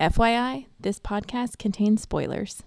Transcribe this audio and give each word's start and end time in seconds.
FYI, 0.00 0.64
this 0.80 0.98
podcast 0.98 1.58
contains 1.58 2.00
spoilers. 2.00 2.62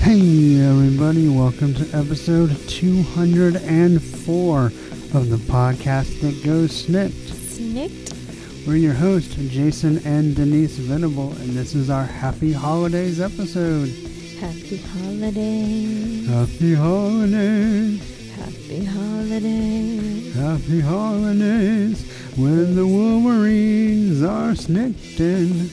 Hey 0.00 0.62
everybody, 0.62 1.28
welcome 1.28 1.74
to 1.74 1.82
episode 1.94 2.56
204 2.68 4.64
of 4.64 5.28
the 5.28 5.36
podcast 5.36 6.22
that 6.22 6.42
goes 6.42 6.86
snikt. 6.86 7.10
Snikt? 7.10 8.66
We're 8.66 8.76
your 8.76 8.94
hosts, 8.94 9.34
Jason 9.34 9.98
and 10.06 10.34
Denise 10.34 10.78
Venable, 10.78 11.32
and 11.32 11.50
this 11.50 11.74
is 11.74 11.90
our 11.90 12.06
Happy 12.06 12.54
Holidays 12.54 13.20
episode. 13.20 14.11
Happy 14.42 14.76
holidays. 14.78 16.26
Happy 16.26 16.74
Holidays, 16.74 18.02
Happy 18.34 18.84
holidays. 18.84 20.34
Happy 20.34 20.80
Holidays, 20.80 22.02
when 22.36 22.74
the 22.74 22.84
Wolverines 22.84 24.20
are 24.24 24.56
snicked 24.56 25.20
in. 25.20 25.70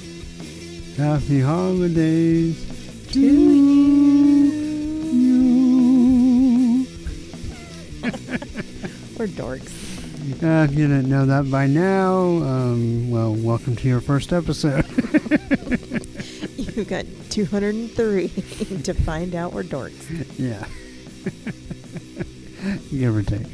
Happy 0.97 1.41
Holidays 1.41 2.63
to 3.11 3.19
you. 3.19 4.51
We're 9.17 9.25
dorks. 9.33 9.73
Uh, 10.43 10.65
if 10.69 10.77
you 10.77 10.87
didn't 10.87 11.09
know 11.09 11.25
that 11.25 11.49
by 11.49 11.65
now, 11.65 12.19
um, 12.19 13.09
well, 13.09 13.33
welcome 13.33 13.75
to 13.77 13.87
your 13.87 13.99
first 13.99 14.31
episode. 14.31 14.85
Got 16.89 17.05
203 17.29 18.27
to 18.83 18.93
find 18.95 19.35
out 19.35 19.53
we're 19.53 19.61
dorks. 19.61 20.09
yeah. 20.39 20.65
Give 22.89 23.15
or 23.15 23.21
take. 23.21 23.45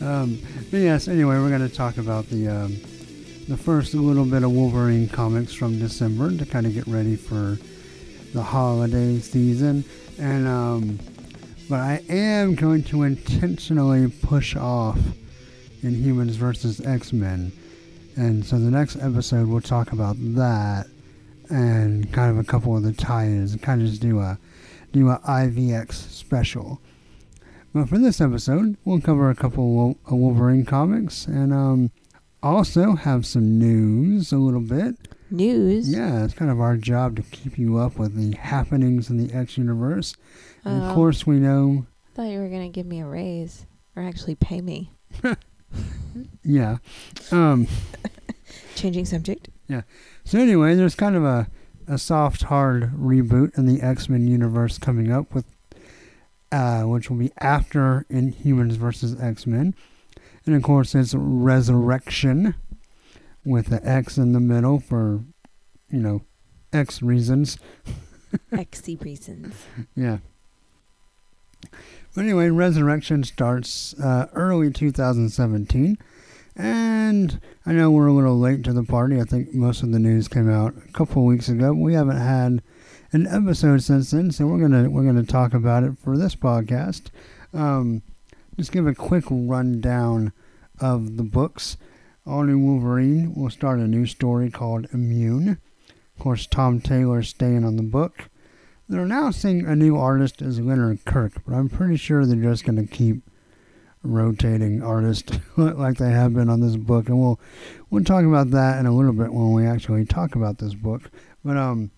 Um, 0.00 0.38
but 0.70 0.78
yes, 0.78 1.06
anyway, 1.06 1.36
we're 1.36 1.50
going 1.50 1.68
to 1.68 1.74
talk 1.74 1.98
about 1.98 2.24
the 2.30 2.48
um, 2.48 2.78
the 3.46 3.58
first 3.58 3.92
little 3.92 4.24
bit 4.24 4.42
of 4.42 4.52
Wolverine 4.52 5.06
comics 5.06 5.52
from 5.52 5.78
December 5.78 6.34
to 6.34 6.46
kind 6.46 6.64
of 6.64 6.72
get 6.72 6.86
ready 6.86 7.14
for 7.14 7.58
the 8.32 8.42
holiday 8.42 9.18
season. 9.18 9.84
And 10.18 10.48
um, 10.48 10.98
but 11.68 11.80
I 11.80 12.02
am 12.08 12.54
going 12.54 12.84
to 12.84 13.02
intentionally 13.02 14.10
push 14.22 14.56
off 14.56 14.98
Inhumans 15.82 16.36
versus 16.36 16.80
X 16.80 17.12
Men, 17.12 17.52
and 18.16 18.46
so 18.46 18.58
the 18.58 18.70
next 18.70 18.96
episode 18.96 19.46
we'll 19.46 19.60
talk 19.60 19.92
about 19.92 20.16
that 20.18 20.86
and 21.50 22.12
kind 22.12 22.30
of 22.30 22.38
a 22.38 22.44
couple 22.44 22.76
of 22.76 22.82
the 22.82 22.92
tie-ins, 22.92 23.52
and 23.52 23.62
kind 23.62 23.80
of 23.82 23.88
just 23.88 24.00
do 24.02 24.20
a 24.20 24.38
do 24.92 25.08
a 25.10 25.18
IVX 25.20 25.92
special. 25.94 26.80
But 27.74 27.88
for 27.88 27.98
this 27.98 28.20
episode, 28.20 28.76
we'll 28.84 29.00
cover 29.00 29.28
a 29.28 29.34
couple 29.34 29.90
of 30.06 30.12
uh, 30.12 30.16
Wolverine 30.16 30.64
comics 30.64 31.26
and 31.26 31.52
um, 31.52 31.90
also 32.42 32.94
have 32.94 33.26
some 33.26 33.58
news 33.58 34.32
a 34.32 34.38
little 34.38 34.60
bit. 34.60 34.96
News? 35.30 35.92
Yeah, 35.92 36.24
it's 36.24 36.32
kind 36.34 36.50
of 36.50 36.60
our 36.60 36.76
job 36.76 37.16
to 37.16 37.22
keep 37.22 37.58
you 37.58 37.76
up 37.76 37.98
with 37.98 38.14
the 38.14 38.36
happenings 38.38 39.10
in 39.10 39.18
the 39.18 39.34
X 39.34 39.58
universe. 39.58 40.14
And 40.64 40.82
Oh. 40.82 40.86
of 40.86 40.94
course, 40.94 41.26
we 41.26 41.38
know, 41.38 41.84
I 42.12 42.16
thought 42.16 42.30
you 42.30 42.38
were 42.38 42.48
going 42.48 42.70
to 42.70 42.74
give 42.74 42.86
me 42.86 43.00
a 43.00 43.06
raise 43.06 43.66
or 43.94 44.02
actually 44.04 44.36
pay 44.36 44.60
me. 44.62 44.92
yeah. 46.44 46.78
Um, 47.30 47.66
Changing 48.76 49.04
subject. 49.04 49.48
So 50.26 50.40
anyway, 50.40 50.74
there's 50.74 50.96
kind 50.96 51.14
of 51.14 51.24
a, 51.24 51.46
a 51.86 51.98
soft, 51.98 52.42
hard 52.42 52.92
reboot 52.94 53.56
in 53.56 53.66
the 53.66 53.80
X 53.80 54.08
Men 54.08 54.26
universe 54.26 54.76
coming 54.76 55.12
up 55.12 55.32
with, 55.32 55.44
uh, 56.50 56.82
which 56.82 57.08
will 57.08 57.16
be 57.16 57.30
after 57.38 58.04
Inhumans 58.10 58.72
versus 58.72 59.18
X 59.20 59.46
Men, 59.46 59.72
and 60.44 60.56
of 60.56 60.64
course 60.64 60.96
it's 60.96 61.14
ResurrXion, 61.14 62.56
with 63.44 63.66
the 63.66 63.80
X 63.88 64.18
in 64.18 64.32
the 64.32 64.40
middle 64.40 64.80
for, 64.80 65.20
you 65.88 66.00
know, 66.00 66.22
X 66.72 67.02
reasons. 67.02 67.58
XC 68.52 68.96
reasons. 68.96 69.54
Yeah. 69.94 70.18
But 72.16 72.24
anyway, 72.24 72.48
ResurrXion 72.48 73.24
starts 73.24 73.94
uh, 74.00 74.26
early 74.32 74.72
2017. 74.72 75.98
And 76.56 77.38
I 77.66 77.72
know 77.72 77.90
we're 77.90 78.06
a 78.06 78.12
little 78.12 78.38
late 78.38 78.64
to 78.64 78.72
the 78.72 78.82
party. 78.82 79.20
I 79.20 79.24
think 79.24 79.52
most 79.52 79.82
of 79.82 79.92
the 79.92 79.98
news 79.98 80.26
came 80.26 80.50
out 80.50 80.74
a 80.88 80.92
couple 80.92 81.24
weeks 81.24 81.48
ago. 81.48 81.74
We 81.74 81.92
haven't 81.94 82.16
had 82.16 82.62
an 83.12 83.26
episode 83.26 83.82
since 83.82 84.10
then, 84.10 84.30
so 84.30 84.46
we're 84.46 84.60
gonna 84.60 84.88
we're 84.88 85.04
gonna 85.04 85.22
talk 85.22 85.52
about 85.52 85.84
it 85.84 85.98
for 85.98 86.16
this 86.16 86.34
podcast. 86.34 87.08
Um, 87.52 88.02
just 88.56 88.72
give 88.72 88.86
a 88.86 88.94
quick 88.94 89.24
rundown 89.30 90.32
of 90.80 91.16
the 91.18 91.22
books. 91.22 91.76
All 92.26 92.42
New 92.42 92.58
Wolverine 92.58 93.34
will 93.34 93.50
start 93.50 93.78
a 93.78 93.86
new 93.86 94.06
story 94.06 94.50
called 94.50 94.88
Immune. 94.92 95.58
Of 96.16 96.22
course, 96.22 96.46
Tom 96.46 96.80
Taylor's 96.80 97.28
staying 97.28 97.64
on 97.64 97.76
the 97.76 97.82
book. 97.82 98.30
They're 98.88 99.02
announcing 99.02 99.66
a 99.66 99.76
new 99.76 99.96
artist 99.96 100.40
as 100.40 100.60
Leonard 100.60 101.04
Kirk, 101.04 101.42
but 101.46 101.54
I'm 101.54 101.68
pretty 101.68 101.96
sure 101.96 102.24
they're 102.24 102.36
just 102.36 102.64
going 102.64 102.84
to 102.84 102.92
keep 102.92 103.22
rotating 104.06 104.82
artists 104.82 105.38
like 105.56 105.98
they 105.98 106.10
have 106.10 106.34
been 106.34 106.48
on 106.48 106.60
this 106.60 106.76
book, 106.76 107.08
and 107.08 107.18
we'll 107.20 107.40
we'll 107.90 108.04
talk 108.04 108.24
about 108.24 108.50
that 108.50 108.78
in 108.78 108.86
a 108.86 108.94
little 108.94 109.12
bit 109.12 109.32
when 109.32 109.52
we 109.52 109.66
actually 109.66 110.04
talk 110.04 110.34
about 110.34 110.58
this 110.58 110.74
book. 110.74 111.10
But 111.44 111.56
um, 111.56 111.90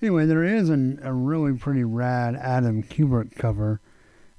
anyway, 0.00 0.26
there 0.26 0.44
is 0.44 0.68
an, 0.68 1.00
a 1.02 1.12
really 1.12 1.56
pretty 1.56 1.84
rad 1.84 2.36
Adam 2.36 2.82
Kubert 2.82 3.34
cover 3.36 3.80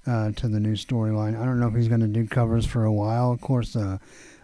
uh, 0.05 0.31
to 0.31 0.47
the 0.47 0.59
new 0.59 0.73
storyline. 0.73 1.39
I 1.39 1.45
don't 1.45 1.59
know 1.59 1.67
if 1.67 1.75
he's 1.75 1.87
going 1.87 2.01
to 2.01 2.07
do 2.07 2.27
covers 2.27 2.65
for 2.65 2.85
a 2.85 2.93
while. 2.93 3.31
Of 3.31 3.41
course, 3.41 3.75
uh, 3.75 3.97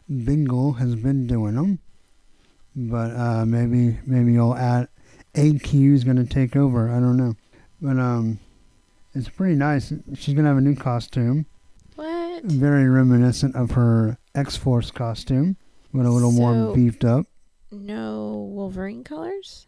Bengal 0.10 0.74
has 0.74 0.96
been 0.96 1.28
doing 1.28 1.56
them, 1.56 1.80
but 2.76 3.12
uh, 3.16 3.46
maybe 3.46 4.00
maybe 4.06 4.34
you'll 4.34 4.56
add 4.56 4.88
AQ 5.36 5.94
is 5.94 6.04
going 6.04 6.18
to 6.18 6.26
take 6.26 6.56
over. 6.56 6.90
I 6.90 7.00
don't 7.00 7.18
know. 7.18 7.36
But 7.82 8.00
um, 8.00 8.40
it's 9.14 9.30
pretty 9.30 9.56
nice. 9.56 9.94
She's 10.16 10.34
going 10.34 10.46
to 10.46 10.50
have 10.50 10.58
a 10.58 10.62
new 10.62 10.76
costume. 10.76 11.46
Very 12.44 12.90
reminiscent 12.90 13.56
of 13.56 13.72
her 13.72 14.18
X 14.36 14.58
Force 14.58 14.92
costume, 14.92 15.56
but 15.94 16.06
a 16.06 16.10
little 16.10 16.32
more 16.32 16.76
beefed 16.76 17.06
up. 17.06 17.26
No 17.72 18.50
Wolverine 18.52 19.04
colors? 19.04 19.68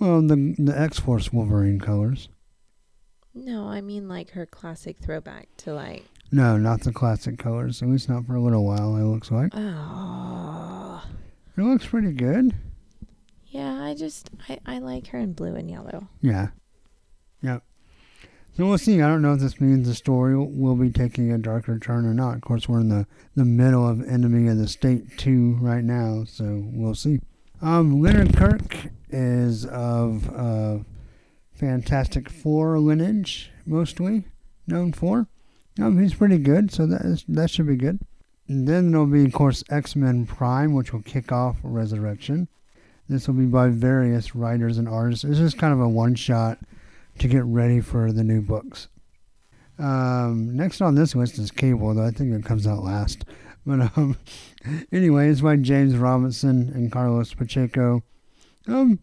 Well, 0.00 0.20
the 0.20 0.54
the 0.58 0.78
X 0.78 0.98
Force 0.98 1.32
Wolverine 1.32 1.78
colors. 1.78 2.28
No, 3.34 3.68
I 3.68 3.80
mean 3.80 4.08
like 4.08 4.30
her 4.30 4.46
classic 4.46 4.98
throwback 4.98 5.48
to 5.58 5.72
like, 5.72 6.04
No, 6.32 6.56
not 6.56 6.80
the 6.80 6.92
classic 6.92 7.38
colors. 7.38 7.82
At 7.82 7.88
least 7.88 8.08
not 8.08 8.26
for 8.26 8.34
a 8.34 8.40
little 8.42 8.66
while. 8.66 8.96
It 8.96 9.04
looks 9.04 9.30
like 9.30 9.52
oh. 9.54 11.04
it 11.56 11.62
looks 11.62 11.86
pretty 11.86 12.12
good. 12.12 12.52
Yeah, 13.46 13.82
I 13.82 13.94
just, 13.94 14.30
I, 14.48 14.58
I 14.64 14.78
like 14.78 15.08
her 15.08 15.18
in 15.18 15.32
blue 15.32 15.54
and 15.56 15.70
yellow. 15.70 16.08
Yeah. 16.20 16.48
Yep. 17.42 17.64
So 18.60 18.66
we'll 18.66 18.76
see. 18.76 19.00
I 19.00 19.08
don't 19.08 19.22
know 19.22 19.32
if 19.32 19.40
this 19.40 19.58
means 19.58 19.88
the 19.88 19.94
story 19.94 20.36
will 20.36 20.76
be 20.76 20.90
taking 20.90 21.32
a 21.32 21.38
darker 21.38 21.78
turn 21.78 22.04
or 22.04 22.12
not. 22.12 22.34
Of 22.34 22.42
course, 22.42 22.68
we're 22.68 22.80
in 22.80 22.90
the, 22.90 23.06
the 23.34 23.46
middle 23.46 23.88
of 23.88 24.06
Enemy 24.06 24.48
of 24.48 24.58
the 24.58 24.68
State 24.68 25.16
2 25.16 25.56
right 25.62 25.82
now, 25.82 26.24
so 26.26 26.64
we'll 26.66 26.94
see. 26.94 27.20
Um, 27.62 28.02
Leonard 28.02 28.36
Kirk 28.36 28.88
is 29.08 29.64
of 29.64 30.28
uh, 30.36 30.80
Fantastic 31.54 32.28
Four 32.28 32.78
lineage, 32.78 33.50
mostly 33.64 34.24
known 34.66 34.92
for. 34.92 35.26
Um, 35.80 35.98
he's 35.98 36.12
pretty 36.12 36.36
good, 36.36 36.70
so 36.70 36.84
that, 36.84 37.00
is, 37.00 37.24
that 37.28 37.48
should 37.48 37.66
be 37.66 37.76
good. 37.76 38.00
And 38.46 38.68
then 38.68 38.90
there'll 38.90 39.06
be, 39.06 39.24
of 39.24 39.32
course, 39.32 39.64
X 39.70 39.96
Men 39.96 40.26
Prime, 40.26 40.74
which 40.74 40.92
will 40.92 41.00
kick 41.00 41.32
off 41.32 41.62
ResurrXion. 41.62 42.46
This 43.08 43.26
will 43.26 43.36
be 43.36 43.46
by 43.46 43.68
various 43.68 44.34
writers 44.34 44.76
and 44.76 44.86
artists. 44.86 45.24
This 45.24 45.38
is 45.38 45.54
kind 45.54 45.72
of 45.72 45.80
a 45.80 45.88
one 45.88 46.14
shot 46.14 46.58
to 47.20 47.28
get 47.28 47.44
ready 47.44 47.80
for 47.80 48.12
the 48.12 48.24
new 48.24 48.40
books. 48.40 48.88
Um, 49.78 50.56
next 50.56 50.80
on 50.82 50.94
this 50.94 51.14
list 51.14 51.38
is 51.38 51.50
Cable, 51.50 51.94
though 51.94 52.04
I 52.04 52.10
think 52.10 52.34
it 52.34 52.44
comes 52.44 52.66
out 52.66 52.82
last. 52.82 53.24
But 53.64 53.96
um, 53.96 54.16
anyway, 54.92 55.28
it's 55.28 55.40
by 55.40 55.56
James 55.56 55.96
Robinson 55.96 56.70
and 56.74 56.90
Carlos 56.90 57.32
Pacheco. 57.34 58.02
Um, 58.66 58.98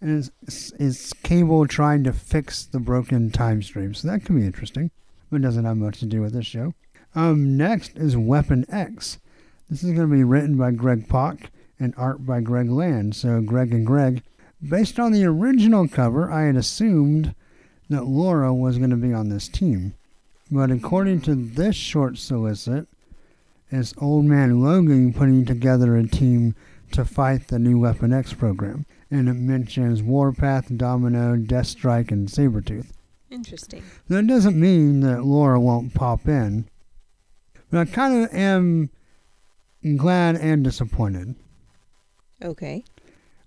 and 0.00 0.30
it's, 0.42 0.72
it's 0.78 1.12
Cable 1.12 1.66
trying 1.66 2.04
to 2.04 2.12
fix 2.12 2.64
the 2.64 2.80
broken 2.80 3.30
time 3.30 3.62
stream, 3.62 3.94
so 3.94 4.08
that 4.08 4.24
could 4.24 4.36
be 4.36 4.46
interesting. 4.46 4.90
But 5.30 5.36
it 5.36 5.42
doesn't 5.42 5.64
have 5.64 5.76
much 5.76 5.98
to 6.00 6.06
do 6.06 6.20
with 6.20 6.32
this 6.32 6.46
show. 6.46 6.74
Um, 7.14 7.56
next 7.56 7.96
is 7.96 8.16
Weapon 8.16 8.64
X. 8.68 9.18
This 9.68 9.82
is 9.82 9.92
going 9.92 10.08
to 10.08 10.14
be 10.14 10.24
written 10.24 10.56
by 10.56 10.70
Greg 10.72 11.08
Pak 11.08 11.50
and 11.78 11.94
art 11.96 12.24
by 12.26 12.40
Greg 12.40 12.70
Land. 12.70 13.16
So 13.16 13.40
Greg 13.40 13.72
and 13.72 13.86
Greg. 13.86 14.22
Based 14.66 14.98
on 14.98 15.12
the 15.12 15.24
original 15.24 15.88
cover, 15.88 16.30
I 16.30 16.44
had 16.44 16.56
assumed 16.56 17.34
that 17.88 18.04
Laura 18.04 18.54
was 18.54 18.78
going 18.78 18.90
to 18.90 18.96
be 18.96 19.12
on 19.12 19.28
this 19.28 19.48
team. 19.48 19.94
But 20.50 20.70
according 20.70 21.22
to 21.22 21.34
this 21.34 21.74
short 21.74 22.18
solicit, 22.18 22.86
it's 23.70 23.94
Old 23.98 24.24
Man 24.26 24.60
Logan 24.60 25.12
putting 25.12 25.44
together 25.44 25.96
a 25.96 26.06
team 26.06 26.54
to 26.92 27.04
fight 27.04 27.48
the 27.48 27.58
new 27.58 27.78
Weapon 27.80 28.12
X 28.12 28.32
program. 28.34 28.84
and 29.10 29.28
it 29.28 29.34
mentions 29.34 30.02
Warpath, 30.02 30.74
Domino, 30.74 31.36
Deathstrike, 31.36 32.10
and 32.10 32.28
Sabretooth. 32.28 32.86
Interesting. 33.30 33.82
That 34.08 34.26
doesn't 34.26 34.58
mean 34.58 35.00
that 35.00 35.24
Laura 35.24 35.60
won't 35.60 35.92
pop 35.92 36.26
in, 36.26 36.66
but 37.70 37.80
I 37.80 37.84
kind 37.90 38.24
of 38.24 38.32
am 38.32 38.88
glad 39.96 40.36
and 40.36 40.64
disappointed. 40.64 41.34
Okay. 42.42 42.84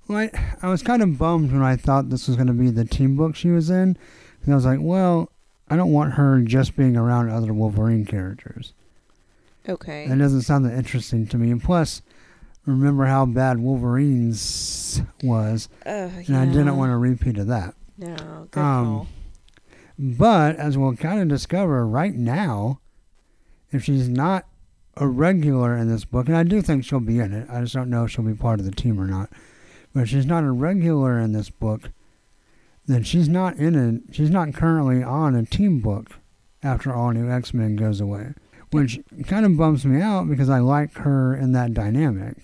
Well, 0.07 0.17
I, 0.19 0.55
I 0.61 0.69
was 0.69 0.83
kind 0.83 1.01
of 1.01 1.17
bummed 1.17 1.51
when 1.51 1.63
I 1.63 1.75
thought 1.75 2.09
this 2.09 2.27
was 2.27 2.35
going 2.37 2.47
to 2.47 2.53
be 2.53 2.69
the 2.69 2.85
team 2.85 3.15
book 3.15 3.35
she 3.35 3.49
was 3.49 3.69
in. 3.69 3.97
And 4.43 4.53
I 4.53 4.55
was 4.55 4.65
like, 4.65 4.79
well, 4.81 5.31
I 5.69 5.75
don't 5.75 5.91
want 5.91 6.13
her 6.13 6.41
just 6.41 6.75
being 6.75 6.95
around 6.95 7.29
other 7.29 7.53
Wolverine 7.53 8.05
characters. 8.05 8.73
Okay. 9.67 10.07
That 10.07 10.17
doesn't 10.19 10.43
sound 10.43 10.65
that 10.65 10.77
interesting 10.77 11.25
to 11.27 11.37
me. 11.37 11.49
And 11.49 11.63
plus, 11.63 12.03
remember 12.65 13.05
how 13.05 13.25
bad 13.25 13.59
Wolverine's 13.59 15.01
was, 15.23 15.69
uh, 15.85 16.09
and 16.27 16.37
I 16.37 16.45
didn't 16.45 16.77
want 16.77 16.91
a 16.91 16.97
repeat 16.97 17.37
of 17.37 17.47
that. 17.47 17.73
No, 17.97 18.47
good 18.51 18.59
Um. 18.59 19.07
But 19.97 20.57
as 20.57 20.77
we'll 20.77 20.95
kind 20.97 21.21
of 21.21 21.29
discover 21.29 21.87
right 21.87 22.13
now, 22.13 22.81
if 23.71 23.85
she's 23.85 24.09
not 24.09 24.45
a 24.97 25.07
regular 25.07 25.75
in 25.75 25.89
this 25.89 26.05
book, 26.05 26.27
and 26.27 26.35
I 26.35 26.43
do 26.43 26.61
think 26.61 26.83
she'll 26.83 26.99
be 26.99 27.19
in 27.19 27.33
it, 27.33 27.47
I 27.49 27.61
just 27.61 27.73
don't 27.73 27.89
know 27.89 28.03
if 28.03 28.11
she'll 28.11 28.25
be 28.25 28.33
part 28.33 28.59
of 28.59 28.65
the 28.65 28.71
team 28.71 28.99
or 28.99 29.07
not. 29.07 29.29
But 29.95 30.09
she's 30.09 30.25
not 30.25 30.43
a 30.43 30.51
regular 30.51 31.17
in 31.17 31.31
this 31.31 31.49
book, 31.49 31.89
then 32.85 33.03
she's 33.03 33.29
not 33.29 33.55
in 33.55 33.75
it. 33.75 34.13
She's 34.13 34.29
not 34.29 34.53
currently 34.53 35.01
on 35.01 35.35
a 35.35 35.45
team 35.45 35.79
book 35.79 36.11
after 36.61 36.93
All 36.93 37.11
New 37.11 37.31
X 37.31 37.53
Men 37.53 37.77
goes 37.77 38.01
away, 38.01 38.33
which 38.71 38.99
kind 39.25 39.45
of 39.45 39.55
bums 39.55 39.85
me 39.85 40.01
out 40.01 40.27
because 40.27 40.49
I 40.49 40.59
like 40.59 40.93
her 40.95 41.33
in 41.33 41.53
that 41.53 41.73
dynamic. 41.73 42.35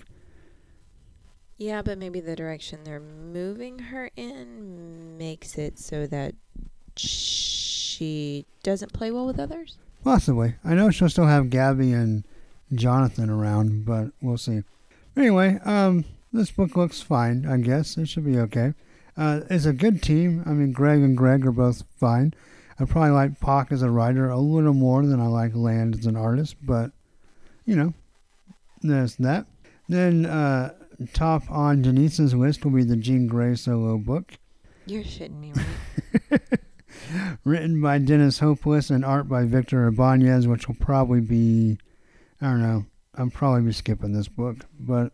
Yeah, 1.58 1.82
but 1.82 1.98
maybe 1.98 2.22
the 2.22 2.38
direction 2.38 2.80
they're 2.86 3.02
moving 3.02 3.78
her 3.80 4.10
in 4.16 5.18
makes 5.18 5.58
it 5.58 5.78
so 5.78 6.08
that 6.08 6.34
she 6.96 8.46
doesn't 8.64 8.94
play 8.94 9.12
well 9.12 9.28
with 9.28 9.40
others. 9.40 9.78
Possibly. 10.04 10.56
I 10.64 10.74
know 10.74 10.90
she'll 10.90 11.10
still 11.10 11.28
have 11.28 11.50
Gabby 11.50 11.92
and 11.92 12.24
Jonathan 12.74 13.30
around, 13.30 13.86
but 13.86 14.12
we'll 14.22 14.38
see. 14.38 14.64
Anyway, 15.16 15.60
um, 15.66 16.06
this 16.32 16.52
book 16.52 16.76
looks 16.76 17.02
fine, 17.02 17.46
I 17.46 17.58
guess. 17.58 17.98
It 17.98 18.08
should 18.08 18.26
be 18.26 18.40
okay. 18.40 18.74
Uh, 19.18 19.42
it's 19.50 19.66
a 19.66 19.74
good 19.74 20.02
team. 20.02 20.44
I 20.46 20.52
mean, 20.52 20.72
Greg 20.72 21.02
and 21.02 21.18
Greg 21.18 21.46
are 21.46 21.52
both 21.52 21.84
fine. 21.98 22.34
I 22.80 22.86
probably 22.86 23.12
like 23.12 23.40
Pak 23.40 23.72
as 23.72 23.82
a 23.82 23.92
writer 23.92 24.30
a 24.30 24.40
little 24.40 24.74
more 24.74 25.06
than 25.06 25.20
I 25.20 25.28
like 25.28 25.54
Land 25.54 25.96
as 26.00 26.06
an 26.06 26.16
artist, 26.16 26.56
but, 26.64 26.92
you 27.66 27.76
know, 27.76 27.94
there's 28.82 29.16
that. 29.18 29.46
Then, 29.88 30.26
uh, 30.26 30.74
top 31.14 31.44
on 31.52 31.82
Denise's 31.82 32.34
list 32.34 32.64
will 32.64 32.72
be 32.72 32.84
the 32.84 32.96
Jean 32.96 33.28
Grey 33.28 33.56
solo 33.56 33.98
book. 33.98 34.34
You're 34.86 35.04
shitting 35.04 35.40
me, 35.40 35.54
right? 36.32 36.42
written 37.44 37.82
by 37.82 37.98
Dennis 37.98 38.40
Hopeless 38.40 38.90
and 38.90 39.06
art 39.06 39.28
by 39.28 39.44
Victor 39.44 39.88
Ibanez, 39.88 40.48
which 40.48 40.68
will 40.68 40.76
probably 40.76 41.22
be, 41.22 41.78
I 42.42 42.46
don't 42.46 42.62
know, 42.62 42.86
I'll 43.16 43.30
probably 43.30 43.62
be 43.62 43.74
skipping 43.74 44.14
this 44.14 44.28
book, 44.28 44.58
but 44.80 45.14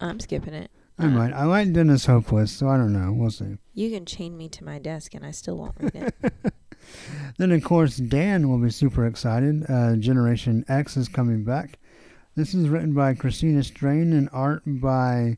I'm 0.00 0.20
skipping 0.20 0.54
it. 0.54 0.70
I 0.98 1.06
Uh, 1.06 1.10
might. 1.10 1.32
I 1.32 1.44
like 1.44 1.72
Dennis 1.72 2.06
Hopeless, 2.06 2.50
so 2.52 2.68
I 2.68 2.76
don't 2.76 2.92
know. 2.92 3.12
We'll 3.12 3.30
see. 3.30 3.56
You 3.74 3.90
can 3.90 4.04
chain 4.04 4.36
me 4.36 4.48
to 4.50 4.64
my 4.64 4.78
desk 4.78 5.14
and 5.14 5.24
I 5.24 5.30
still 5.30 5.56
won't 5.58 5.76
read 5.80 5.94
it. 5.94 6.32
Then, 7.36 7.52
of 7.52 7.62
course, 7.64 7.96
Dan 7.98 8.48
will 8.48 8.58
be 8.58 8.70
super 8.70 9.04
excited. 9.06 9.66
Uh, 9.68 9.96
Generation 9.96 10.64
X 10.68 10.96
is 10.96 11.06
coming 11.08 11.44
back. 11.44 11.78
This 12.34 12.54
is 12.54 12.68
written 12.68 12.94
by 12.94 13.14
Christina 13.14 13.62
Strain 13.62 14.12
and 14.12 14.28
art 14.32 14.62
by 14.64 15.36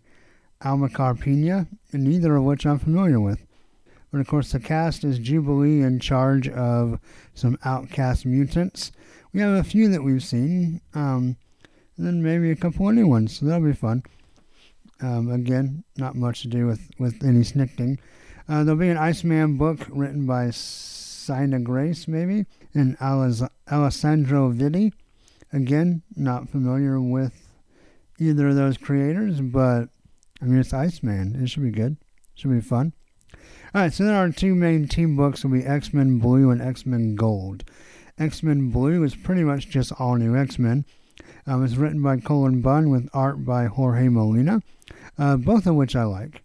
Amilcar 0.62 1.18
Pinna, 1.18 1.66
and 1.92 2.04
neither 2.04 2.36
of 2.36 2.44
which 2.44 2.66
I'm 2.66 2.78
familiar 2.78 3.18
with. 3.18 3.44
But 4.12 4.20
of 4.20 4.28
course, 4.28 4.52
the 4.52 4.60
cast 4.60 5.02
is 5.02 5.18
Jubilee 5.18 5.80
in 5.82 5.98
charge 5.98 6.48
of 6.48 7.00
some 7.34 7.58
outcast 7.64 8.26
mutants. 8.26 8.92
We 9.32 9.40
have 9.40 9.54
a 9.54 9.64
few 9.64 9.88
that 9.88 10.04
we've 10.04 10.22
seen, 10.22 10.80
um, 10.94 11.36
and 11.96 12.06
then 12.06 12.22
maybe 12.22 12.50
a 12.50 12.56
couple 12.56 12.88
of 12.88 12.94
new 12.94 13.08
ones, 13.08 13.38
so 13.38 13.46
that'll 13.46 13.66
be 13.66 13.72
fun. 13.72 14.02
Um, 15.02 15.30
again, 15.30 15.84
not 15.96 16.14
much 16.14 16.42
to 16.42 16.48
do 16.48 16.66
with, 16.66 16.90
with 16.98 17.24
any 17.24 17.40
snickting. 17.40 17.98
Uh, 18.48 18.64
there'll 18.64 18.78
be 18.78 18.88
an 18.88 18.96
Iceman 18.96 19.56
book 19.56 19.86
written 19.88 20.26
by 20.26 20.50
Sina 20.50 21.60
Grace, 21.60 22.06
maybe, 22.08 22.46
and 22.74 22.96
Alessandro 23.00 24.52
Vitti. 24.52 24.92
Again, 25.52 26.02
not 26.16 26.48
familiar 26.48 27.00
with 27.00 27.52
either 28.18 28.48
of 28.48 28.56
those 28.56 28.76
creators, 28.76 29.40
but 29.40 29.88
I 30.42 30.44
mean, 30.44 30.60
it's 30.60 30.72
Iceman. 30.72 31.42
It 31.42 31.48
should 31.48 31.62
be 31.62 31.70
good. 31.70 31.96
Should 32.34 32.50
be 32.50 32.60
fun. 32.60 32.92
All 33.74 33.82
right, 33.82 33.92
so 33.92 34.04
then 34.04 34.14
our 34.14 34.30
two 34.30 34.54
main 34.54 34.88
team 34.88 35.16
books 35.16 35.44
will 35.44 35.52
be 35.52 35.64
X 35.64 35.92
Men 35.92 36.18
Blue 36.18 36.50
and 36.50 36.60
X 36.60 36.84
Men 36.84 37.14
Gold. 37.14 37.64
X 38.18 38.42
Men 38.42 38.70
Blue 38.70 39.02
is 39.04 39.14
pretty 39.14 39.44
much 39.44 39.68
just 39.68 39.92
all 39.98 40.16
new 40.16 40.36
X 40.36 40.58
Men. 40.58 40.84
Um, 41.46 41.64
it's 41.64 41.76
written 41.76 42.02
by 42.02 42.18
Cullen 42.18 42.60
Bunn 42.60 42.90
with 42.90 43.08
art 43.12 43.44
by 43.44 43.66
Jorge 43.66 44.08
Molina, 44.08 44.62
uh, 45.18 45.36
both 45.36 45.66
of 45.66 45.74
which 45.74 45.96
I 45.96 46.04
like. 46.04 46.42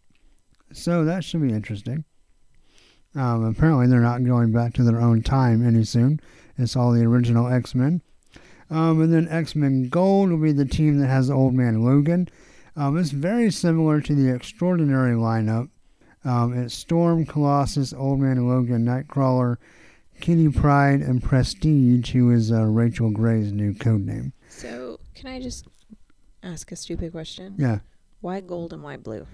So 0.73 1.05
that 1.05 1.23
should 1.23 1.41
be 1.41 1.53
interesting. 1.53 2.05
Um, 3.15 3.45
apparently, 3.45 3.87
they're 3.87 4.01
not 4.01 4.23
going 4.25 4.51
back 4.51 4.73
to 4.73 4.83
their 4.83 4.99
own 4.99 5.21
time 5.21 5.65
any 5.65 5.85
soon. 5.85 6.19
It's 6.57 6.75
all 6.75 6.91
the 6.91 7.03
original 7.05 7.47
X 7.47 7.73
Men. 7.73 8.01
Um, 8.69 9.01
and 9.01 9.13
then 9.13 9.27
X 9.29 9.55
Men 9.55 9.89
Gold 9.89 10.31
will 10.31 10.37
be 10.37 10.51
the 10.51 10.65
team 10.65 10.99
that 10.99 11.07
has 11.07 11.29
Old 11.29 11.53
Man 11.53 11.83
Logan. 11.83 12.27
Um, 12.75 12.97
it's 12.97 13.11
very 13.11 13.51
similar 13.51 14.01
to 14.01 14.15
the 14.15 14.33
Extraordinary 14.33 15.15
lineup. 15.15 15.69
Um, 16.25 16.57
it's 16.57 16.73
Storm, 16.73 17.25
Colossus, 17.25 17.93
Old 17.93 18.19
Man 18.19 18.47
Logan, 18.47 18.85
Nightcrawler, 18.85 19.57
Kitty 20.19 20.49
Pryde, 20.49 21.01
and 21.01 21.21
Prestige, 21.23 22.11
who 22.11 22.31
is 22.31 22.51
uh, 22.51 22.63
Rachel 22.63 23.11
Grey's 23.11 23.51
new 23.51 23.73
code 23.73 24.05
name. 24.05 24.33
So, 24.55 24.99
can 25.13 25.27
I 25.27 25.41
just 25.41 25.67
ask 26.43 26.71
a 26.71 26.75
stupid 26.75 27.11
question? 27.11 27.55
Yeah. 27.57 27.79
Why 28.21 28.39
gold 28.39 28.73
and 28.73 28.81
why 28.83 28.97
blue? 28.97 29.27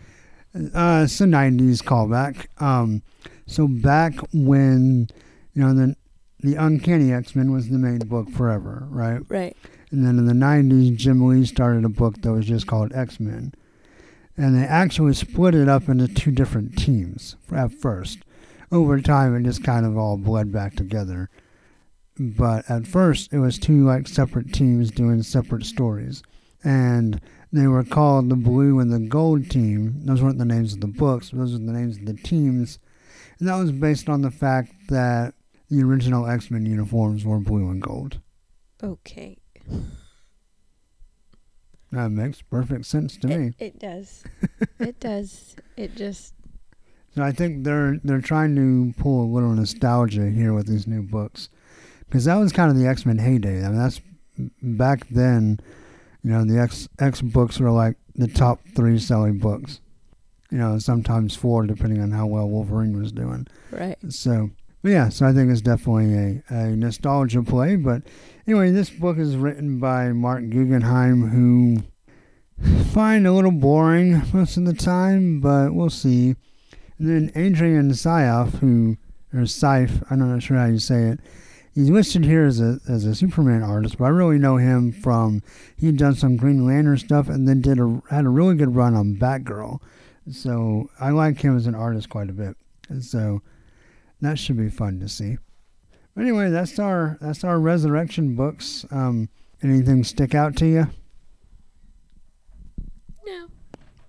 Uh, 0.54 1.04
it's 1.06 1.22
a 1.22 1.26
90s 1.26 1.82
callback. 1.84 2.48
Um, 2.62 3.04
so 3.46 3.68
back 3.68 4.16
when, 4.34 5.08
you 5.54 5.64
know, 5.64 5.74
the, 5.74 5.96
the 6.40 6.56
Uncanny 6.56 7.14
X-Men 7.14 7.52
was 7.52 7.70
the 7.70 7.78
main 7.78 8.00
book 8.00 8.30
forever, 8.32 8.88
right? 8.90 9.22
Right. 9.30 9.56
And 9.92 10.06
then 10.06 10.18
in 10.18 10.26
the 10.26 10.34
90s, 10.34 10.96
Jim 10.96 11.26
Lee 11.28 11.46
started 11.46 11.86
a 11.86 11.90
book 11.90 12.22
that 12.22 12.32
was 12.32 12.46
just 12.46 12.68
called 12.68 12.92
X-Men. 12.94 13.54
And 14.36 14.58
they 14.58 14.66
actually 14.66 15.14
split 15.14 15.54
it 15.54 15.70
up 15.70 15.88
into 15.88 16.08
two 16.08 16.32
different 16.32 16.78
teams 16.78 17.36
at 17.54 17.74
first. 17.74 18.20
Over 18.72 19.00
time, 19.02 19.36
it 19.36 19.44
just 19.44 19.64
kind 19.64 19.86
of 19.86 19.98
all 19.98 20.18
bled 20.18 20.52
back 20.52 20.76
together. 20.76 21.30
But 22.22 22.70
at 22.70 22.86
first, 22.86 23.34
it 23.34 23.40
was 23.40 23.58
two 23.58 23.84
like 23.84 24.08
separate 24.08 24.54
teams 24.54 24.92
doing 24.92 25.24
separate 25.24 25.66
stories. 25.66 26.22
And 26.64 27.20
they 27.52 27.66
were 27.66 27.84
called 27.84 28.30
the 28.30 28.36
Blue 28.36 28.80
and 28.80 28.94
the 28.94 29.00
Gold 29.00 29.50
team. 29.50 30.06
Those 30.06 30.22
weren't 30.22 30.38
the 30.38 30.46
names 30.46 30.74
of 30.74 30.82
the 30.82 30.88
books, 30.88 31.32
those 31.32 31.54
were 31.54 31.66
the 31.66 31.74
names 31.74 31.98
of 31.98 32.06
the 32.06 32.14
teams. 32.14 32.78
And 33.40 33.48
that 33.48 33.56
was 33.56 33.72
based 33.72 34.08
on 34.08 34.22
the 34.22 34.30
fact 34.30 34.72
that 34.90 35.34
the 35.72 35.82
original 35.82 36.28
X 36.28 36.52
Men 36.52 36.68
uniforms 36.68 37.26
were 37.26 37.40
blue 37.40 37.72
and 37.72 37.82
gold. 37.82 38.20
Okay. 38.84 39.40
That 41.92 42.10
makes 42.10 42.44
perfect 42.44 42.86
sense 42.86 43.18
to 43.18 43.28
me. 43.28 43.54
It, 43.58 43.66
it 43.66 43.80
does. 43.80 44.24
it 44.80 45.00
does. 45.00 45.56
It 45.76 45.96
just. 45.96 46.36
So 47.16 47.24
I 47.24 47.32
think 47.32 47.64
they're 47.64 48.00
they're 48.04 48.22
trying 48.22 48.56
to 48.58 48.94
pull 49.02 49.24
a 49.24 49.34
little 49.34 49.50
nostalgia 49.50 50.30
here 50.30 50.54
with 50.54 50.68
these 50.68 50.86
new 50.86 51.02
books, 51.02 51.50
because 52.12 52.26
that 52.26 52.36
was 52.36 52.52
kind 52.52 52.70
of 52.70 52.78
the 52.78 52.88
X 52.88 53.06
Men 53.06 53.18
heyday. 53.18 53.64
I 53.64 53.70
mean, 53.70 53.78
that's 53.78 54.02
back 54.62 55.08
then. 55.08 55.62
You 56.24 56.32
know, 56.32 56.44
the 56.44 56.60
X 56.60 56.90
X 57.00 57.22
books 57.22 57.58
were 57.58 57.72
like 57.72 57.96
the 58.16 58.28
top 58.28 58.60
three 58.76 59.00
selling 59.00 59.38
books. 59.38 59.80
You 60.52 60.58
know, 60.58 60.78
sometimes 60.78 61.38
four, 61.38 61.66
depending 61.66 62.02
on 62.02 62.12
how 62.12 62.28
well 62.28 62.50
Wolverine 62.50 63.00
was 63.00 63.14
doing. 63.14 63.48
Right. 63.72 63.98
So, 64.10 64.50
but 64.82 64.92
yeah, 64.92 65.08
so 65.08 65.26
I 65.26 65.32
think 65.32 65.50
it's 65.50 65.62
definitely 65.62 66.14
a, 66.14 66.54
a 66.54 66.76
nostalgia 66.76 67.44
play. 67.44 67.78
But 67.78 68.04
anyway, 68.46 68.72
this 68.72 68.90
book 68.90 69.18
is 69.18 69.38
written 69.38 69.80
by 69.80 70.10
Marc 70.10 70.50
Guggenheim, 70.50 71.30
who 71.30 71.84
I 72.62 72.84
find 72.92 73.26
a 73.26 73.32
little 73.32 73.52
boring 73.52 74.22
most 74.34 74.58
of 74.58 74.66
the 74.66 74.74
time, 74.74 75.40
but 75.40 75.74
we'll 75.74 75.90
see. 75.90 76.36
And 77.00 77.10
then 77.10 77.32
Adrian 77.36 77.92
Syaf, 77.92 78.60
who, 78.60 78.98
or 79.34 79.44
Syfe, 79.44 80.06
I'm 80.12 80.20
not 80.20 80.44
sure 80.44 80.58
how 80.58 80.66
you 80.66 80.80
say 80.80 81.04
it. 81.04 81.22
He's 81.74 81.90
listed 81.90 82.26
here 82.26 82.46
as 82.46 82.60
a 82.60 82.80
as 82.88 83.06
a 83.06 83.16
Superman 83.16 83.64
artist, 83.64 83.98
but 83.98 84.06
I 84.06 84.10
really 84.10 84.38
know 84.38 84.58
him 84.58 84.92
from 84.92 85.42
he'd 85.78 85.98
done 85.98 86.16
some 86.16 86.36
Green 86.36 86.66
Lantern 86.66 86.98
stuff, 86.98 87.30
and 87.30 87.48
then 87.48 87.62
did 87.62 87.80
a 87.80 88.02
had 88.10 88.26
a 88.26 88.30
really 88.30 88.56
good 88.56 88.76
run 88.76 88.94
on 88.94 89.16
Batgirl. 89.16 89.80
So 90.30 90.90
I 91.00 91.10
like 91.12 91.40
him 91.40 91.56
as 91.58 91.68
an 91.68 91.76
artist 91.76 92.10
quite 92.10 92.30
a 92.30 92.34
bit. 92.34 92.56
And 92.90 93.04
so 93.04 93.42
that 94.20 94.38
should 94.38 94.58
be 94.58 94.70
fun 94.70 95.00
to 95.00 95.10
see. 95.10 95.38
But 96.14 96.22
anyway, 96.22 96.50
that's 96.50 96.78
our 96.78 97.18
that's 97.22 97.44
our 97.44 97.58
ResurrXion 97.58 98.36
books. 98.36 98.86
Um, 98.92 99.30
anything 99.64 100.04
stick 100.04 100.36
out 100.36 100.56
to 100.58 100.66
you? 100.68 100.88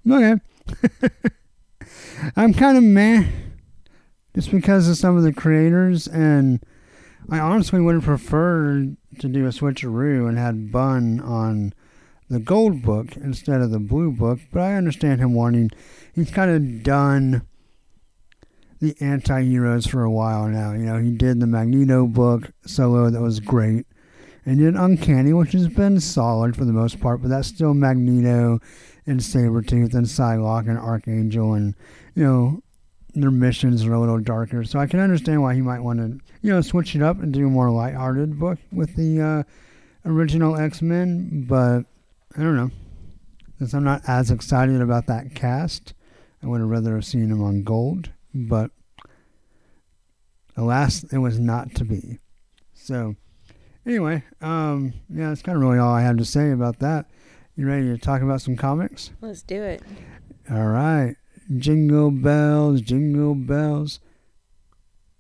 No. 0.04 0.16
Okay. 0.18 0.40
I'm 2.36 2.54
kind 2.54 2.76
of 2.76 2.84
meh, 2.84 3.26
just 4.34 4.50
because 4.50 4.88
of 4.88 4.96
some 4.96 5.16
of 5.16 5.22
the 5.22 5.32
creators, 5.32 6.06
and 6.08 6.64
I 7.30 7.38
honestly 7.38 7.80
would 7.80 7.94
have 7.94 8.04
preferred 8.04 8.96
to 9.18 9.28
do 9.28 9.46
a 9.46 9.50
switcheroo 9.50 10.28
and 10.28 10.38
had 10.38 10.72
Bunn 10.72 11.20
on 11.20 11.72
the 12.28 12.40
gold 12.40 12.82
book 12.82 13.16
instead 13.16 13.60
of 13.60 13.70
the 13.70 13.78
blue 13.78 14.10
book. 14.10 14.40
But 14.52 14.62
I 14.62 14.74
understand 14.74 15.20
him 15.20 15.34
wanting. 15.34 15.70
He's 16.14 16.30
kind 16.30 16.50
of 16.50 16.82
done 16.82 17.42
the 18.80 18.96
anti-heroes 19.00 19.86
for 19.86 20.02
a 20.02 20.10
while 20.10 20.48
now. 20.48 20.72
You 20.72 20.86
know, 20.86 20.98
he 20.98 21.12
did 21.12 21.40
the 21.40 21.46
Magneto 21.46 22.06
book 22.06 22.52
solo 22.66 23.10
that 23.10 23.20
was 23.20 23.38
great, 23.38 23.86
and 24.44 24.58
did 24.58 24.74
Uncanny, 24.74 25.32
which 25.32 25.52
has 25.52 25.68
been 25.68 26.00
solid 26.00 26.56
for 26.56 26.64
the 26.64 26.72
most 26.72 27.00
part, 27.00 27.22
but 27.22 27.28
that's 27.28 27.48
still 27.48 27.74
Magneto 27.74 28.58
and 29.06 29.20
Sabretooth 29.20 29.94
and 29.94 30.06
Psylocke 30.06 30.68
and 30.68 30.78
Archangel 30.78 31.54
and 31.54 31.74
you 32.14 32.24
know 32.24 32.61
their 33.14 33.30
missions 33.30 33.84
are 33.84 33.92
a 33.92 34.00
little 34.00 34.18
darker. 34.18 34.64
So 34.64 34.78
I 34.78 34.86
can 34.86 35.00
understand 35.00 35.42
why 35.42 35.54
he 35.54 35.60
might 35.60 35.80
want 35.80 35.98
to, 35.98 36.18
you 36.40 36.52
know, 36.52 36.60
switch 36.60 36.94
it 36.94 37.02
up 37.02 37.22
and 37.22 37.32
do 37.32 37.46
a 37.46 37.50
more 37.50 37.70
lighthearted 37.70 38.38
book 38.38 38.58
with 38.72 38.96
the 38.96 39.20
uh, 39.20 39.42
original 40.08 40.56
X 40.56 40.82
Men. 40.82 41.44
But 41.48 41.84
I 42.36 42.42
don't 42.42 42.56
know. 42.56 42.70
Since 43.58 43.74
I'm 43.74 43.84
not 43.84 44.02
as 44.08 44.30
excited 44.30 44.80
about 44.80 45.06
that 45.06 45.34
cast, 45.34 45.94
I 46.42 46.46
would 46.46 46.60
have 46.60 46.68
rather 46.68 46.94
have 46.94 47.04
seen 47.04 47.30
him 47.30 47.42
on 47.42 47.62
gold. 47.62 48.10
But 48.34 48.70
alas, 50.56 51.04
it 51.04 51.18
was 51.18 51.38
not 51.38 51.74
to 51.76 51.84
be. 51.84 52.18
So 52.74 53.14
anyway, 53.86 54.24
um, 54.40 54.94
yeah, 55.08 55.28
that's 55.28 55.42
kind 55.42 55.56
of 55.56 55.62
really 55.62 55.78
all 55.78 55.94
I 55.94 56.02
have 56.02 56.16
to 56.16 56.24
say 56.24 56.50
about 56.50 56.78
that. 56.80 57.06
You 57.56 57.66
ready 57.68 57.86
to 57.86 57.98
talk 57.98 58.22
about 58.22 58.40
some 58.40 58.56
comics? 58.56 59.10
Let's 59.20 59.42
do 59.42 59.62
it. 59.62 59.82
All 60.50 60.66
right. 60.66 61.16
Jingle 61.58 62.10
bells, 62.10 62.80
jingle 62.80 63.34
bells. 63.34 64.00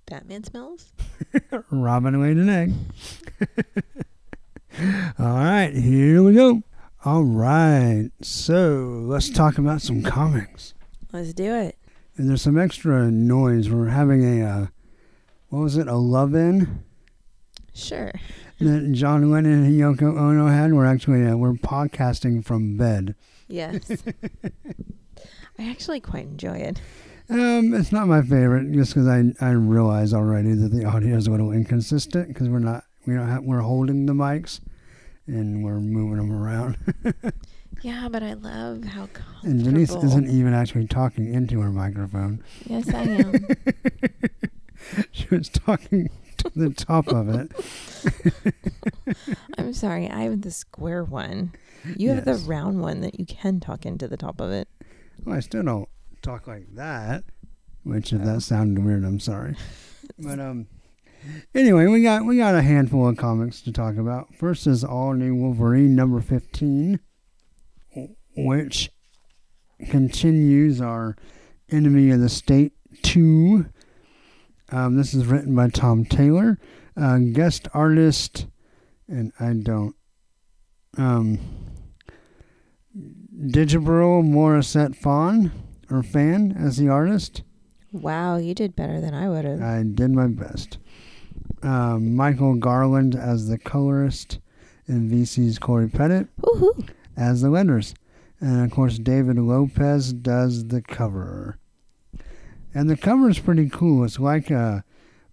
Batman 0.06 0.44
smells? 0.44 0.92
Robin 1.70 2.20
laid 2.20 2.36
an 2.36 2.48
egg. 2.48 2.72
All 5.18 5.26
right, 5.34 5.72
here 5.74 6.22
we 6.22 6.34
go. 6.34 6.62
All 7.04 7.24
right, 7.24 8.10
so 8.20 9.02
let's 9.06 9.28
talk 9.30 9.58
about 9.58 9.82
some 9.82 10.02
comics. 10.02 10.74
Let's 11.12 11.32
do 11.34 11.54
it. 11.54 11.76
And 12.16 12.28
there's 12.28 12.42
some 12.42 12.58
extra 12.58 13.10
noise. 13.10 13.68
We're 13.70 13.88
having 13.88 14.22
a, 14.40 14.46
uh, 14.46 14.66
what 15.48 15.60
was 15.60 15.76
it, 15.76 15.88
a 15.88 15.96
love 15.96 16.34
in 16.34 16.84
Sure. 17.74 18.12
that 18.60 18.92
John 18.92 19.30
Lennon 19.30 19.64
and 19.64 19.80
Yoko 19.80 20.18
Ono 20.18 20.46
had. 20.46 20.72
We're 20.74 20.86
actually, 20.86 21.26
uh, 21.26 21.36
we're 21.36 21.54
podcasting 21.54 22.44
from 22.44 22.76
bed. 22.76 23.14
Yes. 23.48 23.90
I 25.58 25.70
actually 25.70 26.00
quite 26.00 26.24
enjoy 26.24 26.56
it. 26.56 26.80
Um, 27.28 27.72
it's 27.74 27.92
not 27.92 28.08
my 28.08 28.20
favorite, 28.22 28.72
just 28.72 28.94
because 28.94 29.06
I 29.08 29.32
I 29.40 29.50
realize 29.50 30.12
already 30.12 30.54
that 30.54 30.68
the 30.72 30.84
audio 30.84 31.16
is 31.16 31.26
a 31.26 31.30
little 31.30 31.52
inconsistent 31.52 32.28
because 32.28 32.48
we're 32.48 32.58
not 32.58 32.84
we 33.06 33.14
don't 33.14 33.28
have 33.28 33.42
we're 33.44 33.60
holding 33.60 34.06
the 34.06 34.12
mics 34.12 34.60
and 35.26 35.64
we're 35.64 35.80
moving 35.80 36.16
them 36.16 36.32
around. 36.32 36.76
Yeah, 37.80 38.08
but 38.08 38.22
I 38.22 38.34
love 38.34 38.84
how 38.84 39.06
comfortable. 39.12 39.50
and 39.50 39.64
Denise 39.64 39.90
isn't 39.90 40.28
even 40.30 40.54
actually 40.54 40.86
talking 40.86 41.34
into 41.34 41.58
her 41.62 41.70
microphone. 41.70 42.44
Yes, 42.66 42.88
I 42.94 43.02
am. 43.02 43.34
She 45.10 45.26
was 45.34 45.48
talking 45.48 46.08
to 46.36 46.50
the 46.54 46.70
top 46.70 47.08
of 47.08 47.28
it. 47.28 47.50
I'm 49.58 49.72
sorry. 49.72 50.08
I 50.08 50.22
have 50.24 50.42
the 50.42 50.50
square 50.50 51.02
one. 51.02 51.52
You 51.96 52.10
have 52.10 52.24
the 52.24 52.34
round 52.34 52.80
one 52.82 53.00
that 53.00 53.18
you 53.18 53.26
can 53.26 53.58
talk 53.58 53.84
into 53.86 54.06
the 54.06 54.16
top 54.16 54.40
of 54.40 54.50
it. 54.50 54.68
Well, 55.24 55.36
I 55.36 55.40
still 55.40 55.62
don't 55.62 55.88
talk 56.20 56.46
like 56.46 56.74
that. 56.74 57.24
Which, 57.84 58.12
if 58.12 58.22
that 58.22 58.42
sounded 58.42 58.84
weird, 58.84 59.04
I'm 59.04 59.20
sorry. 59.20 59.56
But 60.18 60.40
um, 60.40 60.66
anyway, 61.54 61.86
we 61.86 62.02
got 62.02 62.26
we 62.26 62.36
got 62.36 62.54
a 62.54 62.62
handful 62.62 63.08
of 63.08 63.16
comics 63.16 63.62
to 63.62 63.72
talk 63.72 63.96
about. 63.96 64.34
First 64.34 64.66
is 64.66 64.84
all 64.84 65.14
new 65.14 65.34
Wolverine 65.34 65.94
number 65.94 66.20
fifteen, 66.20 67.00
which 68.36 68.90
continues 69.88 70.80
our 70.80 71.16
Enemy 71.70 72.10
of 72.10 72.20
the 72.20 72.28
State 72.28 72.72
two. 73.02 73.66
Um, 74.70 74.96
this 74.96 75.14
is 75.14 75.26
written 75.26 75.54
by 75.54 75.68
Tom 75.68 76.04
Taylor, 76.04 76.58
uh, 76.96 77.18
guest 77.32 77.68
artist, 77.72 78.46
and 79.08 79.32
I 79.40 79.54
don't 79.54 79.94
um. 80.98 81.38
Djibril 83.42 84.22
Morissette 84.24 84.94
Phan 84.94 85.50
or 85.90 86.02
fan 86.02 86.52
as 86.58 86.76
the 86.76 86.88
artist. 86.88 87.42
Wow, 87.90 88.36
you 88.36 88.54
did 88.54 88.76
better 88.76 89.00
than 89.00 89.14
I 89.14 89.28
would 89.28 89.44
have. 89.44 89.60
I 89.60 89.82
did 89.82 90.12
my 90.12 90.28
best. 90.28 90.78
Um, 91.62 92.14
Michael 92.14 92.54
Garland 92.54 93.14
as 93.14 93.48
the 93.48 93.58
colorist, 93.58 94.38
and 94.86 95.10
VC's 95.10 95.58
Cory 95.58 95.88
Petit 95.88 96.26
Woohoo! 96.40 96.88
as 97.16 97.42
the 97.42 97.50
letters, 97.50 97.94
and 98.40 98.64
of 98.64 98.70
course 98.70 98.98
David 98.98 99.38
Lopez 99.38 100.12
does 100.12 100.68
the 100.68 100.80
cover. 100.82 101.58
And 102.74 102.88
the 102.88 102.96
cover 102.96 103.28
is 103.28 103.38
pretty 103.38 103.68
cool. 103.68 104.04
It's 104.04 104.18
like 104.18 104.50
a 104.50 104.84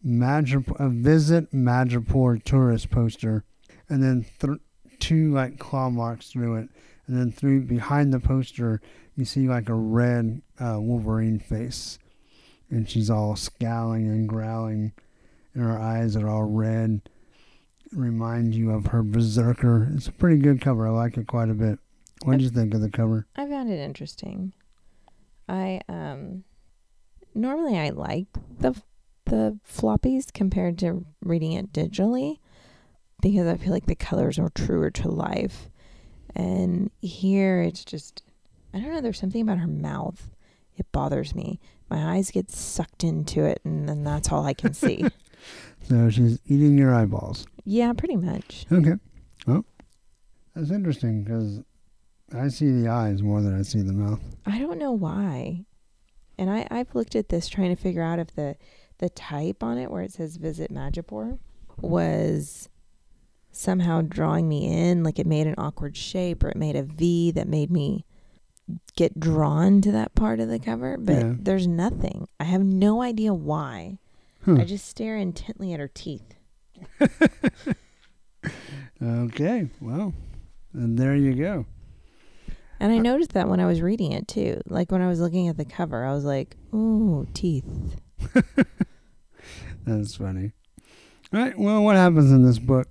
Madrip- 0.06 0.80
a 0.80 0.89
visit 0.89 1.51
Madripoor 1.51 2.44
tourist 2.44 2.89
poster, 2.89 3.44
and 3.88 4.04
then 4.04 4.25
th- 4.39 4.60
two 5.00 5.32
like 5.34 5.58
claw 5.60 5.89
marks 5.89 6.32
through 6.32 6.56
it, 6.58 6.70
and 7.10 7.18
then 7.18 7.32
through 7.32 7.62
behind 7.62 8.13
the 8.13 8.20
poster 8.20 8.80
you 9.16 9.25
see 9.25 9.50
like 9.50 9.68
a 9.68 9.74
red 9.74 10.42
uh, 10.60 10.78
Wolverine 10.80 11.39
face, 11.39 11.98
and 12.70 12.88
she's 12.88 13.10
all 13.10 13.36
scowling 13.36 14.08
and 14.08 14.30
growling, 14.30 14.94
and 15.54 15.63
her 15.63 15.78
eyes 15.78 16.16
are 16.16 16.30
all 16.30 16.44
red. 16.44 17.01
Remind 17.92 18.54
you 18.54 18.70
of 18.70 18.88
her 18.88 19.01
berserker. 19.01 19.89
It's 19.96 20.08
a 20.08 20.12
pretty 20.12 20.38
good 20.38 20.62
cover. 20.62 20.88
I 20.88 20.92
like 20.92 21.18
it 21.18 21.25
quite 21.25 21.50
a 21.50 21.56
bit. 21.56 21.80
What 22.24 22.34
did 22.34 22.44
you 22.44 22.50
think 22.50 22.75
of 22.75 22.82
the 22.82 22.92
cover? 22.92 23.25
I 23.36 23.48
found 23.48 23.72
it 23.72 23.80
interesting. 23.80 24.54
I 25.50 25.82
um 25.89 26.44
normally 27.34 27.78
I 27.78 27.89
like 27.89 28.28
the 28.60 28.80
the 29.25 29.60
floppies 29.68 30.32
compared 30.32 30.78
to 30.80 31.06
reading 31.22 31.54
it 31.54 31.74
digitally 31.74 32.38
because 33.22 33.48
I 33.48 33.58
feel 33.58 33.74
like 33.74 33.88
the 33.88 33.96
colors 33.96 34.38
are 34.38 34.50
truer 34.50 34.92
to 34.92 35.10
life. 35.10 35.69
And 36.36 36.92
here 37.02 37.62
it's 37.62 37.84
just 37.86 38.24
I 38.74 38.80
don't 38.80 38.92
know, 38.94 39.02
there's 39.02 39.20
something 39.20 39.42
about 39.42 39.58
her 39.58 39.68
mouth. 39.68 40.32
It 40.78 40.92
bothers 40.92 41.34
me. 41.36 41.60
My 41.90 42.16
eyes 42.16 42.32
get 42.32 42.50
sucked 42.52 43.04
into 43.04 43.44
it 43.44 43.62
and 43.66 43.90
then 43.90 44.04
that's 44.04 44.32
all 44.32 44.46
I 44.46 44.54
can 44.54 44.74
see. 44.74 45.06
So 45.88 46.10
she's 46.10 46.38
eating 46.46 46.78
your 46.78 46.94
eyeballs. 46.94 47.48
yeah, 47.64 47.94
pretty 47.94 48.18
much. 48.18 48.66
Okay. 48.72 48.96
Well, 49.48 49.64
that's 50.54 50.70
interesting 50.70 51.24
because 51.24 51.62
I 52.36 52.50
see 52.50 52.70
the 52.72 52.90
eyes 52.90 53.24
more 53.24 53.42
than 53.42 53.58
I 53.58 53.62
see 53.64 53.82
the 53.82 53.94
mouth. 53.94 54.20
I 54.46 54.60
don't 54.60 54.78
know 54.78 54.92
why. 54.92 55.64
And 56.38 56.50
I, 56.50 56.68
I've 56.70 56.94
looked 56.94 57.16
at 57.16 57.30
this 57.30 57.48
trying 57.48 57.74
to 57.74 57.82
figure 57.82 58.04
out 58.04 58.20
if 58.20 58.36
the, 58.36 58.58
the 58.98 59.10
type 59.10 59.64
on 59.64 59.78
it 59.78 59.90
where 59.90 60.04
it 60.04 60.12
says 60.12 60.36
visit 60.36 60.72
Madripoor 60.72 61.40
was 61.78 62.68
somehow 63.51 64.01
drawing 64.01 64.48
me 64.48 64.65
in, 64.68 65.03
like 65.03 65.20
it 65.20 65.27
made 65.27 65.48
an 65.48 65.56
awkward 65.58 65.96
shape 65.98 66.44
or 66.44 66.50
it 66.50 66.58
made 66.58 66.75
a 66.75 66.84
V 66.84 67.32
that 67.32 67.48
made 67.48 67.72
me 67.72 68.06
get 68.96 69.20
drawn 69.20 69.82
to 69.82 69.91
that 69.91 70.13
part 70.15 70.39
of 70.39 70.48
the 70.50 70.60
cover. 70.60 70.98
But 70.98 71.15
Yeah. 71.15 71.34
there's 71.39 71.68
nothing. 71.68 72.27
I 72.39 72.44
have 72.46 72.63
no 72.63 73.01
idea 73.01 73.34
why. 73.34 73.98
I 74.48 74.63
just 74.63 74.88
stare 74.88 75.15
intently 75.18 75.74
at 75.74 75.79
her 75.79 75.88
teeth. 75.89 76.34
Okay. 79.01 79.70
Well, 79.79 80.13
and 80.74 80.98
there 80.98 81.15
you 81.15 81.34
go. 81.34 81.65
And 82.79 82.91
I 82.91 82.98
uh, 82.98 83.01
noticed 83.01 83.34
that 83.34 83.48
when 83.50 83.60
I 83.60 83.65
was 83.65 83.82
reading 83.82 84.12
it 84.12 84.27
too. 84.27 84.62
Like 84.68 84.91
when 84.91 85.01
I 85.01 85.08
was 85.08 85.20
looking 85.20 85.48
at 85.48 85.58
the 85.58 85.65
cover, 85.65 86.03
I 86.06 86.13
was 86.13 86.25
like, 86.25 86.56
ooh, 86.74 87.27
teeth. 87.34 87.65
That's 89.86 90.15
funny. 90.15 90.51
All 91.34 91.39
right. 91.39 91.58
Well, 91.58 91.84
what 91.84 91.96
happens 91.96 92.32
in 92.32 92.44
this 92.44 92.60
book? 92.60 92.88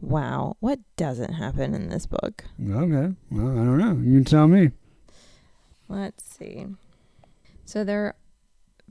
Wow. 0.00 0.56
What 0.60 0.80
doesn't 0.96 1.34
happen 1.34 1.74
in 1.74 1.88
this 1.88 2.06
book? 2.06 2.44
Okay. 2.60 3.14
Well, 3.30 3.50
I 3.50 3.64
don't 3.64 3.78
know. 3.78 4.00
You 4.02 4.24
tell 4.24 4.48
me. 4.48 4.70
Let's 5.88 6.24
see. 6.24 6.66
So 7.64 7.84
there 7.84 8.14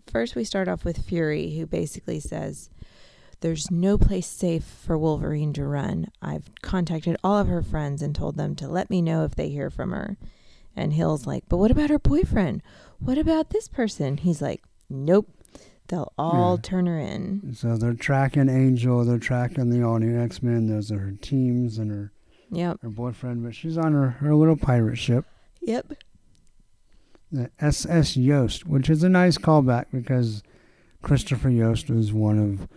first 0.07 0.35
we 0.35 0.43
start 0.43 0.67
off 0.67 0.83
with 0.83 1.05
Fury 1.05 1.57
who 1.57 1.65
basically 1.65 2.19
says 2.19 2.69
there's 3.41 3.71
no 3.71 3.97
place 3.97 4.27
safe 4.27 4.63
for 4.63 4.97
Wolverine 4.97 5.53
to 5.53 5.65
run. 5.65 6.07
I've 6.21 6.49
contacted 6.61 7.15
all 7.23 7.37
of 7.37 7.47
her 7.47 7.61
friends 7.61 8.01
and 8.01 8.13
told 8.13 8.35
them 8.35 8.55
to 8.55 8.67
let 8.67 8.89
me 8.89 9.01
know 9.01 9.23
if 9.23 9.35
they 9.35 9.49
hear 9.49 9.69
from 9.69 9.91
her. 9.91 10.17
And 10.75 10.93
Hill's 10.93 11.25
like, 11.25 11.45
"But 11.47 11.57
what 11.57 11.71
about 11.71 11.89
her 11.89 11.99
boyfriend? 11.99 12.61
What 12.99 13.17
about 13.17 13.49
this 13.49 13.67
person?" 13.67 14.17
He's 14.17 14.41
like, 14.41 14.63
"Nope. 14.89 15.29
They'll 15.89 16.13
all 16.17 16.55
Yeah. 16.55 16.61
turn 16.61 16.85
her 16.87 16.97
in." 16.99 17.53
So 17.53 17.75
they're 17.77 17.93
tracking 17.93 18.47
Angel. 18.49 19.03
They're 19.03 19.17
tracking 19.19 19.69
the 19.69 19.83
all 19.83 19.99
new 19.99 20.17
X 20.17 20.41
Men. 20.41 20.67
Those 20.67 20.91
are 20.91 20.99
her 20.99 21.11
teams 21.21 21.77
and 21.77 21.91
her, 21.91 22.11
Yep. 22.51 22.77
her 22.81 22.89
boyfriend. 22.89 23.43
But 23.43 23.53
she's 23.55 23.77
on 23.77 23.91
her, 23.93 24.09
her 24.11 24.33
little 24.35 24.55
pirate 24.57 24.97
ship. 24.97 25.25
Yep. 25.61 25.91
the 27.31 27.51
SS 27.59 28.17
Yost, 28.17 28.65
which 28.65 28.89
is 28.89 29.03
a 29.03 29.09
nice 29.09 29.37
callback 29.37 29.85
because 29.91 30.41
Christopher 31.03 31.51
Yost 31.51 31.87
was 31.87 32.11
one 32.11 32.39
of 32.39 32.67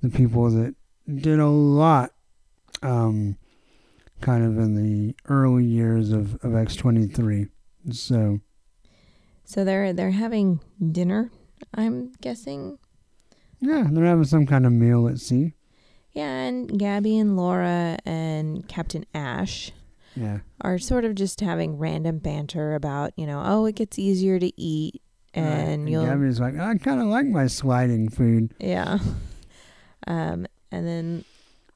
the 0.00 0.08
people 0.08 0.48
that 0.50 0.74
did 1.06 1.38
a 1.38 1.46
lot, 1.48 2.12
um, 2.82 3.36
kind 4.22 4.44
of 4.46 4.56
in 4.58 4.74
the 4.76 5.14
early 5.26 5.64
years 5.66 6.10
of, 6.10 6.36
of 6.36 6.52
X23. 6.52 7.50
So, 7.90 8.40
So 9.44 9.62
they're 9.62 9.92
they're 9.92 10.12
having 10.12 10.60
dinner, 10.90 11.30
I'm 11.74 12.12
guessing. 12.20 12.78
yeah, 13.60 13.86
they're 13.90 14.04
having 14.04 14.24
some 14.24 14.46
kind 14.46 14.66
of 14.66 14.72
meal 14.72 15.08
at 15.08 15.18
sea. 15.18 15.54
Yeah, 16.12 16.30
and 16.32 16.78
Gabby 16.78 17.18
and 17.18 17.36
Laura 17.36 17.98
and 18.04 18.66
Captain 18.68 19.04
Ash 19.14 19.70
Yeah. 20.16 20.38
are 20.62 20.78
sort 20.78 21.04
of 21.04 21.14
just 21.14 21.40
having 21.40 21.78
random 21.78 22.18
banter 22.18 22.74
about, 22.74 23.12
you 23.16 23.26
know, 23.26 23.42
oh, 23.44 23.66
it 23.66 23.76
gets 23.76 23.98
easier 23.98 24.38
to 24.40 24.50
eat 24.60 25.00
and 25.34 25.84
Right. 25.84 25.90
you'll 25.92 26.06
Gabby's 26.06 26.40
like, 26.40 26.58
I 26.58 26.76
kind 26.78 27.00
of 27.00 27.06
like 27.06 27.26
my 27.26 27.46
sliding 27.46 28.08
food. 28.08 28.52
yeah. 28.58 28.98
Um 30.06 30.46
and 30.72 30.86
then 30.86 31.24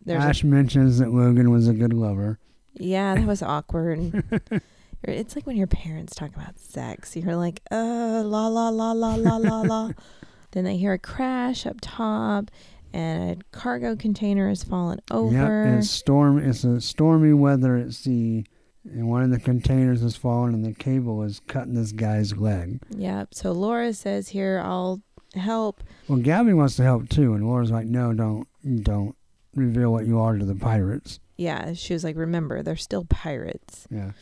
there's 0.04 0.24
a 0.24 0.28
Ash 0.28 0.42
mentions 0.44 0.98
that 0.98 1.12
Logan 1.12 1.50
was 1.50 1.68
a 1.68 1.72
good 1.74 1.92
lover. 1.92 2.38
Yeah, 2.74 3.14
that 3.14 3.26
was 3.26 3.42
awkward. 3.42 4.24
it's 5.10 5.34
like 5.34 5.46
when 5.46 5.56
your 5.56 5.66
parents 5.66 6.14
talk 6.14 6.34
about 6.34 6.58
sex. 6.58 7.16
You're 7.16 7.36
like, 7.36 7.60
uh, 7.70 8.22
la 8.24 8.46
la 8.46 8.68
la 8.68 8.92
la 8.92 9.14
la 9.14 9.36
la 9.36 9.60
la. 9.62 9.90
then 10.52 10.64
they 10.64 10.76
hear 10.76 10.92
a 10.92 10.98
crash 10.98 11.66
up 11.66 11.76
top, 11.80 12.50
and 12.92 13.40
a 13.40 13.56
cargo 13.56 13.96
container 13.96 14.48
has 14.48 14.62
fallen 14.62 15.00
over. 15.10 15.64
Yep, 15.66 15.78
it's 15.78 15.90
storm. 15.90 16.38
It's 16.38 16.64
a 16.64 16.80
stormy 16.80 17.32
weather 17.32 17.76
at 17.76 17.92
sea, 17.94 18.44
and 18.84 19.08
one 19.08 19.22
of 19.22 19.30
the 19.30 19.40
containers 19.40 20.02
has 20.02 20.16
fallen, 20.16 20.54
and 20.54 20.64
the 20.64 20.72
cable 20.74 21.22
is 21.22 21.40
cutting 21.46 21.74
this 21.74 21.92
guy's 21.92 22.36
leg. 22.36 22.80
Yep. 22.90 23.34
So 23.34 23.52
Laura 23.52 23.92
says, 23.92 24.28
"Here, 24.28 24.60
I'll 24.64 25.02
help." 25.34 25.82
Well, 26.08 26.18
Gabby 26.18 26.52
wants 26.52 26.76
to 26.76 26.82
help 26.82 27.08
too, 27.08 27.34
and 27.34 27.46
Laura's 27.46 27.70
like, 27.70 27.86
"No, 27.86 28.12
don't, 28.12 28.46
don't 28.82 29.16
reveal 29.54 29.90
what 29.90 30.06
you 30.06 30.20
are 30.20 30.36
to 30.36 30.44
the 30.44 30.54
pirates." 30.54 31.18
Yeah, 31.36 31.72
she 31.72 31.92
was 31.94 32.04
like, 32.04 32.16
"Remember, 32.16 32.62
they're 32.62 32.76
still 32.76 33.04
pirates." 33.04 33.86
Yeah, 33.90 34.12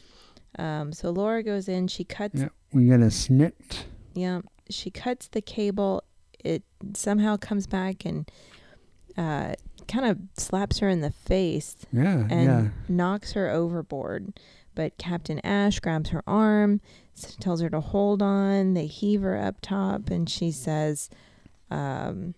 Um. 0.59 0.93
So 0.93 1.11
Laura 1.11 1.43
goes 1.43 1.69
in. 1.69 1.89
She 1.89 2.05
cuts. 2.05 2.41
yeah. 2.41 2.49
We 2.73 2.87
get 2.87 3.01
a 3.01 3.05
snikt. 3.07 3.85
Yeah, 4.15 4.41
she 4.69 4.91
cuts 4.91 5.29
the 5.29 5.41
cable. 5.41 6.03
It 6.43 6.63
somehow 6.95 7.37
comes 7.37 7.67
back 7.67 8.05
and 8.05 8.31
uh, 9.17 9.55
kind 9.89 10.07
of 10.07 10.19
slaps 10.37 10.79
her 10.79 10.89
in 10.89 11.01
the 11.01 11.11
face 11.11 11.77
Yeah, 11.93 12.27
and 12.31 12.45
yeah. 12.49 12.69
knocks 12.89 13.33
her 13.33 13.51
overboard. 13.51 14.39
But 14.75 14.97
Captain 14.99 15.41
Ash 15.45 15.81
grabs 15.81 16.11
her 16.11 16.23
arm, 16.27 16.81
tells 17.41 17.61
her 17.61 17.69
to 17.71 17.81
hold 17.81 18.23
on. 18.23 18.75
They 18.75 18.87
heave 18.87 19.21
her 19.23 19.37
up 19.37 19.57
top, 19.61 20.09
and 20.11 20.31
she 20.31 20.51
says, 20.53 21.11
um, 21.71 22.35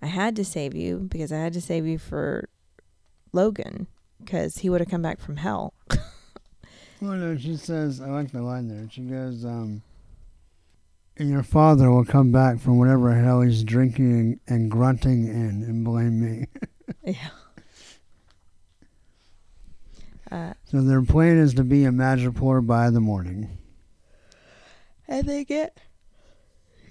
"I 0.00 0.06
had 0.06 0.36
to 0.36 0.44
save 0.44 0.74
you 0.74 0.98
because 1.10 1.32
I 1.32 1.38
had 1.38 1.52
to 1.54 1.60
save 1.60 1.86
you 1.86 1.98
for 1.98 2.48
Logan, 3.32 3.88
because 4.24 4.58
he 4.58 4.70
would 4.70 4.80
have 4.80 4.88
come 4.90 5.02
back 5.02 5.20
from 5.20 5.36
hell." 5.38 5.74
Well, 7.00 7.12
no, 7.12 7.36
she 7.36 7.56
says, 7.56 8.00
I 8.00 8.08
like 8.10 8.30
the 8.30 8.42
line 8.42 8.68
there. 8.68 8.88
She 8.90 9.02
goes, 9.02 9.44
um, 9.44 9.82
and 11.16 11.30
your 11.30 11.42
father 11.42 11.90
will 11.90 12.04
come 12.04 12.30
back 12.30 12.58
from 12.58 12.78
whatever 12.78 13.14
hell 13.14 13.40
he's 13.40 13.64
drinking 13.64 14.40
and 14.46 14.70
grunting 14.70 15.26
in 15.26 15.62
and 15.64 15.84
blame 15.84 16.20
me. 16.20 16.46
yeah. 17.04 17.30
Uh, 20.30 20.52
So 20.64 20.82
their 20.82 21.02
plan 21.02 21.38
is 21.38 21.54
to 21.54 21.64
be 21.64 21.84
in 21.84 21.94
Madripoor 21.96 22.64
by 22.66 22.90
the 22.90 23.00
morning. 23.00 23.58
and 25.08 25.26
they 25.28 25.44
get 25.44 25.78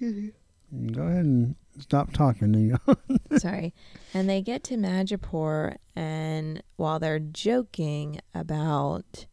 Go 0.00 1.02
ahead 1.02 1.24
and 1.24 1.54
stop 1.78 2.12
talking. 2.12 2.54
You 2.54 2.78
sorry, 3.38 3.74
and 4.14 4.28
they 4.28 4.40
get 4.42 4.64
to 4.64 4.76
Madripoor, 4.76 5.76
and 5.94 6.62
while 6.76 6.98
they're 6.98 7.18
joking 7.18 8.20
about 8.34 9.26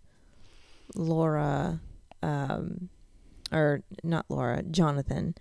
Laura, 0.98 1.80
um, 2.22 2.90
or 3.52 3.82
not 4.04 4.26
Laura, 4.30 4.64
Jonathan, 4.64 5.36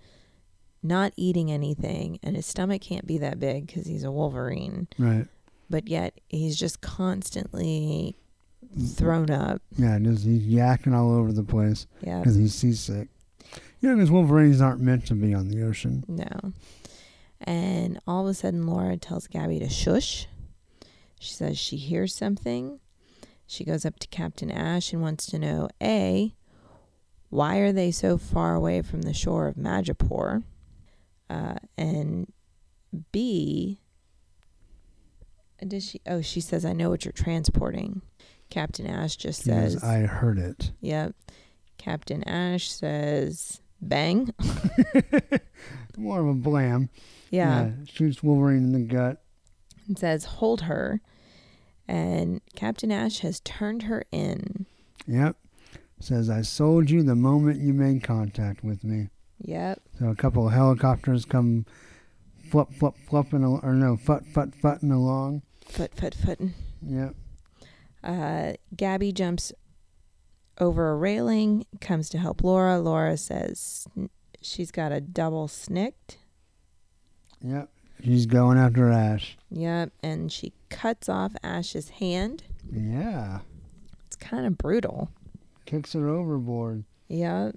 not 0.83 1.11
eating 1.17 1.51
anything, 1.51 2.19
and 2.23 2.35
his 2.35 2.45
stomach 2.45 2.81
can't 2.81 3.05
be 3.07 3.17
that 3.17 3.39
big 3.39 3.67
because 3.67 3.85
he's 3.85 4.03
a 4.03 4.11
Wolverine, 4.11 4.87
right? 4.97 5.25
but 5.69 5.87
yet 5.89 6.19
he's 6.29 6.55
just 6.55 6.79
constantly 6.81 8.15
thrown 8.95 9.29
up. 9.29 9.61
Yeah, 9.77 9.97
just 9.99 10.23
he's 10.25 10.43
yakking 10.43 10.93
all 10.93 11.13
over 11.13 11.31
the 11.33 11.43
place 11.43 11.87
Yeah, 12.01 12.19
because 12.19 12.35
he's 12.35 12.53
seasick. 12.53 13.09
You 13.79 13.89
know, 13.89 13.95
because 13.95 14.11
Wolverines 14.11 14.61
aren't 14.61 14.81
meant 14.81 15.05
to 15.07 15.13
be 15.13 15.33
on 15.33 15.49
the 15.49 15.63
ocean. 15.63 16.03
no. 16.07 16.53
And 17.41 17.99
all 18.07 18.23
of 18.27 18.31
a 18.31 18.33
sudden, 18.33 18.65
Laura 18.65 18.97
tells 18.97 19.27
Gabby 19.27 19.59
to 19.59 19.69
shush. 19.69 20.27
She 21.19 21.33
says 21.33 21.57
she 21.57 21.77
hears 21.77 22.15
something. 22.15 22.79
She 23.47 23.63
goes 23.63 23.85
up 23.85 23.97
to 23.99 24.07
Captain 24.09 24.51
Ash 24.51 24.91
and 24.91 25.01
wants 25.01 25.25
to 25.27 25.39
know 25.39 25.69
A, 25.81 26.35
why 27.29 27.57
are 27.57 27.71
they 27.71 27.91
so 27.91 28.17
far 28.17 28.55
away 28.55 28.81
from 28.81 29.03
the 29.03 29.13
shore 29.13 29.47
of 29.47 29.55
Madripoor? 29.55 30.43
Uh, 31.29 31.55
and 31.77 32.31
B, 33.11 33.79
does 35.65 35.83
she? 35.89 36.01
Oh, 36.05 36.21
she 36.21 36.41
says, 36.41 36.65
I 36.65 36.73
know 36.73 36.89
what 36.89 37.05
you're 37.05 37.11
transporting. 37.11 38.01
Captain 38.49 38.87
Ash 38.87 39.15
just 39.15 39.43
She 39.43 39.49
says, 39.49 39.83
I 39.83 39.99
heard 40.01 40.37
it. 40.37 40.71
Yep. 40.81 41.15
Captain 41.77 42.23
Ash 42.23 42.69
says, 42.69 43.61
Bang. 43.81 44.33
More 45.97 46.21
of 46.21 46.27
a 46.27 46.33
blam. 46.33 46.89
Yeah. 47.31 47.71
Shoots 47.85 48.23
Wolverine 48.23 48.63
in 48.63 48.71
the 48.73 48.79
gut. 48.79 49.21
And 49.87 49.97
says, 49.97 50.25
Hold 50.25 50.61
her. 50.61 51.01
And 51.87 52.41
Captain 52.55 52.91
Ash 52.91 53.19
has 53.19 53.39
turned 53.41 53.83
her 53.83 54.03
in. 54.11 54.65
Yep. 55.07 55.37
Says, 55.99 56.29
I 56.29 56.41
sold 56.41 56.89
you 56.89 57.01
the 57.01 57.15
moment 57.15 57.61
you 57.61 57.73
made 57.73 58.03
contact 58.03 58.63
with 58.63 58.83
me. 58.83 59.09
Yep. 59.41 59.81
So 59.99 60.09
a 60.09 60.15
couple 60.15 60.47
of 60.47 60.53
helicopters 60.53 61.25
come 61.25 61.65
flop, 62.49 62.73
flop, 62.73 62.97
flopping, 62.97 63.43
al- 63.43 63.61
or 63.63 63.73
no, 63.73 63.95
fut, 63.97 64.25
fut, 64.25 64.51
futting 64.51 64.91
along. 64.91 65.43
Fut, 65.65 65.93
fut, 65.95 66.13
futting. 66.13 66.53
Yep. 66.81 67.15
Uh, 68.03 68.53
Gabby 68.75 69.11
jumps 69.11 69.53
over 70.59 70.91
a 70.91 70.95
railing, 70.95 71.65
comes 71.81 72.09
to 72.09 72.17
help 72.17 72.43
Laura. 72.43 72.79
Laura 72.79 73.17
says 73.17 73.87
she's 74.41 74.71
got 74.71 74.91
a 74.91 75.01
double 75.01 75.47
snikt. 75.47 76.17
Yep. 77.41 77.69
She's 78.03 78.25
going 78.25 78.57
after 78.57 78.91
Ash. 78.91 79.37
Yep. 79.49 79.91
And 80.03 80.31
she 80.31 80.53
cuts 80.69 81.09
off 81.09 81.33
Ash's 81.43 81.89
hand. 81.89 82.43
Yeah. 82.71 83.39
It's 84.05 84.15
kind 84.15 84.45
of 84.45 84.57
brutal. 84.57 85.11
Kicks 85.65 85.93
her 85.93 86.07
overboard. 86.07 86.83
Yep. 87.07 87.55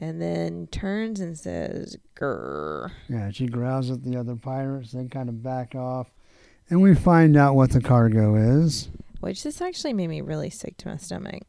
And 0.00 0.22
then 0.22 0.68
turns 0.68 1.18
and 1.20 1.36
says, 1.36 1.96
Grr. 2.16 2.92
Yeah, 3.08 3.30
she 3.30 3.46
growls 3.46 3.90
at 3.90 4.04
the 4.04 4.16
other 4.16 4.36
pirates. 4.36 4.92
They 4.92 5.04
kind 5.06 5.28
of 5.28 5.42
back 5.42 5.74
off. 5.74 6.08
And 6.70 6.80
we 6.82 6.94
find 6.94 7.36
out 7.36 7.54
what 7.56 7.70
the 7.70 7.80
cargo 7.80 8.36
is. 8.36 8.88
Which 9.20 9.42
this 9.42 9.60
actually 9.60 9.94
made 9.94 10.08
me 10.08 10.20
really 10.20 10.50
sick 10.50 10.76
to 10.78 10.88
my 10.88 10.96
stomach. 10.96 11.42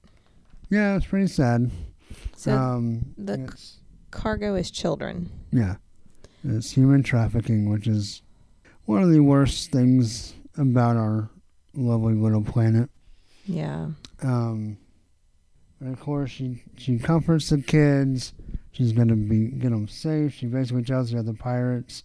Yeah, 0.72 0.96
it's 0.96 1.06
pretty 1.06 1.28
sad. 1.28 1.70
So 2.36 2.56
um, 2.56 3.14
the- 3.18 3.54
cargo 4.10 4.56
is 4.56 4.72
children. 4.72 5.30
yeah, 5.52 5.76
it's 6.44 6.72
human 6.72 7.04
trafficking, 7.04 7.70
which 7.70 7.86
is 7.86 8.24
one 8.86 9.04
of 9.04 9.12
the 9.12 9.20
worst 9.20 9.72
things 9.72 10.34
about 10.60 10.98
our 10.98 11.30
lovely 11.74 12.14
little 12.14 12.44
planet. 12.44 12.90
Yeah. 13.46 13.88
Um, 14.22 14.78
and 15.80 15.94
of 15.94 16.00
course, 16.00 16.30
she 16.30 16.64
she 16.78 17.00
comforts 17.00 17.50
the 17.50 17.62
kids. 17.62 18.34
She's 18.72 18.92
gonna 18.92 19.16
be 19.16 19.48
get 19.48 19.72
them 19.72 19.88
safe. 19.88 20.34
She 20.34 20.46
basically 20.46 20.84
tells 20.84 21.12
the 21.12 21.20
other 21.20 21.34
pirates, 21.34 22.04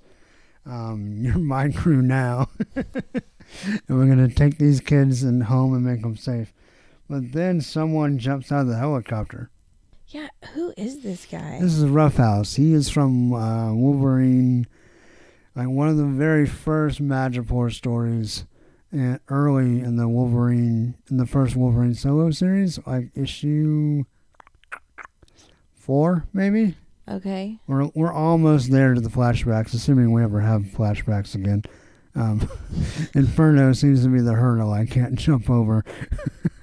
um, 0.65 1.17
"You're 1.19 1.39
my 1.39 1.71
crew 1.71 2.01
now, 2.03 2.49
and 2.75 2.85
we're 3.89 4.07
gonna 4.07 4.29
take 4.29 4.59
these 4.59 4.81
kids 4.81 5.23
and 5.23 5.43
home 5.45 5.75
and 5.75 5.85
make 5.85 6.03
them 6.03 6.17
safe." 6.17 6.53
But 7.11 7.33
then 7.33 7.61
someone 7.61 8.19
jumps 8.19 8.51
out 8.51 8.63
of 8.63 8.69
the 8.69 8.79
helicopter. 8.79 9.51
Yeah. 10.09 10.29
Who 10.55 10.73
is 10.77 11.03
this 11.03 11.27
guy? 11.27 11.59
This 11.61 11.75
is 11.75 11.87
Roughhouse. 11.87 12.55
He 12.55 12.73
is 12.73 12.89
from 12.89 13.35
uh, 13.35 13.75
Wolverine, 13.75 14.67
like 15.57 15.69
one 15.69 15.89
of 15.89 15.97
the 15.97 16.05
very 16.05 16.47
first 16.47 17.03
Madripoor 17.03 17.73
stories, 17.73 18.45
and 18.91 19.21
early 19.29 19.81
in 19.81 19.97
the 19.97 20.09
Wolverine, 20.09 20.95
in 21.11 21.17
the 21.17 21.27
first 21.27 21.57
Wolverine 21.57 21.95
solo 21.95 22.31
series, 22.31 22.79
like 22.87 23.11
issue 23.15 24.05
four, 25.75 26.27
maybe. 26.33 26.77
okay. 27.09 27.59
We're 27.67 27.91
we're 27.95 28.13
almost 28.13 28.71
there 28.71 28.95
to 28.95 29.01
the 29.01 29.09
flashbacks, 29.09 29.75
assuming 29.75 30.13
we 30.13 30.23
ever 30.23 30.41
have 30.41 30.63
flashbacks 30.63 31.35
again. 31.35 31.63
Um, 32.17 32.49
Inferno 33.15 33.73
seems 33.73 34.03
to 34.05 34.09
be 34.09 34.21
the 34.21 34.35
hurdle 34.35 34.73
I 34.73 34.87
can't 34.87 35.15
jump 35.19 35.51
over. 35.51 35.85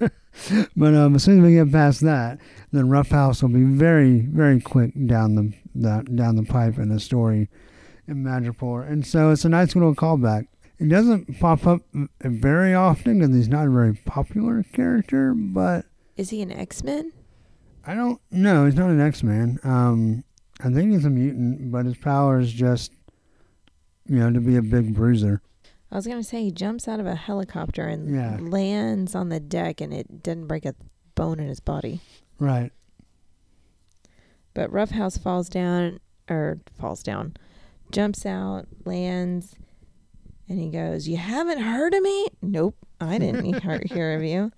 but 0.76 0.94
um, 0.94 1.14
as 1.14 1.24
soon 1.24 1.38
as 1.38 1.44
we 1.44 1.54
get 1.54 1.70
past 1.70 2.00
that, 2.02 2.40
then 2.72 2.88
Roughhouse 2.88 3.42
will 3.42 3.50
be 3.50 3.64
very, 3.64 4.20
very 4.20 4.60
quick 4.60 4.92
down 5.06 5.34
the, 5.34 5.52
the 5.74 6.02
down 6.14 6.36
the 6.36 6.42
pipe 6.42 6.78
in 6.78 6.88
the 6.88 7.00
story 7.00 7.48
in 8.08 8.22
Madripoor, 8.24 8.88
and 8.90 9.06
so 9.06 9.30
it's 9.30 9.44
a 9.44 9.48
nice 9.48 9.74
little 9.74 9.94
callback. 9.94 10.46
It 10.78 10.88
doesn't 10.88 11.38
pop 11.38 11.66
up 11.66 11.82
very 12.20 12.74
often 12.74 13.20
because 13.20 13.34
he's 13.34 13.48
not 13.48 13.66
a 13.66 13.70
very 13.70 13.94
popular 13.94 14.64
character, 14.72 15.32
but 15.34 15.86
Is 16.16 16.30
he 16.30 16.42
an 16.42 16.50
X 16.50 16.82
Men? 16.82 17.12
I 17.86 17.94
don't 17.94 18.20
know. 18.30 18.64
He's 18.66 18.74
not 18.74 18.90
an 18.90 19.00
X 19.00 19.22
Man. 19.22 19.58
Um, 19.64 20.24
I 20.60 20.70
think 20.70 20.92
he's 20.92 21.04
a 21.04 21.10
mutant, 21.10 21.70
but 21.70 21.84
his 21.86 21.96
power 21.96 22.38
is 22.40 22.52
just, 22.52 22.92
you 24.06 24.18
know, 24.18 24.32
to 24.32 24.40
be 24.40 24.56
a 24.56 24.62
big 24.62 24.94
bruiser. 24.94 25.40
I 25.90 25.96
was 25.96 26.06
gonna 26.06 26.22
say 26.24 26.42
he 26.42 26.50
jumps 26.50 26.88
out 26.88 27.00
of 27.00 27.06
a 27.06 27.14
helicopter 27.14 27.86
and 27.86 28.12
Yeah. 28.14 28.38
lands 28.40 29.14
on 29.14 29.28
the 29.28 29.40
deck, 29.40 29.80
and 29.80 29.92
it 29.92 30.22
didn't 30.22 30.46
break 30.46 30.64
a 30.64 30.74
bone 31.14 31.38
in 31.38 31.48
his 31.48 31.60
body. 31.60 32.00
Right. 32.38 32.72
But 34.54 34.70
Roughhouse 34.72 35.16
falls 35.18 35.48
down, 35.48 36.00
or 36.28 36.60
falls 36.78 37.02
down, 37.02 37.36
jumps 37.92 38.26
out, 38.26 38.66
lands, 38.84 39.54
and 40.48 40.58
he 40.58 40.68
goes, 40.68 41.06
"You 41.06 41.18
haven't 41.18 41.60
heard 41.60 41.94
of 41.94 42.02
me? 42.02 42.28
Nope, 42.40 42.76
I 43.00 43.18
didn't 43.18 43.44
hear, 43.92 44.16
of 44.16 44.24
you." 44.24 44.50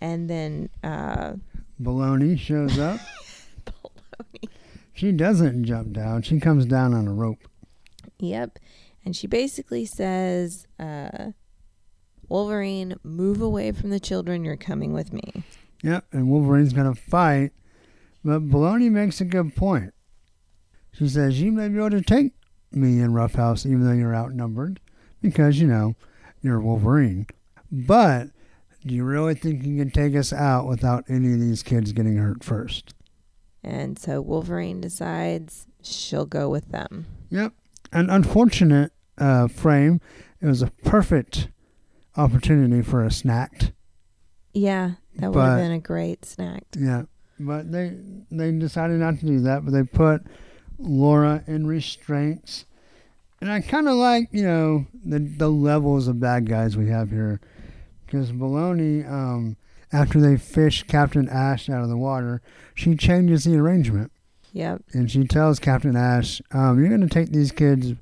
And 0.00 0.28
then 0.28 0.68
uh, 0.84 1.34
Baloney 1.80 2.38
shows 2.38 2.78
up. 2.78 3.00
Baloney. 3.64 4.48
She 4.92 5.12
doesn't 5.12 5.64
jump 5.64 5.92
down. 5.92 6.22
She 6.22 6.40
comes 6.40 6.66
down 6.66 6.94
on 6.94 7.08
a 7.08 7.12
rope. 7.12 7.48
Yep. 8.18 8.58
And 9.04 9.14
she 9.14 9.26
basically 9.26 9.84
says, 9.84 10.66
uh, 10.78 11.30
Wolverine, 12.28 12.96
move 13.04 13.40
away 13.40 13.72
from 13.72 13.90
the 13.90 14.00
children. 14.00 14.44
You're 14.44 14.56
coming 14.56 14.92
with 14.92 15.12
me. 15.12 15.44
Yep, 15.82 16.06
and 16.12 16.28
Wolverine's 16.28 16.72
gonna 16.72 16.94
fight, 16.94 17.52
but 18.24 18.48
Baloney 18.48 18.90
makes 18.90 19.20
a 19.20 19.24
good 19.24 19.54
point. 19.54 19.94
She 20.98 21.08
says, 21.08 21.40
You 21.40 21.52
may 21.52 21.68
be 21.68 21.78
able 21.78 21.90
to 21.90 22.00
take 22.00 22.32
me 22.72 23.00
and 23.00 23.14
Roughhouse 23.14 23.64
even 23.66 23.84
though 23.84 23.92
you're 23.92 24.14
outnumbered, 24.14 24.80
because, 25.20 25.60
you 25.60 25.66
know, 25.66 25.94
you're 26.42 26.60
Wolverine. 26.60 27.26
But 27.70 28.28
do 28.84 28.94
you 28.94 29.04
really 29.04 29.34
think 29.34 29.64
you 29.64 29.76
can 29.76 29.90
take 29.90 30.14
us 30.14 30.32
out 30.32 30.66
without 30.66 31.04
any 31.08 31.32
of 31.32 31.40
these 31.40 31.62
kids 31.62 31.92
getting 31.92 32.16
hurt 32.16 32.44
first? 32.44 32.94
And 33.64 33.98
so 33.98 34.20
Wolverine 34.20 34.80
decides 34.80 35.66
she'll 35.82 36.26
go 36.26 36.48
with 36.48 36.70
them. 36.70 37.06
Yep. 37.30 37.52
An 37.92 38.10
unfortunate 38.10 38.92
uh, 39.18 39.48
frame. 39.48 40.00
It 40.40 40.46
was 40.46 40.62
a 40.62 40.70
perfect 40.84 41.48
opportunity 42.16 42.82
for 42.82 43.04
a 43.04 43.10
snack. 43.10 43.72
Yeah, 44.52 44.92
that 45.16 45.32
would 45.32 45.40
have 45.40 45.58
been 45.58 45.72
a 45.72 45.78
great 45.78 46.24
snack. 46.24 46.64
Yeah, 46.78 47.02
but 47.38 47.70
they 47.70 47.96
they 48.30 48.52
decided 48.52 49.00
not 49.00 49.18
to 49.18 49.26
do 49.26 49.40
that. 49.40 49.64
But 49.64 49.72
they 49.72 49.82
put 49.82 50.22
Laura 50.78 51.42
in 51.46 51.66
restraints, 51.66 52.64
and 53.40 53.50
I 53.50 53.60
kind 53.60 53.88
of 53.88 53.94
like 53.94 54.28
you 54.32 54.42
know 54.42 54.86
the 55.04 55.18
the 55.18 55.48
levels 55.50 56.08
of 56.08 56.20
bad 56.20 56.48
guys 56.48 56.76
we 56.76 56.88
have 56.88 57.10
here, 57.10 57.40
because 58.04 58.32
Baloney, 58.32 59.08
um, 59.10 59.56
after 59.92 60.20
they 60.20 60.36
fish 60.36 60.82
Captain 60.84 61.28
Ash 61.28 61.68
out 61.70 61.82
of 61.82 61.88
the 61.88 61.96
water, 61.96 62.42
she 62.74 62.94
changes 62.96 63.44
the 63.44 63.56
arrangement 63.56 64.12
Yep. 64.52 64.82
and 64.92 65.10
she 65.10 65.26
tells 65.26 65.58
Captain 65.58 65.96
Ash, 65.96 66.40
um, 66.52 66.78
"You're 66.78 66.88
going 66.88 67.00
to 67.00 67.08
take 67.08 67.30
these 67.30 67.52
kids 67.52 67.92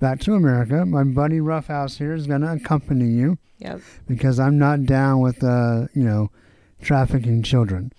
back 0.00 0.20
to 0.20 0.34
America. 0.34 0.86
My 0.86 1.04
buddy 1.04 1.40
Roughhouse 1.40 1.98
here 1.98 2.14
is 2.14 2.26
going 2.26 2.40
to 2.42 2.52
accompany 2.52 3.06
you." 3.10 3.38
Yep. 3.60 3.80
because 4.06 4.38
I'm 4.38 4.56
not 4.56 4.84
down 4.84 5.18
with 5.20 5.42
uh, 5.42 5.88
you 5.92 6.04
know, 6.04 6.30
trafficking 6.80 7.42
children. 7.42 7.92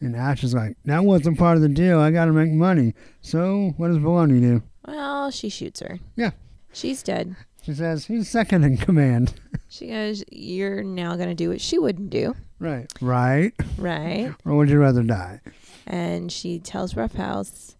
And 0.00 0.14
Ash 0.14 0.44
is 0.44 0.54
like, 0.54 0.76
that 0.84 1.04
wasn't 1.04 1.38
part 1.38 1.56
of 1.56 1.62
the 1.62 1.68
deal. 1.68 1.98
I 1.98 2.10
got 2.10 2.26
to 2.26 2.32
make 2.32 2.50
money. 2.52 2.94
So 3.22 3.72
what 3.76 3.88
does 3.88 3.98
Baloney 3.98 4.40
do? 4.40 4.62
Well, 4.86 5.30
she 5.30 5.48
shoots 5.48 5.80
her. 5.80 5.98
Yeah. 6.16 6.32
She's 6.72 7.02
dead. 7.02 7.34
She 7.62 7.72
says 7.74 8.04
he's 8.06 8.28
second 8.28 8.62
in 8.64 8.76
command. 8.76 9.34
She 9.68 9.88
goes, 9.88 10.22
You're 10.30 10.84
now 10.84 11.16
going 11.16 11.28
to 11.30 11.34
do 11.34 11.48
what 11.48 11.60
she 11.60 11.78
wouldn't 11.78 12.10
do. 12.10 12.36
Right. 12.60 12.86
Right. 13.00 13.52
Right. 13.76 14.32
Or 14.44 14.56
would 14.56 14.68
you 14.70 14.78
rather 14.78 15.02
die? 15.02 15.40
and 15.88 16.32
she 16.32 16.58
tells 16.58 16.96
Roughhouse 16.96 17.76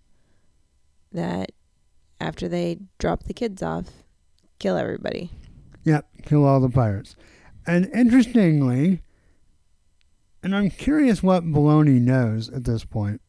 that 1.13 1.51
after 2.21 2.49
they 2.49 2.79
drop 2.99 3.25
the 3.25 3.35
kids 3.35 3.63
off, 3.63 3.87
kill 4.59 4.77
everybody. 4.77 5.31
Yep. 5.85 6.07
Kill 6.25 6.45
all 6.45 6.61
the 6.61 6.69
pirates. 6.69 7.17
And 7.67 7.91
interestingly, 7.95 9.03
and 10.47 10.55
I'm 10.55 10.71
curious 10.71 11.25
what 11.25 11.43
Baloney 11.43 12.01
knows 12.01 12.49
at 12.51 12.63
this 12.63 12.85
point, 12.85 13.21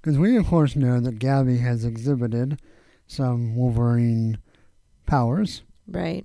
because 0.00 0.16
we 0.16 0.36
of 0.36 0.46
course 0.46 0.76
know 0.76 1.00
that 1.00 1.18
Gabby 1.18 1.58
has 1.58 1.84
exhibited 1.84 2.60
some 3.08 3.56
Wolverine 3.56 4.38
powers. 5.06 5.62
Right. 5.88 6.24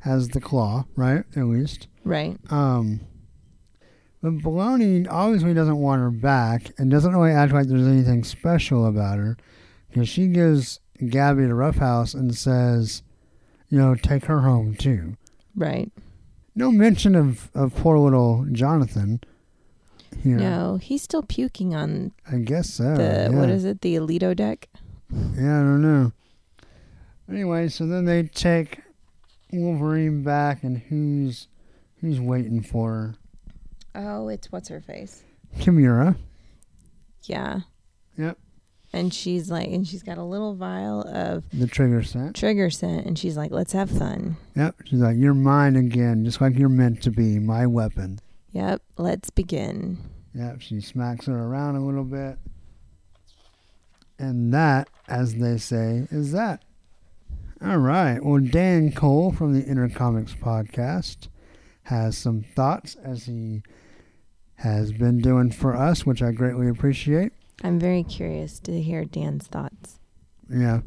has 0.00 0.28
the 0.28 0.42
claw, 0.42 0.84
right? 0.94 1.24
At 1.34 1.46
least. 1.46 1.88
Right. 2.04 2.36
Um, 2.50 3.00
but 4.22 4.34
Baloney 4.34 5.06
obviously 5.10 5.54
doesn't 5.54 5.78
want 5.78 6.02
her 6.02 6.10
back 6.10 6.72
and 6.76 6.90
doesn't 6.90 7.16
really 7.16 7.32
act 7.32 7.54
like 7.54 7.66
there's 7.66 7.86
anything 7.86 8.24
special 8.24 8.84
about 8.84 9.16
her 9.16 9.38
because 9.88 10.06
she 10.06 10.26
gives 10.26 10.80
Gabby 11.08 11.46
to 11.46 11.54
Roughhouse 11.54 12.12
and 12.12 12.36
says, 12.36 13.02
you 13.70 13.78
know, 13.78 13.94
take 13.94 14.26
her 14.26 14.40
home 14.40 14.74
too. 14.74 15.16
Right. 15.54 15.90
No 16.54 16.70
mention 16.70 17.14
of, 17.14 17.50
of 17.54 17.74
poor 17.74 17.98
little 17.98 18.46
Jonathan 18.52 19.22
here. 20.22 20.36
No, 20.36 20.78
he's 20.82 21.02
still 21.02 21.22
puking 21.22 21.74
on 21.74 22.12
I 22.30 22.36
guess 22.38 22.70
so. 22.74 22.94
the 22.96 23.02
yeah. 23.02 23.28
what 23.30 23.48
is 23.50 23.64
it? 23.64 23.80
The 23.80 23.96
Alito 23.96 24.34
deck. 24.34 24.68
Yeah, 25.10 25.60
I 25.60 25.62
don't 25.62 25.82
know. 25.82 26.12
Anyway, 27.28 27.68
so 27.68 27.86
then 27.86 28.04
they 28.04 28.24
take 28.24 28.80
Wolverine 29.52 30.22
back, 30.22 30.62
and 30.62 30.78
who's 30.78 31.48
who's 32.00 32.20
waiting 32.20 32.62
for 32.62 32.92
her? 32.92 33.14
Oh, 33.94 34.28
it's 34.28 34.50
what's 34.52 34.68
her 34.68 34.80
face? 34.80 35.22
Kimura. 35.58 36.16
Yeah. 37.24 37.60
Yep. 38.18 38.38
And 38.92 39.12
she's 39.12 39.50
like, 39.50 39.68
and 39.68 39.86
she's 39.86 40.02
got 40.02 40.16
a 40.18 40.22
little 40.22 40.54
vial 40.54 41.02
of 41.02 41.44
The 41.52 41.66
trigger 41.66 42.02
scent. 42.02 42.36
trigger 42.36 42.70
scent, 42.70 43.06
and 43.06 43.18
she's 43.18 43.36
like, 43.36 43.50
"Let's 43.50 43.72
have 43.72 43.90
fun." 43.90 44.36
Yep. 44.54 44.76
She's 44.84 45.00
like, 45.00 45.16
You're 45.16 45.34
mine 45.34 45.76
again, 45.76 46.24
just 46.24 46.40
like 46.40 46.56
you're 46.58 46.68
meant 46.68 47.02
to 47.02 47.10
be, 47.10 47.38
my 47.38 47.66
weapon. 47.66 48.20
Yep. 48.56 48.80
Let's 48.96 49.28
begin. 49.28 49.98
Yep. 50.34 50.62
She 50.62 50.80
smacks 50.80 51.26
her 51.26 51.38
around 51.38 51.76
a 51.76 51.84
little 51.84 52.04
bit. 52.04 52.38
And 54.18 54.50
that, 54.54 54.88
as 55.08 55.34
they 55.34 55.58
say, 55.58 56.08
is 56.10 56.32
that. 56.32 56.64
All 57.62 57.76
right. 57.76 58.18
Well, 58.24 58.40
Dan 58.40 58.92
Cole 58.92 59.30
from 59.30 59.52
the 59.52 59.68
Inter 59.68 59.90
Comics 59.90 60.32
podcast 60.32 61.28
has 61.82 62.16
some 62.16 62.40
thoughts 62.40 62.94
as 63.04 63.24
he 63.26 63.62
has 64.54 64.90
been 64.90 65.18
doing 65.18 65.50
for 65.50 65.76
us, 65.76 66.06
which 66.06 66.22
I 66.22 66.32
greatly 66.32 66.66
appreciate. 66.66 67.32
I'm 67.62 67.78
very 67.78 68.04
curious 68.04 68.58
to 68.60 68.80
hear 68.80 69.04
Dan's 69.04 69.46
thoughts. 69.48 69.98
Yeah. 70.48 70.80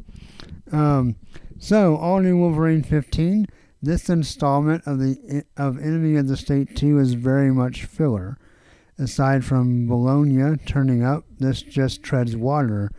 Um, 0.72 1.14
so, 1.60 1.96
all 1.98 2.18
new 2.18 2.36
Wolverine 2.36 2.82
15. 2.82 3.46
This 3.82 4.10
installment 4.10 4.86
of 4.86 4.98
the 4.98 5.44
of 5.56 5.78
Enemy 5.78 6.16
of 6.16 6.28
the 6.28 6.36
State 6.36 6.76
2 6.76 6.98
is 6.98 7.14
very 7.14 7.52
much 7.52 7.84
filler. 7.84 8.36
Aside 8.98 9.44
from 9.44 9.86
Bologna 9.86 10.58
turning 10.66 11.02
up, 11.02 11.24
this 11.38 11.62
just 11.62 12.02
treads 12.02 12.36
water. 12.36 12.90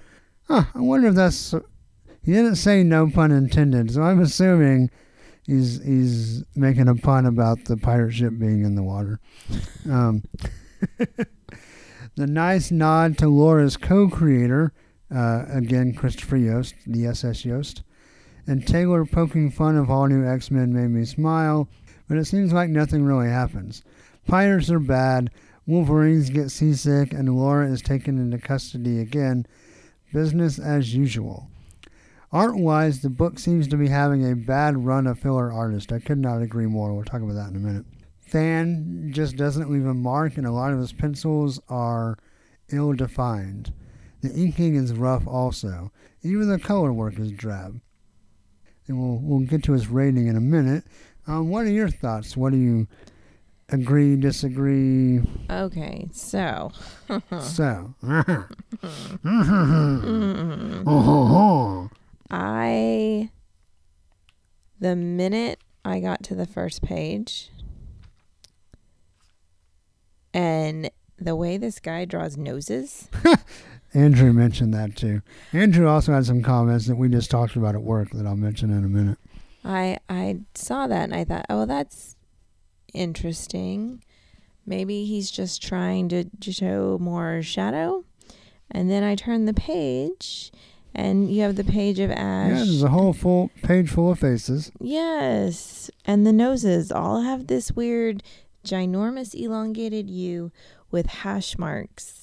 Huh, 0.47 0.63
I 0.73 0.79
wonder 0.79 1.09
if 1.09 1.15
that's. 1.15 1.53
He 2.23 2.33
didn't 2.33 2.55
say 2.55 2.83
no 2.83 3.09
pun 3.09 3.31
intended, 3.31 3.91
so 3.91 4.01
I'm 4.01 4.19
assuming 4.19 4.89
he's 5.45 5.83
he's 5.83 6.43
making 6.55 6.87
a 6.87 6.95
pun 6.95 7.27
about 7.27 7.65
the 7.65 7.77
pirate 7.77 8.13
ship 8.13 8.33
being 8.39 8.63
in 8.63 8.73
the 8.73 8.83
water. 8.83 9.19
Um, 9.87 10.23
the 12.15 12.27
nice 12.27 12.71
nod 12.71 13.19
to 13.19 13.27
Laura's 13.27 13.77
co-creator, 13.77 14.73
uh, 15.13 15.45
again 15.49 15.93
Christopher 15.93 16.37
Yost, 16.37 16.73
the 16.87 17.05
SS 17.05 17.45
Yost, 17.45 17.83
and 18.51 18.67
Taylor 18.67 19.05
poking 19.05 19.49
fun 19.49 19.77
of 19.77 19.89
all 19.89 20.07
new 20.07 20.27
X-Men 20.27 20.73
made 20.73 20.89
me 20.89 21.05
smile, 21.05 21.69
but 22.09 22.17
it 22.17 22.25
seems 22.25 22.51
like 22.51 22.69
nothing 22.69 23.01
really 23.01 23.29
happens. 23.29 23.81
Pirates 24.27 24.69
are 24.69 24.77
bad, 24.77 25.31
Wolverines 25.65 26.29
get 26.29 26.51
seasick, 26.51 27.13
and 27.13 27.33
Laura 27.33 27.71
is 27.71 27.81
taken 27.81 28.17
into 28.17 28.37
custody 28.37 28.99
again. 28.99 29.47
Business 30.11 30.59
as 30.59 30.93
usual. 30.93 31.49
Art 32.33 32.57
wise, 32.57 33.01
the 33.01 33.09
book 33.09 33.39
seems 33.39 33.69
to 33.69 33.77
be 33.77 33.87
having 33.87 34.29
a 34.29 34.35
bad 34.35 34.85
run 34.85 35.07
of 35.07 35.17
filler 35.17 35.49
artists. 35.49 35.93
I 35.93 35.99
could 35.99 36.19
not 36.19 36.41
agree 36.41 36.65
more. 36.65 36.93
We'll 36.93 37.05
talk 37.05 37.21
about 37.21 37.35
that 37.35 37.51
in 37.51 37.55
a 37.55 37.59
minute. 37.59 37.85
Phan 38.19 39.11
just 39.13 39.37
doesn't 39.37 39.71
leave 39.71 39.85
a 39.85 39.93
mark, 39.93 40.35
and 40.35 40.45
a 40.45 40.51
lot 40.51 40.73
of 40.73 40.79
his 40.79 40.91
pencils 40.91 41.61
are 41.69 42.17
ill 42.69 42.91
defined. 42.91 43.71
The 44.19 44.33
inking 44.33 44.75
is 44.75 44.91
rough 44.91 45.25
also. 45.25 45.93
Even 46.21 46.49
the 46.49 46.59
color 46.59 46.91
work 46.91 47.17
is 47.17 47.31
drab. 47.31 47.79
And 48.91 48.99
we'll, 48.99 49.19
we'll 49.21 49.47
get 49.47 49.63
to 49.63 49.71
his 49.71 49.87
rating 49.87 50.27
in 50.27 50.35
a 50.35 50.41
minute. 50.41 50.83
Um, 51.25 51.49
what 51.49 51.65
are 51.65 51.71
your 51.71 51.87
thoughts? 51.87 52.35
What 52.35 52.51
do 52.51 52.57
you 52.57 52.87
agree, 53.69 54.17
disagree. 54.17 55.21
Okay, 55.49 56.09
so 56.11 56.71
So. 57.39 57.95
I 62.29 63.29
the 64.79 64.95
minute 64.95 65.59
I 65.85 65.99
got 66.01 66.23
to 66.23 66.35
the 66.35 66.45
first 66.45 66.81
page 66.81 67.49
and 70.33 70.89
the 71.17 71.35
way 71.37 71.55
this 71.57 71.79
guy 71.79 72.03
draws 72.03 72.35
noses, 72.35 73.09
Andrew 73.93 74.31
mentioned 74.31 74.73
that 74.73 74.95
too. 74.95 75.21
Andrew 75.51 75.87
also 75.87 76.13
had 76.13 76.25
some 76.25 76.41
comments 76.41 76.87
that 76.87 76.95
we 76.95 77.09
just 77.09 77.29
talked 77.29 77.55
about 77.55 77.75
at 77.75 77.81
work 77.81 78.11
that 78.11 78.25
I'll 78.25 78.37
mention 78.37 78.71
in 78.71 78.85
a 78.85 78.89
minute. 78.89 79.17
I 79.63 79.99
I 80.09 80.39
saw 80.55 80.87
that 80.87 81.03
and 81.03 81.15
I 81.15 81.23
thought, 81.23 81.45
"Oh, 81.49 81.65
that's 81.65 82.15
interesting. 82.93 84.03
Maybe 84.65 85.05
he's 85.05 85.29
just 85.29 85.61
trying 85.61 86.09
to 86.09 86.25
show 86.51 86.97
more 86.99 87.41
shadow." 87.41 88.05
And 88.69 88.89
then 88.89 89.03
I 89.03 89.15
turn 89.15 89.45
the 89.45 89.53
page 89.53 90.51
and 90.95 91.31
you 91.31 91.41
have 91.41 91.57
the 91.57 91.63
page 91.63 91.99
of 91.99 92.11
Ash. 92.11 92.49
Yeah, 92.49 92.55
there's 92.55 92.83
a 92.83 92.89
whole 92.89 93.13
full 93.13 93.51
page 93.61 93.89
full 93.89 94.11
of 94.11 94.19
faces. 94.19 94.71
Yes. 94.79 95.91
And 96.05 96.25
the 96.25 96.33
noses 96.33 96.91
all 96.91 97.21
have 97.21 97.47
this 97.47 97.71
weird, 97.73 98.23
ginormous, 98.65 99.35
elongated 99.35 100.09
U 100.09 100.51
with 100.89 101.07
hash 101.07 101.57
marks 101.57 102.20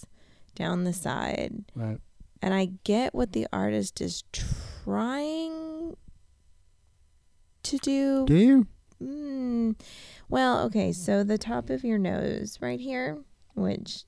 down 0.59 0.85
the 0.85 0.93
side. 0.93 1.65
Right. 1.75 1.99
And 2.43 2.53
I 2.53 2.71
get 2.85 3.15
what 3.15 3.33
the 3.33 3.47
artist 3.53 4.01
is 4.01 4.25
trying 4.33 5.97
to 7.63 7.79
do. 7.79 8.27
Do 8.27 8.37
you? 8.37 8.67
Mm, 9.03 9.81
well, 10.29 10.65
okay. 10.65 10.93
So 10.93 11.23
the 11.23 11.39
top 11.39 11.71
of 11.71 11.85
your 11.85 11.99
nose 11.99 12.59
right 12.61 12.81
here, 12.81 13.19
which 13.55 14.05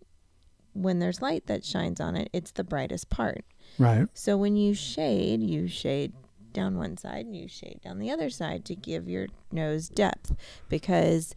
when 0.72 0.98
there's 0.98 1.22
light 1.22 1.46
that 1.46 1.64
shines 1.64 2.00
on 2.00 2.16
it, 2.16 2.28
it's 2.32 2.52
the 2.52 2.64
brightest 2.64 3.08
part. 3.08 3.44
Right. 3.78 4.06
So 4.14 4.36
when 4.36 4.56
you 4.56 4.74
shade, 4.74 5.42
you 5.42 5.68
shade 5.68 6.12
down 6.52 6.76
one 6.76 6.96
side 6.96 7.26
and 7.26 7.36
you 7.36 7.48
shade 7.48 7.80
down 7.82 7.98
the 7.98 8.10
other 8.10 8.30
side 8.30 8.64
to 8.64 8.74
give 8.74 9.08
your 9.08 9.28
nose 9.52 9.88
depth 9.88 10.34
because 10.68 11.34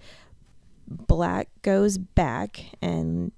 black 0.87 1.49
goes 1.61 1.97
back 1.97 2.65
and 2.81 3.31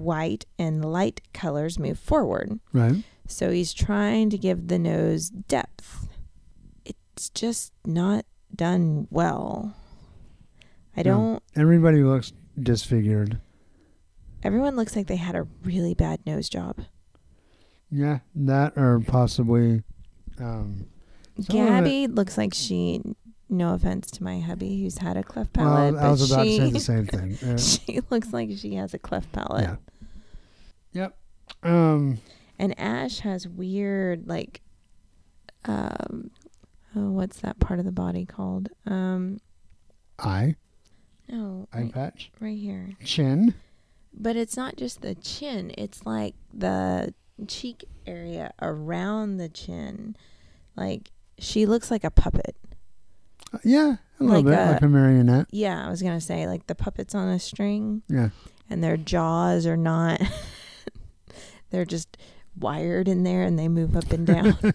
white 0.00 0.46
and 0.58 0.84
light 0.84 1.20
colors 1.32 1.78
move 1.78 1.98
forward. 1.98 2.58
Right. 2.72 3.02
So 3.26 3.50
he's 3.50 3.72
trying 3.72 4.30
to 4.30 4.38
give 4.38 4.68
the 4.68 4.78
nose 4.78 5.28
depth. 5.30 6.08
It's 6.84 7.28
just 7.30 7.72
not 7.86 8.24
done 8.54 9.06
well. 9.10 9.74
I 10.96 11.02
don't 11.02 11.42
Everybody 11.54 12.02
looks 12.02 12.32
disfigured. 12.60 13.38
everyone 14.42 14.74
looks 14.76 14.96
like 14.96 15.06
they 15.06 15.16
had 15.16 15.36
a 15.36 15.46
really 15.62 15.94
bad 15.94 16.20
nose 16.26 16.48
job. 16.48 16.78
Yeah, 17.90 18.18
that 18.34 18.72
or 18.76 19.00
possibly. 19.00 19.82
Um, 20.38 20.86
of 21.38 21.44
it- 21.48 21.52
Gabby 21.52 22.06
looks 22.06 22.36
like 22.38 22.54
she. 22.54 23.00
No 23.52 23.74
offense 23.74 24.12
to 24.12 24.22
my 24.22 24.38
hubby, 24.38 24.80
who's 24.80 24.98
had 24.98 25.16
a 25.16 25.24
cleft 25.24 25.52
palate. 25.54 25.94
well, 25.94 26.04
I 26.06 26.10
was 26.12 26.28
but 26.28 26.34
about 26.36 26.46
she 26.46 26.58
to 26.58 26.66
say 26.66 26.70
the 26.70 26.80
same 26.80 27.06
thing. 27.06 27.38
Uh, 27.50 27.58
she 27.58 28.00
looks 28.08 28.32
like 28.32 28.48
she 28.56 28.74
has 28.76 28.94
a 28.94 28.98
cleft 28.98 29.32
palate. 29.32 29.62
yeah. 29.64 29.76
Yep. 30.92 31.16
Um. 31.62 32.18
And 32.58 32.78
Ash 32.78 33.20
has 33.20 33.48
weird 33.48 34.28
like, 34.28 34.60
um, 35.64 36.30
oh, 36.94 37.10
what's 37.10 37.40
that 37.40 37.58
part 37.58 37.78
of 37.78 37.84
the 37.86 37.92
body 37.92 38.24
called? 38.26 38.68
Um, 38.86 39.38
Eye. 40.18 40.56
no, 41.28 41.66
Eye 41.72 41.82
right, 41.82 41.92
patch. 41.92 42.30
right 42.40 42.58
here. 42.58 42.90
Chin. 43.04 43.54
But 44.12 44.36
it's 44.36 44.56
not 44.56 44.76
just 44.76 45.00
the 45.02 45.14
chin; 45.14 45.72
it's 45.78 46.04
like 46.04 46.34
the 46.52 47.14
cheek 47.46 47.84
area 48.06 48.52
around 48.60 49.36
the 49.38 49.48
chin. 49.48 50.16
Like 50.76 51.10
she 51.38 51.64
looks 51.64 51.90
like 51.90 52.04
a 52.04 52.10
puppet. 52.10 52.56
Uh, 53.54 53.58
yeah, 53.64 53.96
a 54.18 54.22
little 54.24 54.36
Like 54.42 54.44
bit 54.44 54.58
a- 54.58 54.72
like 54.72 54.82
a 54.82 54.88
marionette. 54.88 55.46
Yeah, 55.50 55.86
I 55.86 55.88
was 55.90 56.02
gonna 56.02 56.20
say 56.20 56.46
like 56.46 56.66
the 56.66 56.74
puppets 56.74 57.14
on 57.14 57.28
a 57.28 57.38
string. 57.38 58.02
Yeah. 58.08 58.30
and 58.68 58.82
their 58.84 58.96
jaws 58.98 59.64
are 59.66 59.76
not 59.76 60.20
they're 61.70 61.84
just 61.84 62.16
wired 62.58 63.08
in 63.08 63.22
there 63.22 63.42
and 63.42 63.58
they 63.58 63.68
move 63.68 63.96
up 63.96 64.10
and 64.12 64.26
down. 64.26 64.56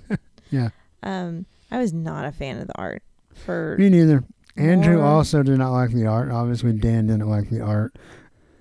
Yeah. 0.51 0.69
Um 1.03 1.45
I 1.71 1.79
was 1.79 1.91
not 1.91 2.25
a 2.25 2.31
fan 2.31 2.59
of 2.59 2.67
the 2.67 2.77
art 2.77 3.01
for 3.33 3.75
Me 3.79 3.89
neither. 3.89 4.23
Andrew 4.55 4.97
More- 4.97 5.05
also 5.05 5.43
did 5.43 5.57
not 5.57 5.71
like 5.73 5.91
the 5.91 6.05
art. 6.05 6.31
Obviously, 6.31 6.71
Dan 6.73 7.07
didn't 7.07 7.27
like 7.29 7.49
the 7.49 7.61
art. 7.61 7.97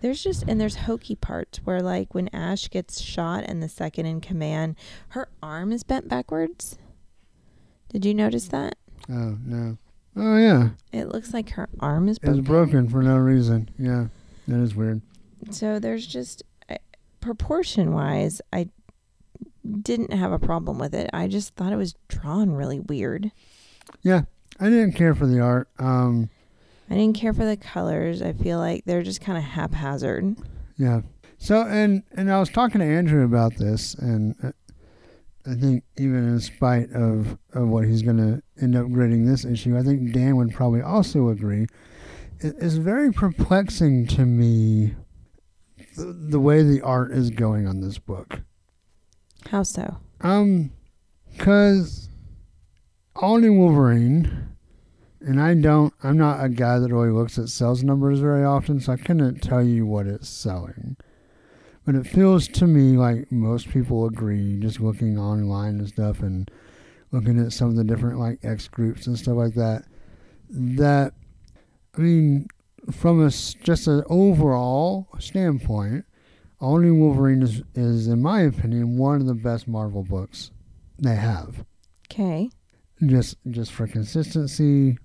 there's 0.01 0.23
just 0.23 0.43
and 0.49 0.61
there's 0.61 0.75
hokey 0.77 1.15
parts 1.15 1.59
where 1.65 1.81
like 1.83 2.15
when 2.15 2.29
Ash 2.35 2.69
gets 2.71 3.01
shot 3.01 3.45
and 3.47 3.63
the 3.63 3.69
second 3.69 4.07
in 4.07 4.21
command, 4.21 4.77
her 5.11 5.29
arm 5.43 5.71
is 5.73 5.85
bent 5.85 6.09
backwards. 6.09 6.79
Did 7.91 8.05
you 8.05 8.15
notice 8.15 8.49
that? 8.49 8.77
Oh 9.11 9.37
no. 9.45 9.77
Oh 10.17 10.37
yeah, 10.39 10.71
It 10.93 11.09
looks 11.09 11.35
like 11.35 11.51
her 11.51 11.69
arm 11.81 12.09
is 12.09 12.19
it 12.23 12.29
was 12.29 12.41
broken. 12.41 12.73
broken 12.83 12.89
for 12.89 13.03
no 13.03 13.17
reason. 13.19 13.69
Yeah, 13.79 14.07
that 14.49 14.61
is 14.61 14.75
weird. 14.75 15.03
So 15.51 15.79
there's 15.79 16.07
just 16.07 16.43
proportion 17.25 17.93
wise, 17.93 18.41
I 18.53 18.69
didn't 19.83 20.13
have 20.13 20.31
a 20.31 20.39
problem 20.39 20.79
with 20.79 20.95
it. 20.95 21.09
I 21.13 21.27
just 21.27 21.55
thought 21.55 21.73
it 21.73 21.77
was 21.77 21.95
drawn 22.09 22.53
really 22.53 22.81
weird. 22.81 23.33
Yeah, 24.03 24.23
I 24.61 24.67
didn't 24.69 24.93
care 24.93 25.15
for 25.15 25.27
the 25.27 25.41
art. 25.41 25.69
Um, 25.79 26.29
I 26.91 26.95
didn't 26.95 27.17
care 27.17 27.33
for 27.33 27.47
the 27.47 27.57
colors. 27.57 28.21
I 28.21 28.35
feel 28.35 28.59
like 28.59 28.85
they're 28.85 29.03
just 29.03 29.23
kind 29.23 29.39
of 29.39 29.45
haphazard. 29.45 30.37
yeah. 30.77 31.01
So 31.39 31.63
and 31.63 32.03
and 32.13 32.31
I 32.33 32.39
was 32.39 32.49
talking 32.49 32.81
to 32.81 32.87
Andrew 32.87 33.25
about 33.25 33.57
this, 33.57 33.95
and 33.95 34.35
uh, 34.43 34.53
I 35.47 35.55
think 35.55 35.85
even 35.99 36.29
in 36.29 36.41
spite 36.41 36.91
of 36.93 37.39
of 37.53 37.69
what 37.69 37.85
he's 37.85 38.03
going 38.03 38.17
to 38.19 38.43
end 38.63 38.77
up 38.77 38.91
grading 38.91 39.27
this 39.27 39.45
issue, 39.45 39.77
I 39.77 39.83
think 39.83 40.13
Dan 40.13 40.37
would 40.37 40.55
probably 40.55 40.81
also 40.81 41.29
agree. 41.29 41.67
It, 42.41 42.55
it's 42.61 42.75
very 42.75 43.13
perplexing 43.13 44.07
to 44.09 44.25
me 44.25 44.95
the, 45.97 46.07
the 46.07 46.41
way 46.41 46.63
the 46.63 46.81
art 46.83 47.13
is 47.13 47.31
going 47.31 47.67
on 47.67 47.81
this 47.81 47.99
book. 47.99 48.41
How 49.51 49.63
so? 49.63 49.99
Um, 50.21 50.73
cause 51.39 52.09
all 53.17 53.39
new 53.39 53.53
Wolverine, 53.53 54.49
and 55.21 55.41
I 55.41 55.55
don't. 55.55 55.93
I'm 56.03 56.17
not 56.17 56.45
a 56.45 56.49
guy 56.49 56.79
that 56.79 56.93
really 56.93 57.11
looks 57.11 57.39
at 57.39 57.49
sales 57.49 57.83
numbers 57.83 58.21
very 58.21 58.45
often, 58.45 58.81
so 58.81 58.93
I 58.93 58.97
couldn't 58.97 59.41
tell 59.41 59.63
you 59.63 59.87
what 59.87 60.07
it's 60.07 60.29
selling. 60.29 60.97
But 61.85 61.95
it 61.95 62.07
feels 62.07 62.49
to 62.49 62.67
me 62.67 62.97
like 62.97 63.31
most 63.31 63.69
people 63.69 64.07
agree, 64.07 64.59
just 64.59 64.81
looking 64.81 65.19
online 65.19 65.79
and 65.79 65.89
stuff, 65.89 66.21
and 66.21 66.51
looking 67.13 67.39
at 67.39 67.53
some 67.53 67.69
of 67.69 67.77
the 67.77 67.85
different 67.85 68.19
like 68.19 68.39
X 68.43 68.69
groups 68.69 69.07
and 69.07 69.19
stuff 69.19 69.37
like 69.37 69.55
that. 69.55 69.85
That, 70.51 71.15
I 71.97 72.01
mean, 72.01 72.49
from 72.91 73.25
a 73.25 73.31
just 73.31 73.87
an 73.87 74.03
overall 74.09 75.09
standpoint, 75.19 76.05
New 76.61 76.95
Wolverine 76.95 77.43
is, 77.43 77.63
is, 77.75 78.09
in 78.09 78.23
my 78.23 78.43
opinion, 78.43 78.97
one 78.97 79.21
of 79.21 79.27
the 79.27 79.35
best 79.35 79.69
Marvel 79.69 80.03
books 80.03 80.51
they 80.99 81.17
have. 81.17 81.65
Okay. 82.11 82.51
Just 83.05 83.37
just 83.51 83.73
for 83.73 83.87
consistency, 83.87 84.99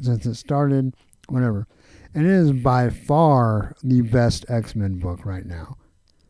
since 0.00 0.26
it 0.26 0.34
started, 0.36 0.94
whatever. 1.28 1.66
And 2.14 2.26
it 2.26 2.32
is 2.32 2.52
by 2.52 2.90
far 2.90 3.74
the 3.82 4.02
best 4.02 4.44
X 4.48 4.74
Men 4.76 4.98
book 4.98 5.24
right 5.24 5.44
now. 5.44 5.76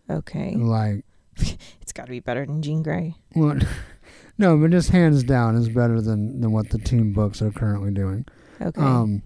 Okay. 0.09 0.55
Like, 0.57 1.05
It's 1.81 1.93
got 1.93 2.07
to 2.07 2.11
be 2.11 2.21
better 2.21 2.47
than 2.47 2.63
Jean 2.63 2.83
Grey. 2.83 3.15
well, 3.35 3.59
no, 4.39 4.57
but 4.57 4.71
just 4.71 4.91
hands 4.91 5.23
down 5.23 5.57
is 5.57 5.69
better 5.69 6.01
than, 6.01 6.41
than 6.41 6.53
what 6.53 6.71
the 6.71 6.79
team 6.79 7.13
books 7.13 7.43
are 7.43 7.51
currently 7.51 7.91
doing. 7.91 8.25
Okay. 8.61 8.81
Um, 8.81 9.23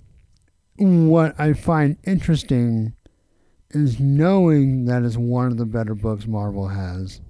what 0.79 1.39
I 1.39 1.53
find 1.53 1.97
interesting 2.05 2.95
is 3.71 3.99
knowing 3.99 4.85
that 4.87 5.03
it's 5.03 5.17
one 5.17 5.47
of 5.49 5.57
the 5.57 5.67
better 5.67 5.95
books 5.95 6.27
Marvel 6.27 6.69
has. 6.69 7.21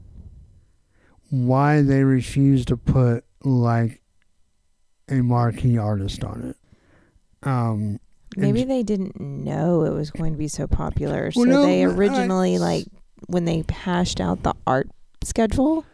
Why 1.31 1.83
they 1.83 2.05
refuse 2.05 2.65
to 2.67 2.77
put 2.77 3.25
like 3.43 4.01
a 5.09 5.23
marquee 5.23 5.79
artist 5.79 6.23
on 6.25 6.55
it. 7.43 7.47
Um, 7.49 8.01
Maybe 8.37 8.65
they 8.65 8.83
didn't 8.83 9.19
know 9.21 9.83
it 9.85 9.91
was 9.93 10.11
going 10.11 10.33
to 10.33 10.39
be 10.39 10.49
so 10.49 10.67
popular. 10.67 11.31
So 11.31 11.41
Well, 11.41 11.49
no, 11.49 11.63
they 11.65 11.85
I- 11.85 11.89
originally, 11.89 12.59
like, 12.59 12.87
when 13.29 13.45
they 13.45 13.65
hashed 13.69 14.21
out 14.21 14.43
the 14.43 14.55
art 14.67 14.89
schedule. 15.25 15.85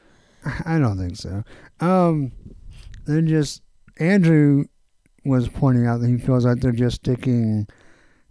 I 0.65 0.79
don't 0.79 0.99
think 0.99 1.17
so. 1.17 1.45
Um, 1.81 2.33
they're 3.07 3.23
just 3.23 3.62
Andrew 3.99 4.65
was 5.24 5.48
pointing 5.48 5.87
out 5.87 6.00
that 6.00 6.08
he 6.08 6.18
feels 6.18 6.44
like 6.44 6.61
they're 6.61 6.72
just 6.72 6.96
sticking 6.96 7.66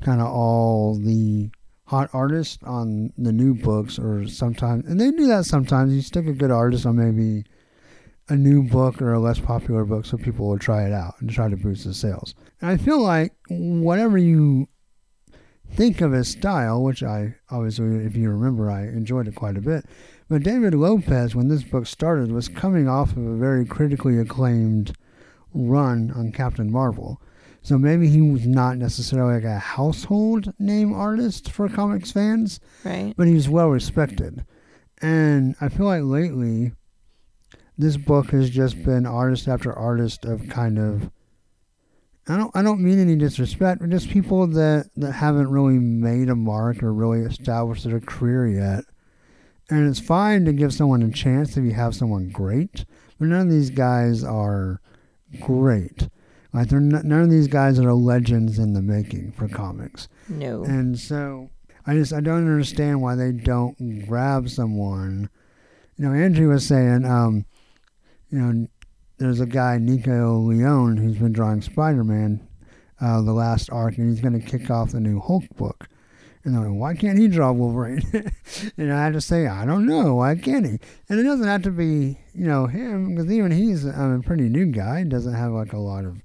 kind 0.01 0.21
of 0.21 0.27
all 0.27 0.95
the 0.95 1.51
hot 1.85 2.09
artists 2.13 2.57
on 2.63 3.11
the 3.17 3.31
new 3.31 3.53
books, 3.53 3.99
or 3.99 4.27
sometimes, 4.27 4.85
and 4.85 4.99
they 4.99 5.11
do 5.11 5.27
that 5.27 5.45
sometimes. 5.45 5.93
You 5.93 6.01
stick 6.01 6.25
a 6.25 6.33
good 6.33 6.51
artist 6.51 6.85
on 6.85 6.95
maybe 6.95 7.45
a 8.29 8.35
new 8.35 8.63
book 8.63 9.01
or 9.01 9.13
a 9.13 9.19
less 9.19 9.39
popular 9.39 9.83
book, 9.83 10.05
so 10.05 10.17
people 10.17 10.47
will 10.47 10.59
try 10.59 10.85
it 10.85 10.93
out 10.93 11.15
and 11.19 11.29
try 11.29 11.49
to 11.49 11.57
boost 11.57 11.83
the 11.83 11.93
sales. 11.93 12.33
And 12.61 12.69
I 12.69 12.77
feel 12.77 13.01
like 13.01 13.33
whatever 13.49 14.17
you 14.17 14.69
think 15.69 16.01
of 16.01 16.13
his 16.13 16.29
style, 16.29 16.81
which 16.81 17.03
I 17.03 17.35
obviously, 17.49 18.05
if 18.05 18.15
you 18.15 18.29
remember, 18.29 18.71
I 18.71 18.83
enjoyed 18.83 19.27
it 19.27 19.35
quite 19.35 19.57
a 19.57 19.61
bit. 19.61 19.85
But 20.29 20.43
David 20.43 20.73
Lopez, 20.73 21.35
when 21.35 21.49
this 21.49 21.63
book 21.63 21.85
started, 21.85 22.31
was 22.31 22.47
coming 22.47 22.87
off 22.87 23.11
of 23.11 23.25
a 23.25 23.35
very 23.35 23.65
critically 23.65 24.17
acclaimed 24.17 24.95
run 25.53 26.11
on 26.11 26.31
Captain 26.31 26.71
Marvel. 26.71 27.21
So 27.63 27.77
maybe 27.77 28.07
he 28.07 28.21
was 28.21 28.47
not 28.47 28.77
necessarily 28.77 29.35
like 29.35 29.43
a 29.43 29.59
household 29.59 30.51
name 30.57 30.93
artist 30.93 31.51
for 31.51 31.69
comics 31.69 32.11
fans, 32.11 32.59
Right. 32.83 33.13
but 33.15 33.27
he 33.27 33.35
was 33.35 33.47
well 33.49 33.69
respected. 33.69 34.45
And 35.01 35.55
I 35.61 35.69
feel 35.69 35.85
like 35.85 36.03
lately, 36.03 36.73
this 37.77 37.97
book 37.97 38.31
has 38.31 38.49
just 38.49 38.83
been 38.83 39.05
artist 39.05 39.47
after 39.47 39.71
artist 39.73 40.25
of 40.25 40.47
kind 40.49 40.77
of. 40.79 41.11
I 42.27 42.37
don't. 42.37 42.51
I 42.55 42.61
don't 42.61 42.81
mean 42.81 42.99
any 42.99 43.15
disrespect, 43.15 43.81
but 43.81 43.89
just 43.89 44.09
people 44.09 44.45
that 44.47 44.89
that 44.95 45.13
haven't 45.13 45.49
really 45.49 45.79
made 45.79 46.29
a 46.29 46.35
mark 46.35 46.83
or 46.83 46.93
really 46.93 47.21
established 47.21 47.83
their 47.83 47.99
career 47.99 48.47
yet. 48.47 48.85
And 49.69 49.89
it's 49.89 49.99
fine 49.99 50.45
to 50.45 50.53
give 50.53 50.73
someone 50.73 51.01
a 51.01 51.11
chance 51.11 51.57
if 51.57 51.63
you 51.63 51.71
have 51.73 51.95
someone 51.95 52.29
great, 52.29 52.85
but 53.17 53.27
none 53.29 53.41
of 53.41 53.49
these 53.49 53.69
guys 53.71 54.23
are 54.23 54.81
great. 55.39 56.09
Like 56.53 56.67
they're 56.67 56.79
n- 56.79 57.01
none 57.03 57.21
of 57.21 57.29
these 57.29 57.47
guys 57.47 57.79
are 57.79 57.93
legends 57.93 58.59
in 58.59 58.73
the 58.73 58.81
making 58.81 59.31
for 59.31 59.47
comics. 59.47 60.07
No. 60.27 60.63
And 60.63 60.99
so 60.99 61.49
I 61.87 61.93
just 61.93 62.13
I 62.13 62.19
don't 62.19 62.37
understand 62.39 63.01
why 63.01 63.15
they 63.15 63.31
don't 63.31 64.05
grab 64.07 64.49
someone. 64.49 65.29
You 65.97 66.07
know, 66.09 66.13
Andrew 66.13 66.49
was 66.49 66.65
saying, 66.65 67.05
um, 67.05 67.45
you 68.29 68.39
know, 68.39 68.67
there's 69.17 69.39
a 69.39 69.45
guy 69.45 69.77
Nico 69.77 70.39
Leon 70.39 70.97
who's 70.97 71.17
been 71.17 71.31
drawing 71.31 71.61
Spider-Man, 71.61 72.47
uh, 72.99 73.21
the 73.21 73.33
last 73.33 73.69
arc, 73.69 73.97
and 73.97 74.09
he's 74.09 74.21
going 74.21 74.39
to 74.39 74.45
kick 74.45 74.69
off 74.71 74.91
the 74.91 74.99
new 74.99 75.19
Hulk 75.19 75.43
book. 75.57 75.87
And 76.43 76.55
I'm 76.55 76.63
like, 76.71 76.79
why 76.79 76.93
can't 76.95 77.19
he 77.19 77.27
draw 77.27 77.51
Wolverine? 77.51 78.01
and 78.77 78.91
I 78.91 79.03
had 79.03 79.13
to 79.13 79.21
say, 79.21 79.47
I 79.47 79.65
don't 79.65 79.85
know. 79.85 80.15
Why 80.15 80.35
can't 80.35 80.65
he? 80.65 80.79
And 81.07 81.19
it 81.19 81.23
doesn't 81.23 81.47
have 81.47 81.61
to 81.63 81.71
be, 81.71 82.17
you 82.33 82.47
know, 82.47 82.65
him, 82.65 83.13
because 83.15 83.31
even 83.31 83.51
he's 83.51 83.85
um, 83.85 84.19
a 84.19 84.23
pretty 84.23 84.49
new 84.49 84.65
guy. 84.65 84.99
He 84.99 85.05
doesn't 85.05 85.35
have 85.35 85.51
like 85.51 85.73
a 85.73 85.77
lot 85.77 86.03
of 86.03 86.21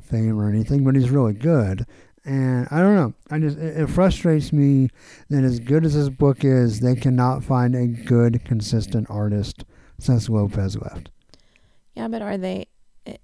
fame 0.00 0.38
or 0.38 0.48
anything, 0.48 0.84
but 0.84 0.94
he's 0.94 1.10
really 1.10 1.32
good. 1.32 1.86
And 2.24 2.66
I 2.70 2.80
don't 2.80 2.96
know. 2.96 3.14
I 3.30 3.38
just 3.38 3.56
it, 3.56 3.76
it 3.78 3.86
frustrates 3.88 4.52
me 4.52 4.90
that 5.30 5.44
as 5.44 5.60
good 5.60 5.84
as 5.84 5.94
this 5.94 6.08
book 6.08 6.44
is, 6.44 6.80
they 6.80 6.96
cannot 6.96 7.44
find 7.44 7.74
a 7.74 7.86
good, 7.86 8.44
consistent 8.44 9.06
artist 9.08 9.64
since 9.98 10.28
Lopez 10.28 10.76
left. 10.76 11.10
Yeah, 11.94 12.08
but 12.08 12.20
are 12.22 12.36
they? 12.36 12.66
eh, 13.06 13.16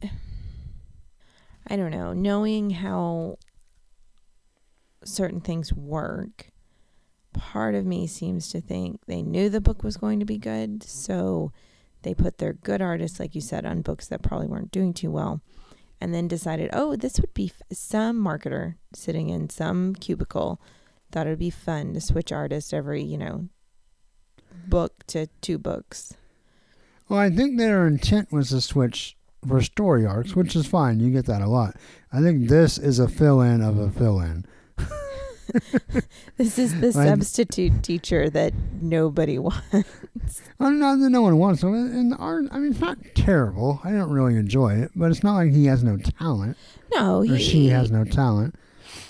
I 1.66 1.76
don't 1.76 1.90
know. 1.90 2.12
Knowing 2.12 2.70
how 2.70 3.38
certain 5.04 5.40
things 5.40 5.72
work, 5.72 6.50
part 7.32 7.74
of 7.74 7.86
me 7.86 8.06
seems 8.06 8.48
to 8.50 8.60
think 8.60 9.00
they 9.06 9.22
knew 9.22 9.48
the 9.48 9.60
book 9.60 9.82
was 9.82 9.96
going 9.96 10.20
to 10.20 10.26
be 10.26 10.38
good, 10.38 10.82
so 10.82 11.52
they 12.02 12.14
put 12.14 12.38
their 12.38 12.52
good 12.52 12.82
artists, 12.82 13.20
like 13.20 13.34
you 13.34 13.40
said, 13.40 13.64
on 13.64 13.82
books 13.82 14.08
that 14.08 14.22
probably 14.22 14.46
weren't 14.46 14.72
doing 14.72 14.92
too 14.92 15.10
well, 15.10 15.40
and 16.00 16.12
then 16.12 16.28
decided, 16.28 16.70
oh, 16.72 16.96
this 16.96 17.20
would 17.20 17.32
be 17.34 17.52
f-. 17.54 17.76
some 17.76 18.22
marketer 18.22 18.74
sitting 18.92 19.28
in 19.28 19.48
some 19.48 19.94
cubicle 19.94 20.60
thought 21.10 21.26
it 21.26 21.30
would 21.30 21.38
be 21.38 21.50
fun 21.50 21.92
to 21.94 22.00
switch 22.00 22.32
artists 22.32 22.72
every, 22.72 23.02
you 23.02 23.18
know, 23.18 23.48
book 24.66 25.04
to 25.06 25.26
two 25.40 25.58
books. 25.58 26.14
Well, 27.08 27.20
I 27.20 27.30
think 27.30 27.58
their 27.58 27.86
intent 27.86 28.32
was 28.32 28.48
to 28.48 28.60
switch 28.60 29.16
for 29.46 29.60
story 29.60 30.06
arcs, 30.06 30.34
which 30.34 30.56
is 30.56 30.66
fine. 30.66 31.00
You 31.00 31.10
get 31.10 31.26
that 31.26 31.42
a 31.42 31.48
lot. 31.48 31.76
I 32.12 32.20
think 32.20 32.48
this 32.48 32.78
is 32.78 32.98
a 32.98 33.08
fill 33.08 33.40
in 33.40 33.60
of 33.60 33.78
a 33.78 33.90
fill 33.90 34.20
in. 34.20 34.46
This 36.36 36.58
is 36.58 36.80
the 36.80 36.92
Like- 36.98 37.08
substitute 37.08 37.82
teacher 37.82 38.30
that 38.30 38.52
nobody 38.80 39.38
wants. 39.40 39.62
Well, 40.58 40.70
not 40.70 40.98
that 41.00 41.10
no 41.10 41.22
one 41.22 41.38
wants 41.38 41.62
him. 41.62 41.74
And 41.74 42.12
the 42.12 42.16
art, 42.16 42.46
I 42.50 42.58
mean, 42.58 42.72
it's 42.72 42.80
not 42.80 42.98
terrible. 43.14 43.80
I 43.84 43.90
don't 43.92 44.10
really 44.10 44.36
enjoy 44.36 44.74
it, 44.74 44.90
but 44.96 45.10
it's 45.10 45.22
not 45.22 45.34
like 45.34 45.52
he 45.52 45.66
has 45.66 45.82
no 45.84 45.96
talent 45.98 46.56
No, 46.94 47.18
or 47.20 47.24
he, 47.24 47.38
she 47.38 47.66
has 47.68 47.90
no 47.90 48.04
talent. 48.04 48.54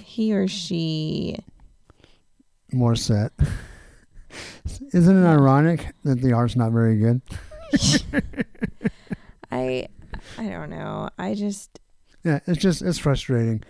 he 0.02 0.32
or 0.34 0.48
she. 0.48 1.36
More 2.72 2.96
set. 2.96 3.32
Isn't 4.94 5.22
it 5.22 5.26
ironic 5.26 5.92
that 6.04 6.22
the 6.22 6.32
art's 6.32 6.56
not 6.56 6.72
very 6.72 6.96
good? 6.98 7.20
I, 9.50 9.88
I 10.38 10.48
don't 10.48 10.70
know. 10.70 11.10
I 11.18 11.34
just 11.34 11.78
Yeah, 12.24 12.40
it's 12.46 12.60
just 12.60 12.80
it's 12.82 12.98
frustrating. 12.98 13.62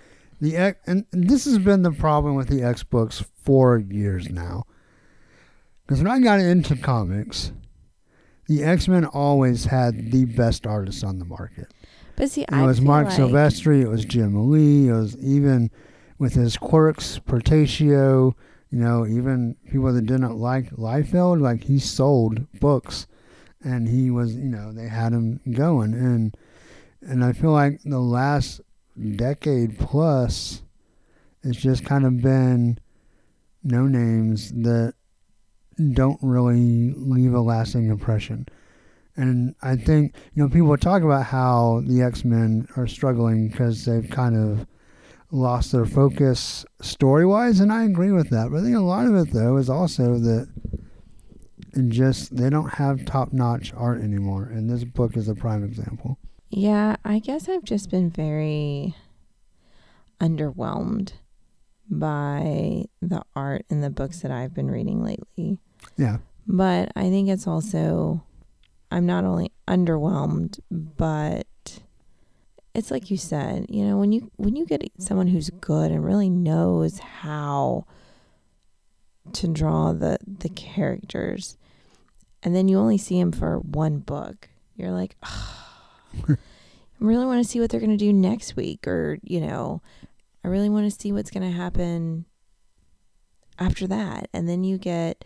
The 0.43 0.57
X, 0.57 0.81
and 0.89 1.07
this 1.13 1.45
has 1.45 1.59
been 1.59 1.83
the 1.83 1.93
problem 1.93 2.35
with 2.35 2.49
the 2.49 2.65
X 2.65 2.83
books 2.83 3.25
for 3.45 3.79
years 3.79 4.29
now. 4.29 4.65
Because 5.87 6.03
when 6.03 6.11
I 6.11 6.19
got 6.19 6.41
into 6.41 6.75
comics, 6.75 7.53
the 8.49 8.65
X 8.65 8.89
Men 8.89 9.05
always 9.05 9.67
had 9.67 10.11
the 10.11 10.25
best 10.25 10.67
artists 10.67 11.05
on 11.05 11.21
the 11.21 11.25
market. 11.25 11.73
But 12.17 12.33
see, 12.33 12.45
You 12.51 12.57
know, 12.57 12.65
it 12.65 12.67
was 12.67 12.81
Marc 12.81 13.07
like, 13.07 13.19
Silvestri, 13.19 13.83
it 13.83 13.89
was 13.89 14.05
Jim 14.05 14.51
Lee, 14.51 14.89
it 14.89 14.93
was 14.93 15.17
even 15.19 15.71
with 16.19 16.35
his 16.35 16.57
quirks, 16.57 17.21
Portacio, 17.21 18.35
you 18.69 18.79
know, 18.81 19.07
even 19.07 19.55
people 19.71 19.93
that 19.93 20.07
didn't 20.07 20.37
like 20.37 20.71
Liefeld, 20.71 21.41
like 21.41 21.63
he 21.63 21.79
sold 21.79 22.51
books 22.59 23.07
and 23.63 23.89
he 23.89 24.11
was, 24.11 24.35
you 24.35 24.51
know, 24.51 24.73
they 24.73 24.89
had 24.89 25.13
him 25.13 25.41
going. 25.53 25.95
And 25.95 26.37
and 27.01 27.25
I 27.25 27.33
feel 27.33 27.53
like 27.53 27.81
the 27.85 28.01
last 28.01 28.61
decade 29.17 29.79
plus, 29.79 30.63
it's 31.43 31.61
just 31.61 31.85
kind 31.85 32.05
of 32.05 32.21
been 32.21 32.79
no 33.63 33.87
names 33.87 34.53
that 34.53 34.95
don't 35.93 36.19
really 36.23 36.93
leave 36.97 37.35
a 37.35 37.41
lasting 37.41 37.89
impression. 37.89 38.47
And 39.17 39.55
I 39.63 39.77
think, 39.77 40.15
you 40.35 40.43
know, 40.43 40.49
people 40.49 40.77
talk 40.77 41.03
about 41.03 41.27
how 41.27 41.83
the 41.87 42.03
X 42.03 42.25
Men 42.25 42.67
are 42.77 42.87
struggling 42.87 43.49
because 43.49 43.85
they've 43.85 44.09
kind 44.09 44.37
of 44.37 44.67
lost 45.31 45.73
their 45.73 45.87
focus 45.87 46.65
story 46.81 47.27
wise, 47.27 47.61
and 47.61 47.73
I 47.73 47.85
agree 47.85 48.13
with 48.13 48.31
that. 48.31 48.51
But 48.51 48.61
I 48.61 48.63
think 48.63 48.77
a 48.77 48.81
lot 48.81 49.07
of 49.07 49.15
it, 49.17 49.33
though, 49.33 49.57
is 49.57 49.69
also 49.69 50.19
that 50.19 50.49
just 51.89 52.37
they 52.37 52.51
don't 52.51 52.75
have 52.75 53.05
top 53.05 53.33
notch 53.33 53.73
art 53.75 54.03
anymore. 54.03 54.45
And 54.45 54.69
this 54.69 54.85
book 54.85 55.17
is 55.17 55.29
a 55.29 55.35
prime 55.35 55.65
example. 55.65 56.19
Yeah, 56.55 56.97
I 57.03 57.19
guess 57.19 57.49
I've 57.49 57.65
just 57.65 57.91
been 57.91 58.11
very 58.11 58.95
underwhelmed 60.21 61.15
by 61.89 62.85
the 63.01 63.23
art 63.35 63.65
in 63.71 63.81
the 63.81 63.89
books 63.89 64.21
that 64.21 64.31
I've 64.31 64.53
been 64.53 64.71
reading 64.71 65.03
lately. 65.03 65.59
Yeah. 65.97 66.19
But 66.47 66.93
I 66.95 67.09
think 67.09 67.31
it's 67.31 67.47
also, 67.47 68.23
I'm 68.91 69.07
not 69.07 69.25
only 69.25 69.51
underwhelmed, 69.67 70.61
but 70.71 71.47
it's 72.75 72.91
like 72.91 73.11
you 73.11 73.17
said, 73.17 73.67
you 73.71 73.87
know, 73.87 73.97
when 73.97 74.13
you 74.13 74.31
when 74.37 74.55
you 74.55 74.67
get 74.67 74.83
someone 74.99 75.29
who's 75.29 75.49
good 75.49 75.91
and 75.91 76.05
really 76.05 76.29
knows 76.29 76.99
how 76.99 77.87
to 79.33 79.49
draw 79.49 79.93
the 79.93 80.19
the 80.27 80.49
characters, 80.51 81.57
and 82.43 82.55
then 82.55 82.69
you 82.69 82.79
only 82.79 82.99
see 82.99 83.19
him 83.19 83.33
for 83.33 83.59
one 83.59 83.99
book, 84.01 84.51
you're 84.77 84.91
like, 84.91 85.17
I 86.29 86.37
really 86.99 87.27
want 87.27 87.43
to 87.43 87.49
see 87.49 87.61
what 87.61 87.71
they're 87.71 87.81
going 87.81 87.91
to 87.91 87.97
do 87.97 88.13
next 88.13 88.57
week, 88.57 88.87
or 88.87 89.19
you 89.23 89.41
know, 89.41 89.83
I 90.45 90.49
really 90.49 90.69
want 90.69 90.91
to 90.91 91.01
see 91.01 91.13
what's 91.13 91.31
going 91.31 91.49
to 91.49 91.57
happen 91.57 92.27
after 93.59 93.87
that, 93.87 94.29
and 94.33 94.49
then 94.49 94.65
you 94.65 94.79
get. 94.79 95.25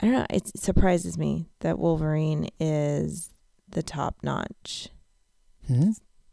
I 0.00 0.06
don't 0.06 0.14
know. 0.14 0.26
It 0.30 0.58
surprises 0.58 1.16
me 1.16 1.46
that 1.60 1.78
Wolverine 1.78 2.48
is 2.58 3.30
the 3.68 3.84
top 3.84 4.16
notch. 4.24 4.88
hmm 5.68 5.90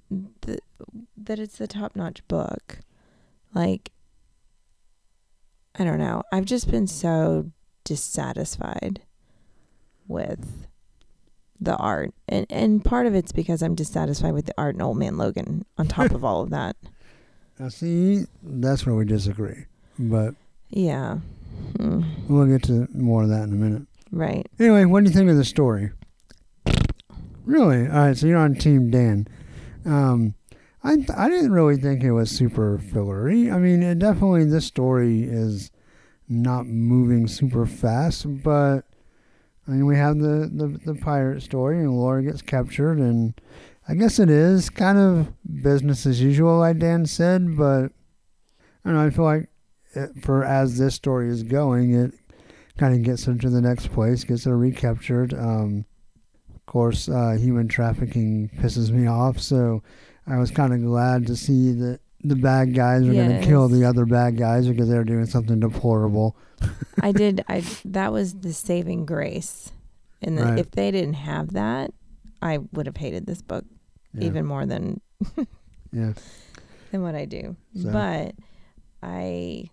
The, 0.09 0.57
that 1.15 1.37
it's 1.37 1.59
the 1.59 1.67
top 1.67 1.95
notch 1.95 2.27
book. 2.27 2.79
Like, 3.53 3.91
I 5.77 5.83
don't 5.83 5.99
know. 5.99 6.23
I've 6.31 6.45
just 6.45 6.71
been 6.71 6.87
so 6.87 7.51
dissatisfied 7.83 9.01
with 10.07 10.67
the 11.61 11.75
art, 11.77 12.13
and 12.27 12.45
and 12.49 12.83
part 12.83 13.05
of 13.05 13.13
it's 13.15 13.31
because 13.31 13.61
I'm 13.61 13.75
dissatisfied 13.75 14.33
with 14.33 14.45
the 14.45 14.53
art 14.57 14.75
in 14.75 14.81
Old 14.81 14.97
Man 14.97 15.17
Logan. 15.17 15.65
On 15.77 15.87
top 15.87 16.11
of 16.11 16.23
all 16.23 16.41
of 16.41 16.49
that, 16.51 16.75
Now, 17.59 17.67
see, 17.69 18.23
that's 18.41 18.85
where 18.85 18.95
we 18.95 19.05
disagree. 19.05 19.65
But 19.97 20.35
yeah, 20.69 21.17
Hmm. 21.77 22.03
we'll 22.29 22.45
get 22.47 22.63
to 22.63 22.87
more 22.93 23.23
of 23.23 23.29
that 23.29 23.43
in 23.43 23.51
a 23.51 23.55
minute. 23.55 23.81
right. 24.11 24.47
Anyway, 24.59 24.85
what 24.85 25.03
do 25.03 25.09
you 25.09 25.15
think 25.15 25.29
of 25.29 25.35
the 25.35 25.43
story? 25.43 25.91
Really? 27.45 27.87
All 27.87 28.05
right, 28.05 28.17
so 28.17 28.27
you're 28.27 28.37
on 28.37 28.55
Team 28.55 28.91
Dan. 28.91 29.27
Um, 29.85 30.35
I 30.83 30.95
th- 30.97 31.09
I 31.15 31.27
didn't 31.29 31.51
really 31.51 31.75
think 31.77 32.03
it 32.03 32.11
was 32.11 32.29
super 32.29 32.77
fillery. 32.77 33.49
I 33.51 33.57
mean, 33.57 33.81
it 33.83 33.99
definitely 33.99 34.45
this 34.45 34.65
story 34.65 35.23
is 35.23 35.71
not 36.27 36.67
moving 36.67 37.27
super 37.27 37.65
fast, 37.65 38.43
but 38.43 38.85
I 39.69 39.73
mean, 39.73 39.85
we 39.85 39.97
have 39.97 40.17
the, 40.17 40.49
the 40.51 40.93
the 40.93 40.99
pirate 40.99 41.43
story, 41.43 41.77
and 41.77 41.95
Laura 41.95 42.23
gets 42.23 42.41
captured, 42.41 42.97
and 42.97 43.39
I 43.87 43.93
guess 43.93 44.17
it 44.17 44.29
is 44.29 44.71
kind 44.71 44.97
of 44.97 45.31
business 45.61 46.07
as 46.07 46.19
usual, 46.19 46.57
like 46.57 46.79
Dan 46.79 47.05
said. 47.05 47.55
But 47.55 47.91
I 48.83 48.85
don't 48.85 48.95
know. 48.95 49.05
I 49.05 49.11
feel 49.11 49.25
like 49.25 49.49
it, 49.93 50.23
for 50.23 50.43
as 50.43 50.79
this 50.79 50.95
story 50.95 51.29
is 51.29 51.43
going, 51.43 51.93
it 51.93 52.13
kind 52.79 52.95
of 52.95 53.03
gets 53.03 53.25
her 53.25 53.35
to 53.35 53.49
the 53.49 53.61
next 53.61 53.91
place, 53.91 54.23
gets 54.23 54.45
her 54.45 54.57
recaptured. 54.57 55.35
Um, 55.35 55.85
of 56.55 56.65
course, 56.65 57.07
uh, 57.07 57.37
human 57.39 57.67
trafficking 57.67 58.49
pisses 58.57 58.89
me 58.89 59.05
off, 59.05 59.39
so 59.39 59.83
I 60.25 60.37
was 60.37 60.49
kind 60.49 60.73
of 60.73 60.81
glad 60.81 61.27
to 61.27 61.35
see 61.35 61.73
that 61.73 61.99
the 62.23 62.35
bad 62.35 62.73
guys 62.73 63.07
are 63.07 63.13
going 63.13 63.39
to 63.39 63.45
kill 63.45 63.67
the 63.67 63.85
other 63.85 64.05
bad 64.05 64.35
guys 64.35 64.67
because 64.67 64.89
they're 64.89 65.03
doing 65.03 65.27
something 65.27 65.59
deplorable. 65.59 66.35
I 67.01 67.11
did. 67.11 67.43
I 67.47 67.63
that 67.85 68.11
was 68.11 68.33
the 68.35 68.53
saving 68.53 69.05
grace, 69.05 69.71
and 70.21 70.37
the, 70.37 70.43
Right. 70.43 70.59
if 70.59 70.71
they 70.71 70.91
didn't 70.91 71.13
have 71.15 71.53
that, 71.53 71.91
I 72.41 72.59
would 72.73 72.85
have 72.85 72.97
hated 72.97 73.25
this 73.25 73.41
book 73.41 73.65
Yeah. 74.13 74.25
even 74.25 74.45
more 74.45 74.65
than 74.65 75.01
yeah. 75.91 76.13
than 76.91 77.01
what 77.01 77.15
I 77.15 77.25
do. 77.25 77.55
So- 77.75 77.91
But 77.91 78.35
I 79.01 79.69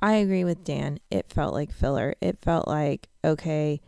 I 0.00 0.14
agree 0.14 0.44
with 0.44 0.64
Dan. 0.64 0.98
It 1.10 1.32
felt 1.32 1.54
like 1.54 1.72
filler. 1.72 2.14
It 2.20 2.38
felt 2.42 2.66
like 2.68 3.08
okay, 3.24 3.80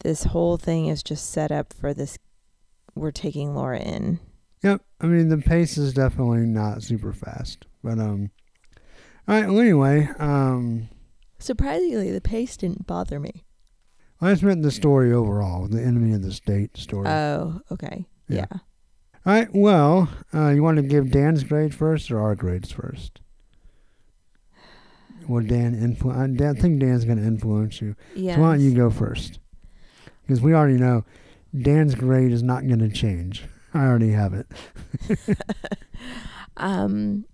this 0.00 0.24
whole 0.24 0.56
thing 0.56 0.86
is 0.86 1.02
just 1.02 1.30
set 1.30 1.50
up 1.52 1.72
for 1.72 1.92
this. 1.94 2.18
We're 2.94 3.10
taking 3.10 3.54
Laura 3.54 3.78
in. 3.80 4.20
Yep. 4.62 4.82
I 5.00 5.06
mean, 5.06 5.28
the 5.28 5.38
pace 5.38 5.78
is 5.78 5.92
definitely 5.94 6.40
not 6.46 6.82
super 6.82 7.12
fast, 7.12 7.66
but 7.84 7.98
um. 7.98 8.30
All 9.28 9.34
right. 9.40 9.46
Well, 9.46 9.60
anyway, 9.60 10.08
um, 10.18 10.88
Surprisingly, 11.38 12.10
the 12.10 12.20
pace 12.20 12.56
didn't 12.56 12.86
bother 12.86 13.18
me. 13.20 13.44
I 14.20 14.32
just 14.32 14.42
meant 14.42 14.62
the 14.62 14.70
story 14.72 15.12
overall, 15.12 15.68
the 15.68 15.80
enemy 15.82 16.12
of 16.14 16.22
the 16.22 16.32
state 16.32 16.76
story. 16.76 17.06
Oh, 17.08 17.60
okay. 17.70 18.06
Yeah. 18.28 18.46
Yeah. 18.50 18.58
All 19.24 19.32
right. 19.34 19.48
Well, 19.52 20.08
uh, 20.34 20.48
you 20.48 20.62
want 20.62 20.76
to 20.78 20.82
give 20.82 21.10
Dan's 21.12 21.44
grade 21.44 21.74
first 21.74 22.10
or 22.10 22.20
our 22.20 22.34
grades 22.34 22.72
first? 22.72 23.20
Well, 25.28 25.44
Dan 25.44 25.74
influ- 25.76 26.16
I 26.16 26.26
Dan- 26.26 26.56
I 26.56 26.60
think 26.60 26.80
Dan's 26.80 27.04
going 27.04 27.18
to 27.18 27.24
influence 27.24 27.80
you. 27.80 27.94
Yeah. 28.14 28.36
So 28.36 28.40
why 28.42 28.52
don't 28.56 28.64
you 28.64 28.74
go 28.74 28.90
first? 28.90 29.38
Because 30.26 30.40
we 30.40 30.54
already 30.54 30.78
know 30.78 31.04
Dan's 31.56 31.94
grade 31.94 32.32
is 32.32 32.42
not 32.42 32.66
going 32.66 32.78
to 32.80 32.88
change. 32.88 33.44
I 33.74 33.86
already 33.86 34.10
have 34.12 34.34
it. 34.34 34.46
Um, 36.60 37.24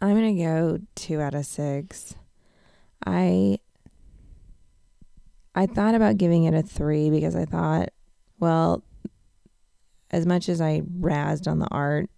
I'm 0.00 0.14
gonna 0.16 0.34
go 0.34 0.80
two 0.96 1.20
out 1.20 1.34
of 1.36 1.46
six. 1.46 2.16
I 3.06 3.58
I 5.54 5.66
thought 5.66 5.94
about 5.94 6.16
giving 6.16 6.44
it 6.44 6.54
a 6.54 6.62
three 6.62 7.10
because 7.10 7.34
I 7.34 7.44
thought, 7.44 7.90
well, 8.38 8.84
as 10.10 10.26
much 10.26 10.48
as 10.48 10.60
I 10.60 10.82
razzed 10.98 11.48
on 11.48 11.58
the 11.58 11.68
art, 11.70 12.08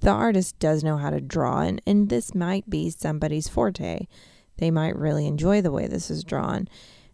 the 0.00 0.10
artist 0.10 0.58
does 0.58 0.84
know 0.84 0.96
how 0.96 1.10
to 1.10 1.20
draw, 1.20 1.60
and, 1.60 1.80
and 1.86 2.08
this 2.08 2.34
might 2.34 2.68
be 2.68 2.90
somebody's 2.90 3.48
forte. 3.48 4.06
They 4.58 4.70
might 4.70 4.96
really 4.96 5.26
enjoy 5.26 5.62
the 5.62 5.70
way 5.70 5.86
this 5.86 6.10
is 6.10 6.24
drawn. 6.24 6.68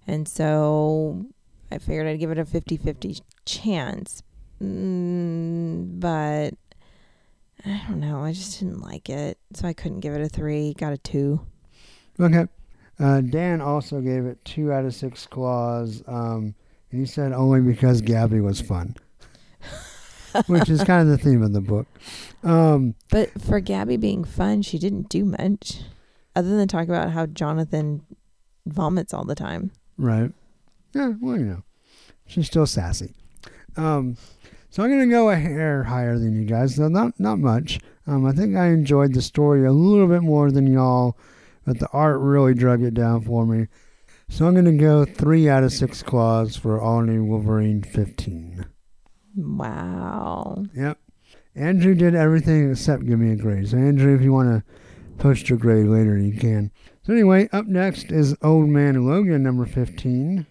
And 0.07 0.27
so 0.27 1.27
I 1.71 1.79
figured 1.79 2.07
I'd 2.07 2.21
give 2.21 2.31
it 2.31 2.39
a 2.39 2.45
50 2.45 2.77
50 2.77 3.19
chance. 3.45 4.23
Mm, 4.63 6.01
but 6.01 6.55
I 7.65 7.83
don't 7.89 8.01
know. 8.01 8.25
I 8.25 8.33
just 8.33 8.59
didn't 8.59 8.81
like 8.81 9.09
it. 9.09 9.39
So 9.55 9.67
I 9.67 9.73
couldn't 9.73 10.01
give 10.01 10.15
it 10.15 10.21
a 10.21 10.29
three. 10.29 10.75
Got 10.75 10.93
a 10.93 10.99
two. 10.99 11.41
Okay. 12.19 12.47
Uh, 13.03 13.21
Dan 13.21 13.61
also 13.61 14.01
gave 14.01 14.25
it 14.27 14.43
two 14.45 14.73
out 14.73 14.85
of 14.85 14.95
six 14.95 15.27
claws. 15.27 16.03
Um, 16.07 16.55
and 16.91 17.01
he 17.01 17.07
said 17.07 17.33
only 17.33 17.61
because 17.61 18.01
Gabby 18.01 18.41
was 18.41 18.61
fun, 18.61 18.97
which 20.47 20.69
is 20.69 20.85
kind 20.85 21.03
of 21.03 21.09
the 21.09 21.19
theme 21.23 21.43
of 21.43 21.53
the 21.53 21.61
book. 21.61 21.87
Um, 22.45 22.95
But 23.11 23.31
for 23.41 23.61
Gabby 23.61 23.97
being 23.97 24.25
fun, 24.25 24.63
she 24.63 24.79
didn't 24.79 25.09
do 25.09 25.25
much 25.25 25.81
other 26.37 26.57
than 26.57 26.69
talk 26.69 26.85
about 26.89 27.11
how 27.11 27.27
Jonathan 27.27 28.03
vomits 28.67 29.13
all 29.13 29.25
the 29.25 29.35
time. 29.35 29.71
right. 29.99 30.31
Yeah, 30.95 31.15
well, 31.23 31.39
you 31.39 31.47
know, 31.47 31.63
she's 32.27 32.47
still 32.47 32.67
sassy. 32.67 33.15
Um, 33.79 34.19
so 34.69 34.83
I'm 34.83 34.91
going 34.91 35.09
to 35.09 35.11
go 35.11 35.31
a 35.31 35.37
hair 35.37 35.85
higher 35.85 36.19
than 36.19 36.35
you 36.39 36.45
guys, 36.45 36.77
though 36.77 36.89
not, 36.89 37.19
not 37.19 37.39
much. 37.39 37.81
Um, 38.07 38.27
I 38.27 38.33
think 38.33 38.57
I 38.57 38.67
enjoyed 38.69 39.15
the 39.15 39.23
story 39.23 39.65
a 39.65 39.73
little 39.73 40.07
bit 40.07 40.23
more 40.23 40.51
than 40.51 40.67
y'all, 40.71 41.17
but 41.65 41.79
the 41.79 41.89
art 41.93 42.21
really 42.21 42.55
drug 42.55 42.83
it 42.83 42.95
down 42.95 43.23
for 43.23 43.47
me. 43.47 43.69
So 44.29 44.47
I'm 44.47 44.55
going 44.55 44.65
to 44.65 44.73
go 44.73 45.05
three 45.05 45.49
out 45.49 45.63
of 45.63 45.73
six 45.73 46.03
claws 46.03 46.57
for 46.57 46.81
All 46.81 47.03
New 47.03 47.25
Wolverine 47.25 47.83
15. 47.83 48.67
Wow. 49.37 50.65
Yep. 50.75 50.99
Andrew 51.55 51.95
did 51.95 52.15
everything 52.15 52.71
except 52.71 53.05
give 53.05 53.19
me 53.19 53.33
a 53.33 53.37
grade. 53.37 53.69
So, 53.69 53.77
Andrew, 53.77 54.15
if 54.15 54.23
you 54.23 54.33
want 54.33 54.49
to 54.49 54.65
post 55.19 55.49
your 55.49 55.59
grade 55.59 55.87
later, 55.87 56.17
you 56.17 56.39
can. 56.39 56.71
So, 57.03 57.13
anyway, 57.13 57.49
up 57.53 57.67
next 57.67 58.11
is 58.11 58.37
Old 58.43 58.69
Man 58.69 59.07
Logan, 59.07 59.43
number 59.43 59.67
15. 59.67 60.47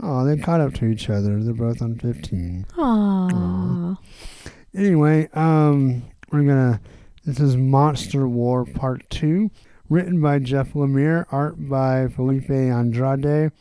Oh, 0.00 0.24
they 0.24 0.36
caught 0.36 0.60
up 0.60 0.74
to 0.74 0.86
each 0.86 1.10
other. 1.10 1.42
They're 1.42 1.54
both 1.54 1.82
on 1.82 1.98
15. 1.98 2.66
Aww. 2.76 3.98
Anyway, 4.74 5.28
um, 5.34 6.02
we're 6.30 6.44
going 6.44 6.72
to. 6.74 6.80
This 7.24 7.38
is 7.40 7.56
Monster 7.56 8.26
War 8.26 8.64
Part 8.64 9.08
2. 9.10 9.50
Written 9.92 10.22
by 10.22 10.38
Jeff 10.38 10.72
Lemire. 10.72 11.26
Art 11.30 11.68
by 11.68 12.08
Felipe 12.08 12.48
Andrade. 12.48 13.52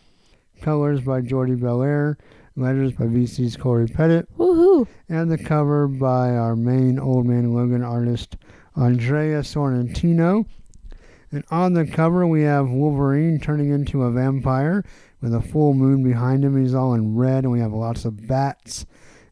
Colors 0.61 1.01
by 1.01 1.19
Jordie 1.19 1.55
Bellaire. 1.57 2.15
Letters 2.55 2.93
by 2.93 3.03
VC's 3.03 3.57
Cory 3.57 3.85
Petit. 3.85 4.25
Woohoo. 4.39 4.87
and 5.09 5.29
the 5.29 5.37
cover 5.37 5.89
by 5.89 6.29
our 6.29 6.55
main 6.55 6.97
Old 6.99 7.25
Man 7.25 7.53
Logan 7.53 7.83
artist, 7.83 8.37
Andrea 8.77 9.41
Sorrentino. 9.41 10.45
And 11.33 11.43
on 11.51 11.73
the 11.73 11.85
cover, 11.85 12.25
we 12.25 12.43
have 12.43 12.69
Wolverine 12.69 13.37
turning 13.37 13.69
into 13.69 14.03
a 14.03 14.11
vampire 14.11 14.85
with 15.19 15.33
a 15.35 15.41
full 15.41 15.73
moon 15.73 16.01
behind 16.01 16.45
him. 16.45 16.57
He's 16.57 16.73
all 16.73 16.93
in 16.93 17.17
red, 17.17 17.43
and 17.43 17.51
we 17.51 17.59
have 17.59 17.73
lots 17.73 18.05
of 18.05 18.25
bats, 18.25 18.85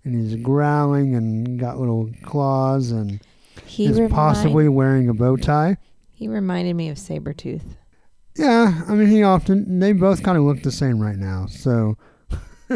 and 0.04 0.14
he's 0.16 0.36
growling 0.42 1.16
and 1.16 1.58
got 1.58 1.80
little 1.80 2.10
claws, 2.24 2.92
and 2.92 3.22
He 3.66 3.86
is 3.86 3.96
remind- 3.96 4.12
possibly 4.14 4.68
wearing 4.68 5.08
a 5.08 5.14
bow 5.14 5.38
tie. 5.38 5.78
He 6.20 6.28
reminded 6.28 6.76
me 6.76 6.90
of 6.90 6.98
Sabretooth. 6.98 7.78
Yeah, 8.36 8.82
I 8.90 8.94
mean, 8.94 9.08
he 9.08 9.24
often, 9.24 9.80
they 9.80 9.94
both 9.94 10.22
kind 10.22 10.38
of 10.38 10.44
look 10.44 10.64
the 10.64 10.72
same 10.72 11.00
right 11.00 11.16
now, 11.16 11.46
so 11.46 11.96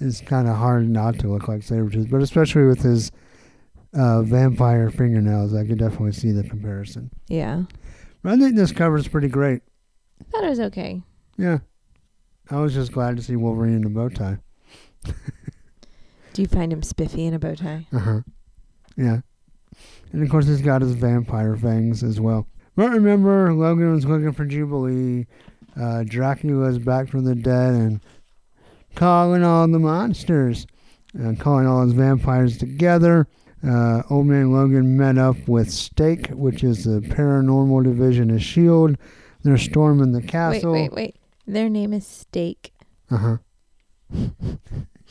it's 0.00 0.22
kind 0.22 0.48
of 0.48 0.56
hard 0.56 0.88
not 0.88 1.18
to 1.18 1.28
look 1.28 1.46
like 1.46 1.60
Sabretooth, 1.60 2.10
but 2.10 2.22
especially 2.22 2.64
with 2.64 2.80
his 2.80 3.12
uh, 3.92 4.22
vampire 4.22 4.90
fingernails, 4.90 5.52
I 5.52 5.66
could 5.66 5.78
definitely 5.78 6.12
see 6.12 6.32
the 6.32 6.42
comparison. 6.42 7.10
Yeah. 7.28 7.64
But 8.22 8.32
I 8.32 8.36
think 8.38 8.56
this 8.56 8.72
cover 8.72 8.96
is 8.96 9.08
pretty 9.08 9.28
great. 9.28 9.60
I 10.18 10.24
thought 10.30 10.44
it 10.44 10.48
was 10.48 10.60
okay. 10.60 11.02
Yeah. 11.36 11.58
I 12.50 12.60
was 12.60 12.72
just 12.72 12.92
glad 12.92 13.18
to 13.18 13.22
see 13.22 13.36
Wolverine 13.36 13.74
in 13.74 13.84
a 13.84 13.90
bow 13.90 14.08
tie. 14.08 14.38
Do 16.32 16.40
you 16.40 16.48
find 16.48 16.72
him 16.72 16.82
spiffy 16.82 17.26
in 17.26 17.34
a 17.34 17.38
bow 17.38 17.56
tie? 17.56 17.86
Uh 17.92 17.98
huh. 17.98 18.20
Yeah. 18.96 19.20
And 20.12 20.22
of 20.22 20.28
course, 20.30 20.46
he's 20.46 20.60
got 20.60 20.82
his 20.82 20.92
vampire 20.92 21.56
fangs 21.56 22.02
as 22.02 22.20
well. 22.20 22.46
But 22.76 22.90
remember, 22.90 23.52
Logan 23.52 23.92
was 23.92 24.06
looking 24.06 24.32
for 24.32 24.44
Jubilee. 24.44 25.26
Uh, 25.78 26.04
Dracula's 26.04 26.78
back 26.78 27.08
from 27.08 27.24
the 27.24 27.34
dead 27.34 27.74
and 27.74 28.00
calling 28.94 29.42
all 29.42 29.66
the 29.68 29.78
monsters, 29.78 30.66
and 31.14 31.40
calling 31.40 31.66
all 31.66 31.82
his 31.82 31.94
vampires 31.94 32.58
together. 32.58 33.26
Uh, 33.66 34.02
Old 34.10 34.26
Man 34.26 34.52
Logan 34.52 34.96
met 34.96 35.18
up 35.18 35.36
with 35.48 35.70
Stake, 35.70 36.28
which 36.28 36.64
is 36.64 36.84
the 36.84 37.00
paranormal 37.00 37.84
division 37.84 38.30
of 38.30 38.36
S.H.I.E.L.D. 38.36 38.96
They're 39.42 39.56
storming 39.56 40.12
the 40.12 40.22
castle. 40.22 40.72
wait, 40.72 40.92
wait. 40.92 40.92
wait. 40.92 41.16
Their 41.46 41.68
name 41.68 41.92
is 41.92 42.06
Stake. 42.06 42.72
Uh 43.10 43.16
huh. 43.16 43.36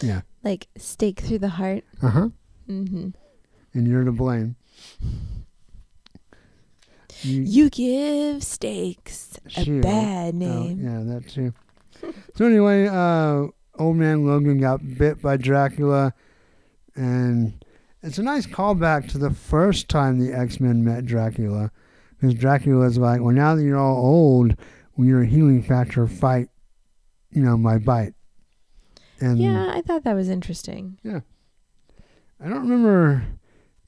yeah. 0.01 0.21
Like 0.43 0.67
stake 0.77 1.19
through 1.19 1.39
the 1.39 1.49
heart. 1.49 1.83
Uh 2.01 2.09
huh. 2.09 2.29
Mm-hmm. 2.69 3.09
And 3.73 3.87
you're 3.87 4.03
to 4.03 4.11
blame. 4.11 4.55
You, 7.23 7.41
You 7.43 7.69
give 7.69 8.43
steaks 8.43 9.37
a 9.45 9.63
Shield. 9.63 9.81
bad 9.83 10.33
Oh, 10.33 10.37
name. 10.37 10.81
yeah, 10.83 11.03
that 11.13 11.27
too. 11.29 11.53
so 12.35 12.45
anyway, 12.45 12.87
uh, 12.87 13.47
old 13.77 13.97
man 13.97 14.25
Logan 14.25 14.59
got 14.59 14.97
bit 14.97 15.21
by 15.21 15.37
Dracula, 15.37 16.13
and 16.95 17.63
it's 18.01 18.17
a 18.17 18.23
nice 18.23 18.47
callback 18.47 19.07
to 19.11 19.17
the 19.19 19.29
first 19.29 19.87
time 19.87 20.17
the 20.19 20.33
X 20.33 20.59
Men 20.59 20.83
met 20.83 21.05
Dracula, 21.05 21.71
because 22.15 22.33
Dracula 22.33 22.77
Dracula's 22.87 22.97
like, 22.97 23.21
well, 23.21 23.35
now 23.35 23.53
that 23.55 23.63
you're 23.63 23.77
all 23.77 23.97
old, 24.03 24.55
when 24.93 25.07
you're 25.07 25.21
a 25.21 25.27
healing 25.27 25.61
factor, 25.61 26.07
fight, 26.07 26.47
you 27.31 27.41
know, 27.43 27.55
my 27.55 27.77
bite. 27.77 28.13
And 29.19 29.37
Yeah, 29.37 29.71
I 29.75 29.81
thought 29.81 30.03
that 30.05 30.15
was 30.15 30.27
interesting. 30.29 30.97
Yeah, 31.03 31.19
I 32.43 32.49
don't 32.49 32.67
remember 32.67 33.25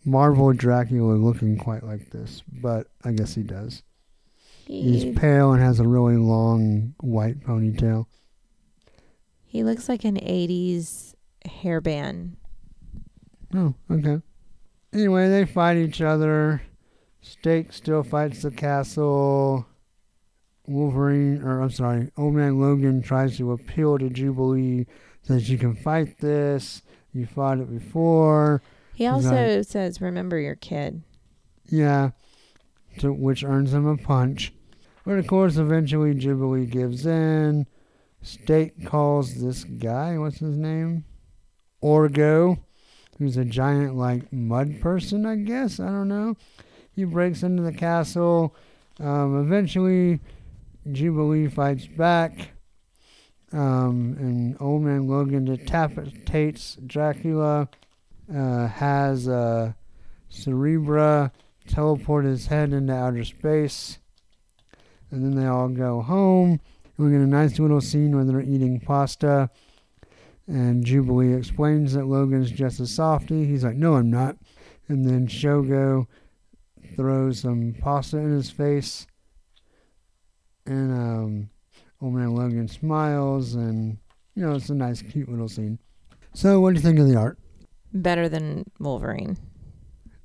Marvel 0.06 0.52
Dracula 0.54 1.14
looking 1.14 1.58
quite 1.58 1.84
like 1.84 2.10
this, 2.12 2.42
but 2.62 2.88
I 3.04 3.12
guess 3.14 3.36
he 3.36 3.44
does. 3.44 3.84
He, 4.66 4.82
He's 5.00 5.18
pale 5.18 5.52
and 5.54 5.62
has 5.62 5.80
a 5.80 5.88
really 5.88 6.18
long 6.18 6.94
white 7.02 7.42
ponytail. 7.42 8.06
he 9.46 9.64
looks 9.64 9.88
like 9.90 10.04
an 10.04 10.16
80s 10.18 11.14
hairband. 11.46 12.32
Oh, 13.54 13.76
okay. 13.92 14.22
Anyway, 14.94 15.30
they 15.30 15.46
fight 15.46 15.78
each 15.78 16.02
other. 16.02 16.62
Stake 17.22 17.72
still 17.72 18.04
fights 18.04 18.42
the 18.42 18.52
castle. 18.52 19.66
Wolverine, 20.66 21.42
or 21.44 21.62
I'm 21.62 21.70
sorry, 21.70 22.10
Old 22.18 22.34
Man 22.36 22.60
Logan 22.60 23.02
tries 23.02 23.38
to 23.38 23.52
appeal 23.52 23.98
to 24.00 24.10
Jubilee, 24.10 24.86
says 25.22 25.50
you 25.50 25.58
can 25.58 25.76
fight 25.76 26.20
this. 26.20 26.82
You 27.14 27.26
fought 27.26 27.60
it 27.60 27.70
before. 27.70 28.62
He 28.94 29.08
also 29.08 29.62
says, 29.64 30.02
"Remember 30.02 30.40
your 30.40 30.56
kid." 30.56 31.04
Yeah, 31.68 32.12
to, 33.00 33.12
which 33.12 33.44
earns 33.44 33.74
him 33.74 33.86
a 33.86 33.98
punch. 33.98 34.54
But 35.06 35.20
of 35.20 35.28
course, 35.28 35.58
eventually 35.58 36.14
Jubilee 36.14 36.66
gives 36.66 37.06
in. 37.06 37.68
State 38.22 38.86
calls 38.86 39.42
this 39.42 39.66
guy, 39.66 40.18
what's 40.18 40.40
his 40.40 40.58
name? 40.58 41.04
Orgo, 41.84 42.60
who's 43.18 43.36
a 43.36 43.44
giant, 43.44 43.96
like, 43.96 44.32
mud 44.32 44.80
person, 44.80 45.26
I 45.26 45.36
guess. 45.36 45.80
I 45.80 45.88
don't 45.88 46.08
know. 46.08 46.38
He 46.96 47.04
breaks 47.04 47.44
into 47.44 47.64
the 47.64 47.74
castle. 47.74 48.56
Um, 49.00 49.42
eventually, 49.42 50.22
Jubilee 50.90 51.50
fights 51.50 51.86
back. 51.86 52.52
Um, 53.52 54.16
and 54.20 54.58
Old 54.62 54.84
Man 54.84 55.08
Logan 55.08 55.46
decapitates 55.46 56.78
Dracula. 56.86 57.68
Uh, 58.34 58.68
has 58.68 59.28
uh, 59.28 59.74
Cerebra 60.32 61.32
teleport 61.68 62.26
his 62.26 62.48
head 62.48 62.74
into 62.74 62.94
outer 62.94 63.24
space. 63.24 64.00
And 65.12 65.24
then 65.24 65.36
they 65.36 65.48
all 65.48 65.70
go 65.70 66.02
home. 66.02 66.60
And 66.98 67.06
we 67.06 67.12
get 67.12 67.22
a 67.22 67.28
nice 67.28 67.60
little 67.60 67.82
scene 67.82 68.16
where 68.16 68.26
they're 68.26 68.42
eating 68.42 68.80
pasta. 68.80 69.50
And 70.48 70.86
Jubilee 70.86 71.34
explains 71.34 71.94
that 71.94 72.06
Logan's 72.06 72.52
just 72.52 72.80
a 72.80 72.88
softy. 72.88 73.46
He's 73.46 73.64
like, 73.64 73.76
no, 73.76 73.96
I'm 73.96 74.10
not. 74.10 74.38
And 74.88 75.06
then 75.06 75.28
Shogo 75.28 76.08
throws 76.96 77.40
some 77.40 77.76
pasta 77.80 78.18
in 78.18 78.32
his 78.32 78.50
face. 78.50 79.08
And 80.66 80.92
um, 80.92 81.50
old 82.02 82.14
man 82.14 82.36
Logan 82.36 82.68
smiles. 82.68 83.56
And, 83.56 83.98
you 84.36 84.46
know, 84.46 84.56
it's 84.56 84.70
a 84.70 84.76
nice, 84.76 85.02
cute 85.02 85.30
little 85.30 85.50
scene. 85.50 85.80
So, 86.34 86.60
what 86.60 86.72
do 86.72 86.76
you 86.76 86.82
think 86.82 87.00
of 87.00 87.08
the 87.08 87.16
art? 87.16 87.38
Better 87.94 88.28
than 88.28 88.66
Wolverine. 88.80 89.38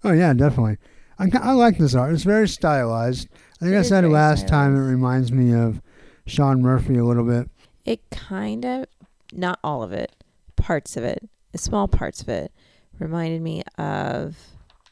Oh, 0.05 0.13
yeah, 0.13 0.33
definitely. 0.33 0.79
I, 1.19 1.29
I 1.35 1.53
like 1.53 1.79
this 1.79 1.95
art. 1.95 2.15
It's 2.15 2.23
very 2.23 2.49
stylized. 2.49 3.29
I 3.61 3.65
think 3.65 3.75
It 3.75 3.79
I 3.79 3.83
said 3.83 4.05
last 4.05 4.47
time. 4.49 4.77
It 4.77 4.89
reminds 4.89 5.33
me 5.33 5.53
of 5.53 5.83
Sean 6.27 6.63
Murphy 6.63 6.97
a 6.97 7.05
little 7.05 7.25
bit. 7.25 7.51
It 7.85 8.09
kind 8.11 8.65
of, 8.65 8.87
not 9.33 9.59
all 9.65 9.83
of 9.83 9.93
it, 9.93 10.13
parts 10.57 10.97
of 10.97 11.05
it, 11.05 11.29
small 11.57 11.89
parts 11.89 12.23
of 12.23 12.29
it, 12.29 12.53
reminded 12.99 13.43
me 13.43 13.63
of 13.77 14.37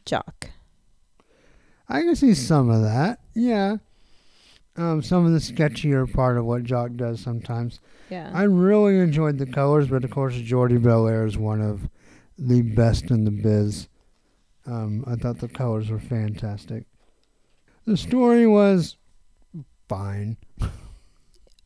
Jock. 0.04 0.50
I 1.88 2.00
can 2.00 2.16
see 2.16 2.34
some 2.34 2.68
of 2.68 2.82
that. 2.82 3.20
Yeah. 3.34 3.76
Um, 4.76 5.02
some 5.02 5.24
of 5.24 5.32
the 5.32 5.38
sketchier 5.38 6.12
part 6.12 6.36
of 6.36 6.44
what 6.44 6.64
Jock 6.64 6.96
does 6.96 7.20
sometimes. 7.20 7.80
Yeah. 8.10 8.30
I 8.34 8.42
really 8.42 8.98
enjoyed 8.98 9.38
the 9.38 9.46
colors, 9.46 9.88
but 9.88 10.04
of 10.04 10.10
course, 10.10 10.34
Jordie 10.34 10.78
Bellaire 10.78 11.26
is 11.26 11.38
one 11.38 11.62
of 11.62 11.88
the 12.38 12.62
best 12.62 13.10
in 13.10 13.24
the 13.24 13.30
biz. 13.30 13.88
Um, 14.66 15.04
I 15.06 15.14
thought 15.14 15.38
the 15.38 15.48
colors 15.48 15.90
were 15.90 15.98
fantastic. 16.00 16.84
The 17.86 17.96
story 17.96 18.46
was 18.46 18.96
fine. 19.88 20.36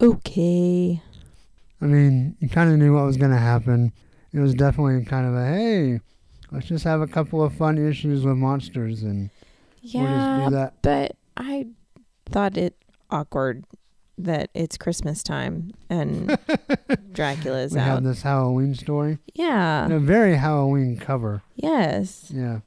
okay. 0.01 1.03
I 1.81 1.85
mean, 1.87 2.37
you 2.41 2.49
kind 2.49 2.71
of 2.71 2.79
knew 2.79 2.95
what 2.95 3.07
was 3.07 3.16
going 3.16 3.31
to 3.31 3.39
happen. 3.39 3.93
It 4.33 4.39
was 4.39 4.55
definitely 4.55 5.05
kind 5.07 5.27
of 5.27 5.35
a 5.35 5.47
hey, 5.47 6.01
let's 6.53 6.66
just 6.66 6.85
have 6.85 7.01
a 7.01 7.07
couple 7.07 7.43
of 7.43 7.55
fun 7.55 7.79
issues 7.79 8.25
with 8.25 8.37
monsters 8.37 9.03
and 9.03 9.31
we'll 9.95 10.05
Yeah, 10.05 10.45
do 10.45 10.51
that. 10.57 10.75
but 10.83 11.16
I 11.37 11.66
thought 12.27 12.57
it 12.57 12.77
awkward 13.11 13.64
that 14.25 14.51
it's 14.55 14.77
Christmas 14.77 15.23
time 15.23 15.73
and 15.89 16.39
Dracula's 17.12 17.73
we 17.73 17.81
out. 17.81 17.85
have 17.87 18.05
this 18.05 18.23
Halloween 18.23 18.75
story. 18.75 19.18
yeah. 19.35 19.85
And 19.85 19.93
a 19.93 19.99
very 20.01 20.37
Halloween 20.37 20.97
cover. 20.99 21.43
Yes. 21.57 22.31
Yeah. 22.35 22.61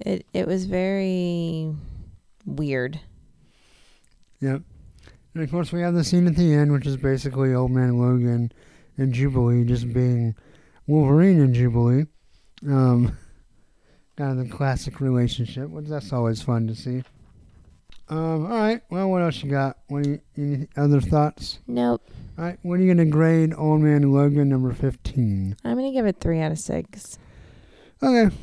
It 0.00 0.26
it 0.32 0.46
was 0.46 0.66
very 0.66 1.74
weird. 2.46 3.00
Yep. 4.40 4.62
And 5.34 5.42
of 5.44 5.50
course, 5.50 5.72
we 5.72 5.80
have 5.82 5.94
the 5.94 6.04
scene 6.04 6.26
at 6.26 6.36
the 6.36 6.54
end, 6.54 6.72
which 6.72 6.86
is 6.86 6.96
basically 6.96 7.52
Old 7.54 7.70
Man 7.72 7.98
Logan 7.98 8.52
and 8.96 9.12
Jubilee 9.12 9.64
just 9.64 9.92
being 9.92 10.34
Wolverine 10.86 11.40
and 11.40 11.54
Jubilee. 11.54 12.06
Um, 12.66 13.16
kind 14.16 14.38
of 14.40 14.48
the 14.48 14.52
classic 14.52 15.00
relationship, 15.00 15.68
which 15.70 15.86
that's 15.86 16.12
always 16.12 16.42
fun 16.42 16.66
to 16.68 16.74
see. 16.74 17.02
Um, 18.10 18.44
all 18.46 18.58
right. 18.58 18.80
Well, 18.90 19.10
what 19.10 19.22
else 19.22 19.42
you 19.42 19.50
got? 19.50 19.78
What 19.88 20.06
you, 20.06 20.20
any 20.36 20.68
other 20.76 21.00
thoughts? 21.00 21.58
Nope. 21.66 22.02
All 22.38 22.44
right. 22.44 22.58
What 22.62 22.78
are 22.80 22.82
you 22.82 22.92
gonna 22.92 23.04
grade 23.10 23.52
Old 23.56 23.80
Man 23.82 24.10
Logan 24.12 24.48
number 24.48 24.72
fifteen? 24.72 25.56
I'm 25.64 25.76
gonna 25.76 25.92
give 25.92 26.06
it 26.06 26.18
three 26.20 26.40
out 26.40 26.52
of 26.52 26.58
six. 26.58 27.18
Okay. 28.02 28.34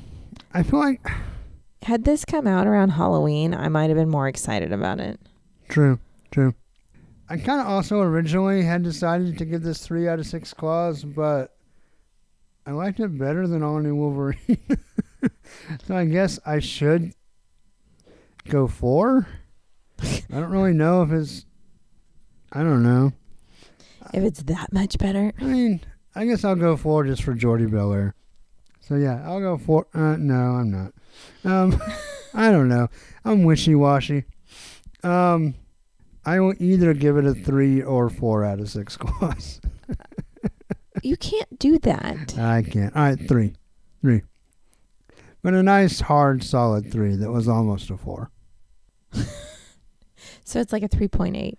I 0.53 0.63
feel 0.63 0.79
like 0.79 1.05
Had 1.83 2.03
this 2.03 2.25
come 2.25 2.45
out 2.47 2.67
around 2.67 2.89
Halloween, 2.91 3.53
I 3.53 3.67
might 3.69 3.89
have 3.89 3.97
been 3.97 4.09
more 4.09 4.27
excited 4.27 4.71
about 4.71 4.99
it. 4.99 5.19
True, 5.69 5.99
true. 6.31 6.53
I 7.29 7.37
kind 7.37 7.59
of 7.61 7.67
also 7.67 8.01
originally 8.01 8.61
had 8.63 8.83
decided 8.83 9.37
to 9.37 9.45
give 9.45 9.63
this 9.63 9.85
three 9.85 10.07
out 10.07 10.19
of 10.19 10.27
six 10.27 10.53
claws, 10.53 11.03
but 11.03 11.55
I 12.67 12.71
liked 12.71 12.99
it 12.99 13.17
better 13.17 13.47
than 13.47 13.63
All 13.63 13.79
New 13.79 13.95
Wolverine. 13.95 14.59
so 15.87 15.95
I 15.95 16.05
guess 16.05 16.39
I 16.45 16.59
should 16.59 17.13
go 18.47 18.67
four. 18.67 19.27
I 20.01 20.39
don't 20.39 20.51
really 20.51 20.73
know 20.73 21.03
if 21.03 21.11
it's. 21.11 21.45
I 22.51 22.59
don't 22.63 22.83
know. 22.83 23.13
If 24.13 24.23
it's 24.23 24.43
that 24.43 24.71
much 24.71 24.97
better, 24.97 25.33
I 25.39 25.43
mean, 25.43 25.81
I 26.13 26.25
guess 26.25 26.43
I'll 26.43 26.55
go 26.55 26.77
four 26.77 27.03
just 27.03 27.23
for 27.23 27.33
Jordie 27.33 27.65
Bellaire. 27.65 28.13
So 28.81 28.95
yeah, 28.95 29.23
I'll 29.25 29.39
go 29.39 29.57
four. 29.57 29.87
Uh, 29.93 30.15
no, 30.17 30.35
I'm 30.35 30.71
not. 30.71 30.93
Um, 31.43 31.81
I 32.33 32.51
don't 32.51 32.69
know. 32.69 32.87
I'm 33.23 33.43
wishy 33.43 33.75
washy. 33.75 34.25
Um, 35.03 35.55
I 36.25 36.39
will 36.39 36.53
either 36.59 36.93
give 36.93 37.17
it 37.17 37.25
a 37.25 37.33
three 37.33 37.81
or 37.81 38.09
four 38.09 38.43
out 38.43 38.59
of 38.59 38.69
six 38.69 38.95
claws. 38.97 39.59
you 41.03 41.17
can't 41.17 41.59
do 41.59 41.77
that. 41.79 42.37
I 42.37 42.61
can't. 42.63 42.95
All 42.95 43.03
right, 43.03 43.27
three, 43.27 43.55
three. 44.01 44.21
But 45.41 45.53
a 45.53 45.63
nice, 45.63 45.99
hard, 45.99 46.43
solid 46.43 46.91
three 46.91 47.15
that 47.17 47.31
was 47.31 47.47
almost 47.47 47.89
a 47.89 47.97
four. 47.97 48.31
So 50.45 50.61
it's 50.61 50.71
like 50.71 50.83
a 50.83 50.89
3.8. 50.89 51.57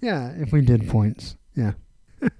Yeah, 0.00 0.32
if 0.36 0.50
we 0.52 0.60
did 0.62 0.88
points. 0.88 1.36
Yeah. 1.54 1.72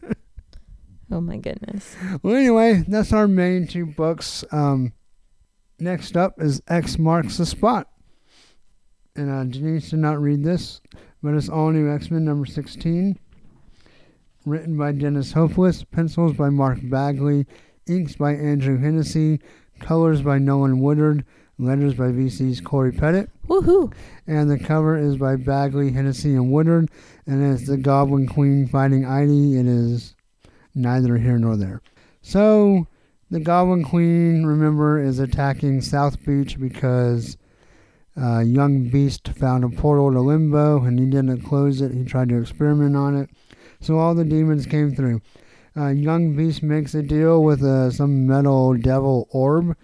Oh 1.11 1.23
my 1.23 1.39
goodness. 1.39 1.97
Well, 2.23 2.35
anyway, 2.37 2.85
that's 2.87 3.15
our 3.15 3.27
main 3.27 3.67
two 3.67 3.87
books. 3.87 4.45
Um, 4.53 4.93
next 5.79 6.19
up 6.19 6.35
is 6.39 6.61
X 6.69 6.99
Marks 6.99 7.39
the 7.39 7.47
Spot. 7.47 7.89
And 9.17 9.31
uh, 9.31 9.45
Denise 9.45 9.91
did 9.91 10.01
not 10.01 10.21
read 10.21 10.45
this, 10.45 10.81
but 11.23 11.33
it's 11.33 11.49
all 11.49 11.71
new 11.71 11.91
X 11.91 12.11
Men 12.11 12.25
number 12.27 12.45
16. 12.45 13.19
Written 14.45 14.77
by 14.77 14.93
Dennis 14.93 15.33
Hopeless, 15.33 15.83
pencils 15.83 16.35
by 16.35 16.51
Mark 16.51 16.79
Bagley, 16.83 17.47
inks 17.87 18.17
by 18.17 18.35
Andrew 18.35 18.79
Hennessy, 18.79 19.41
colors 19.81 20.21
by 20.21 20.39
Nolan 20.39 20.79
Woodard, 20.79 21.25
letters 21.59 21.95
by 21.95 22.07
VC's 22.07 22.61
Cory 22.61 22.93
Petit. 22.93 23.27
Woohoo. 23.49 23.93
And 24.27 24.51
the 24.51 24.59
cover 24.59 24.97
is 24.97 25.17
by 25.17 25.37
Bagley, 25.37 25.91
Hennessy, 25.91 26.35
and 26.35 26.53
Woodard. 26.53 26.91
And 27.27 27.53
it's 27.53 27.67
the 27.67 27.77
Goblin 27.77 28.29
Queen 28.29 28.67
fighting 28.67 29.03
Heidi. 29.03 29.59
It 29.59 29.67
is 29.67 30.15
neither 30.75 31.17
here 31.17 31.39
nor 31.39 31.57
there. 31.57 31.83
So, 32.23 32.87
the 33.31 33.41
Goblin 33.41 33.85
Queen, 33.85 34.45
remember, 34.45 35.03
is 35.03 35.19
attacking 35.19 35.83
South 35.83 36.25
Beach 36.25 36.59
because 36.59 37.37
uh, 38.17 38.41
Young 38.41 38.89
Beast 38.89 39.29
found 39.29 39.65
a 39.65 39.69
portal 39.69 40.13
to 40.13 40.21
Limbo 40.21 40.85
and 40.85 40.99
he 40.99 41.07
didn't 41.07 41.43
close 41.43 41.81
it. 41.81 41.93
He 41.93 42.05
tried 42.05 42.29
to 42.31 42.41
experiment 42.41 42.97
on 42.97 43.17
it. 43.17 43.31
So, 43.81 43.99
all 43.99 44.15
the 44.15 44.25
demons 44.25 44.67
came 44.67 44.95
through. 44.95 45.21
Uh, 45.77 45.89
Young 45.89 46.37
Beast 46.37 46.63
makes 46.63 46.95
a 46.95 47.03
deal 47.03 47.43
with 47.43 47.63
uh, 47.63 47.91
some 47.91 48.27
metal 48.27 48.75
devil 48.75 49.29
orb 49.31 49.77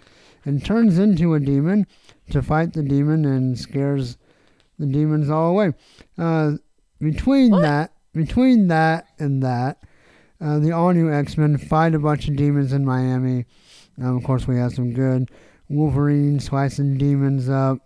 and 0.45 0.65
turns 0.65 0.99
into 0.99 1.35
a 1.35 1.41
demon 1.41 1.87
to 2.31 2.43
fight 2.43 2.73
the 2.73 2.83
demon 2.83 3.25
and 3.25 3.59
scares 3.59 4.17
the 4.79 4.87
demons 4.87 5.31
all 5.31 5.51
away. 5.51 5.73
Uh, 6.19 6.53
between 7.01 7.51
What? 7.51 7.63
that, 7.63 7.93
between 8.13 8.69
that 8.69 9.07
and 9.19 9.43
that, 9.43 9.83
uh, 10.41 10.59
the 10.59 10.73
all 10.73 10.93
new 10.93 11.13
X 11.13 11.37
Men 11.39 11.57
fight 11.57 11.95
a 11.95 11.99
bunch 11.99 12.29
of 12.29 12.37
demons 12.37 12.73
in 12.73 12.85
Miami. 12.85 13.47
Um, 13.99 14.17
of 14.17 14.25
course, 14.25 14.47
we 14.47 14.57
have 14.57 14.73
some 14.73 14.93
good 14.93 15.31
Wolverine 15.69 16.41
slicing 16.41 16.99
demons 16.99 17.49
up. 17.49 17.79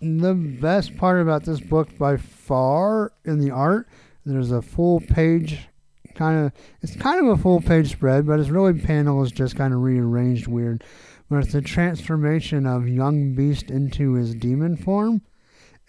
The 0.00 0.34
best 0.34 0.96
part 0.96 1.20
about 1.20 1.44
this 1.44 1.60
book 1.60 1.96
by 1.96 2.16
far 2.16 3.12
in 3.24 3.38
the 3.38 3.50
art, 3.50 3.88
there's 4.24 4.50
a 4.50 4.62
full 4.62 5.00
page 5.00 5.68
kind 6.14 6.46
of 6.46 6.52
it's 6.82 6.96
kind 6.96 7.20
of 7.20 7.38
a 7.38 7.40
full 7.40 7.60
page 7.60 7.92
spread, 7.92 8.26
but 8.26 8.40
it's 8.40 8.48
really 8.48 8.72
panels 8.72 9.30
just 9.30 9.54
kind 9.54 9.72
of 9.72 9.80
rearranged 9.80 10.46
weird. 10.46 10.82
But 11.28 11.44
it's 11.44 11.54
a 11.54 11.60
transformation 11.60 12.66
of 12.66 12.88
young 12.88 13.34
beast 13.34 13.70
into 13.70 14.14
his 14.14 14.34
demon 14.34 14.76
form, 14.76 15.22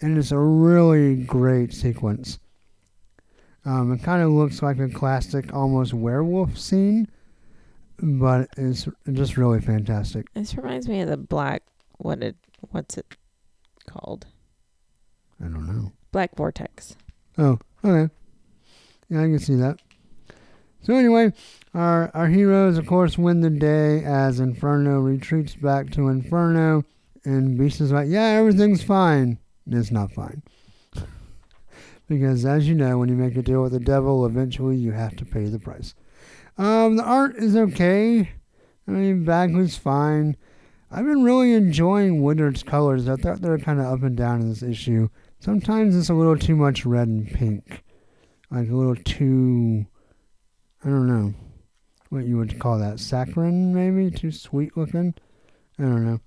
and 0.00 0.18
it's 0.18 0.32
a 0.32 0.38
really 0.38 1.16
great 1.16 1.72
sequence. 1.72 2.38
Um, 3.64 3.92
it 3.92 4.02
kind 4.02 4.22
of 4.22 4.30
looks 4.30 4.62
like 4.62 4.78
a 4.78 4.88
classic, 4.88 5.52
almost 5.52 5.92
werewolf 5.92 6.56
scene, 6.56 7.08
but 8.00 8.48
it's 8.56 8.88
just 9.12 9.36
really 9.36 9.60
fantastic. 9.60 10.32
This 10.34 10.56
reminds 10.56 10.88
me 10.88 11.00
of 11.00 11.08
the 11.08 11.16
black. 11.16 11.62
What 11.98 12.22
it? 12.22 12.36
What's 12.70 12.96
it 12.96 13.16
called? 13.88 14.26
I 15.40 15.44
don't 15.44 15.66
know. 15.66 15.92
Black 16.12 16.34
Vortex. 16.36 16.96
Oh, 17.36 17.58
okay. 17.84 18.12
Yeah, 19.08 19.20
I 19.20 19.24
can 19.24 19.38
see 19.38 19.56
that. 19.56 19.78
So 20.82 20.94
anyway, 20.94 21.32
our 21.78 22.10
our 22.12 22.26
heroes, 22.26 22.76
of 22.76 22.86
course, 22.86 23.16
win 23.16 23.40
the 23.40 23.50
day 23.50 24.02
as 24.04 24.40
Inferno 24.40 24.98
retreats 24.98 25.54
back 25.54 25.90
to 25.90 26.08
Inferno, 26.08 26.84
and 27.24 27.56
Beast 27.56 27.80
is 27.80 27.92
like, 27.92 28.08
"Yeah, 28.08 28.24
everything's 28.24 28.82
fine." 28.82 29.38
It's 29.70 29.92
not 29.92 30.10
fine, 30.10 30.42
because 32.08 32.44
as 32.44 32.68
you 32.68 32.74
know, 32.74 32.98
when 32.98 33.08
you 33.08 33.14
make 33.14 33.36
a 33.36 33.42
deal 33.42 33.62
with 33.62 33.72
the 33.72 33.80
devil, 33.80 34.26
eventually 34.26 34.76
you 34.76 34.90
have 34.92 35.14
to 35.16 35.24
pay 35.24 35.44
the 35.44 35.60
price. 35.60 35.94
Um, 36.56 36.96
the 36.96 37.04
art 37.04 37.36
is 37.36 37.54
okay. 37.54 38.30
I 38.88 38.90
mean, 38.90 39.24
Bagley's 39.24 39.76
fine. 39.76 40.36
I've 40.90 41.04
been 41.04 41.22
really 41.22 41.52
enjoying 41.52 42.22
Woodard's 42.22 42.64
colors. 42.64 43.08
I 43.08 43.16
thought 43.16 43.40
they 43.40 43.50
were 43.50 43.58
kind 43.58 43.78
of 43.78 43.86
up 43.86 44.02
and 44.02 44.16
down 44.16 44.40
in 44.40 44.48
this 44.48 44.62
issue. 44.62 45.10
Sometimes 45.38 45.94
it's 45.94 46.08
a 46.08 46.14
little 46.14 46.38
too 46.38 46.56
much 46.56 46.86
red 46.86 47.06
and 47.06 47.30
pink, 47.30 47.84
like 48.50 48.68
a 48.68 48.74
little 48.74 48.96
too. 48.96 49.86
I 50.82 50.88
don't 50.88 51.06
know 51.06 51.34
what 52.10 52.24
you 52.26 52.36
would 52.36 52.58
call 52.58 52.78
that. 52.78 53.00
Saccharine, 53.00 53.74
maybe? 53.74 54.10
Too 54.10 54.30
sweet 54.30 54.76
looking? 54.76 55.14
I 55.78 55.82
don't 55.82 56.04
know. 56.04 56.20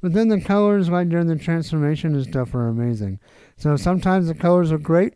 But 0.00 0.12
then 0.12 0.28
the 0.28 0.40
colors, 0.40 0.88
like 0.88 1.08
during 1.08 1.26
the 1.26 1.36
transformation 1.36 2.14
and 2.14 2.24
stuff, 2.24 2.54
are 2.54 2.68
amazing. 2.68 3.18
So 3.56 3.76
sometimes 3.76 4.28
the 4.28 4.34
colors 4.34 4.70
are 4.70 4.78
great. 4.78 5.14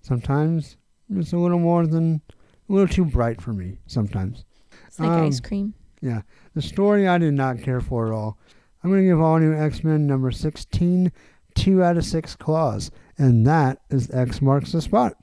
Sometimes 0.00 0.76
it's 1.14 1.32
a 1.32 1.36
little 1.38 1.58
more 1.58 1.86
than. 1.86 2.22
a 2.68 2.72
little 2.72 2.88
too 2.88 3.04
bright 3.04 3.40
for 3.42 3.52
me, 3.52 3.78
sometimes. 3.86 4.44
It's 4.86 5.00
like 5.00 5.10
Um, 5.10 5.26
ice 5.26 5.40
cream. 5.40 5.74
Yeah. 6.00 6.22
The 6.54 6.62
story 6.62 7.06
I 7.08 7.18
did 7.18 7.34
not 7.34 7.60
care 7.60 7.80
for 7.80 8.06
at 8.06 8.12
all. 8.12 8.38
I'm 8.82 8.90
going 8.90 9.02
to 9.02 9.08
give 9.08 9.20
All 9.20 9.38
New 9.38 9.52
X 9.52 9.84
Men 9.84 10.06
number 10.06 10.30
16 10.30 11.12
two 11.56 11.82
out 11.82 11.96
of 11.96 12.04
six 12.04 12.36
claws. 12.36 12.90
And 13.18 13.44
that 13.46 13.80
is 13.90 14.08
X 14.10 14.40
marks 14.40 14.72
the 14.72 14.80
spot. 14.80 15.16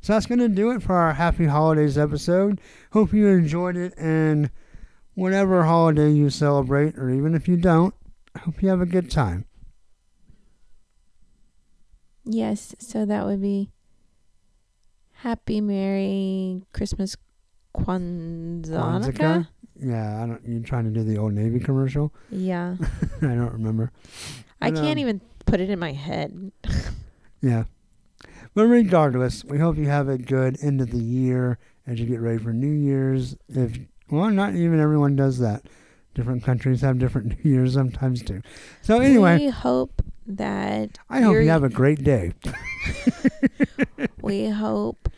So 0.00 0.12
that's 0.12 0.26
going 0.26 0.38
to 0.40 0.48
do 0.48 0.70
it 0.70 0.82
for 0.82 0.94
our 0.94 1.14
Happy 1.14 1.46
Holidays 1.46 1.96
episode. 1.98 2.60
Hope 2.92 3.12
you 3.12 3.28
enjoyed 3.28 3.76
it. 3.76 3.94
And 3.96 4.50
whatever 5.14 5.64
holiday 5.64 6.10
you 6.10 6.30
celebrate, 6.30 6.96
or 6.98 7.10
even 7.10 7.34
if 7.34 7.48
you 7.48 7.56
don't, 7.56 7.94
hope 8.40 8.62
you 8.62 8.68
have 8.68 8.80
a 8.80 8.86
good 8.86 9.10
time. 9.10 9.44
Yes. 12.24 12.74
So 12.78 13.04
that 13.04 13.26
would 13.26 13.40
be 13.42 13.70
Happy 15.12 15.60
Merry 15.60 16.62
Christmas 16.72 17.16
Kwanzaa. 17.76 19.12
Kwanzaa? 19.12 19.48
Yeah, 19.80 20.22
I 20.22 20.26
don't. 20.26 20.42
You're 20.46 20.62
trying 20.62 20.84
to 20.84 20.90
do 20.90 21.02
the 21.02 21.16
Old 21.18 21.32
Navy 21.32 21.58
commercial? 21.58 22.12
Yeah. 22.30 22.76
I 23.22 23.26
don't 23.26 23.52
remember. 23.52 23.90
I 24.60 24.70
But, 24.70 24.80
can't 24.80 24.92
um, 24.92 24.98
even 24.98 25.20
put 25.46 25.60
it 25.60 25.70
in 25.70 25.78
my 25.78 25.92
head. 25.92 26.52
Yeah. 27.44 27.64
But 28.54 28.66
regardless, 28.66 29.44
we 29.44 29.58
hope 29.58 29.76
you 29.76 29.86
have 29.88 30.08
a 30.08 30.18
good 30.18 30.58
end 30.62 30.80
of 30.80 30.90
the 30.90 30.98
year 30.98 31.58
as 31.86 31.98
you 32.00 32.06
get 32.06 32.20
ready 32.20 32.38
for 32.38 32.52
New 32.52 32.70
Year's. 32.72 33.36
If 33.48 33.78
well, 34.10 34.30
not 34.30 34.54
even 34.54 34.78
everyone 34.78 35.16
does 35.16 35.38
that. 35.38 35.62
Different 36.14 36.44
countries 36.44 36.82
have 36.82 36.98
different 36.98 37.28
New 37.44 37.50
Year's 37.50 37.72
sometimes 37.74 38.22
too. 38.22 38.42
So 38.82 39.00
anyway, 39.00 39.38
we 39.38 39.48
hope 39.48 40.02
that 40.26 40.98
I 41.08 41.20
hope 41.22 41.32
you're- 41.32 41.46
have 41.46 41.64
a 41.64 41.68
great 41.70 42.04
day. 42.04 42.32
we 44.20 44.48
hope 44.48 45.08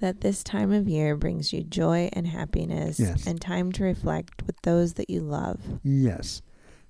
that 0.00 0.20
this 0.20 0.42
time 0.42 0.72
of 0.72 0.88
year 0.88 1.16
brings 1.16 1.52
you 1.52 1.62
joy 1.62 2.10
and 2.12 2.26
happiness 2.26 2.98
Yes. 2.98 3.26
and 3.26 3.40
time 3.40 3.70
to 3.72 3.84
reflect 3.84 4.42
with 4.46 4.60
those 4.62 4.94
that 4.94 5.08
you 5.08 5.20
love. 5.20 5.60
Yes. 5.84 6.42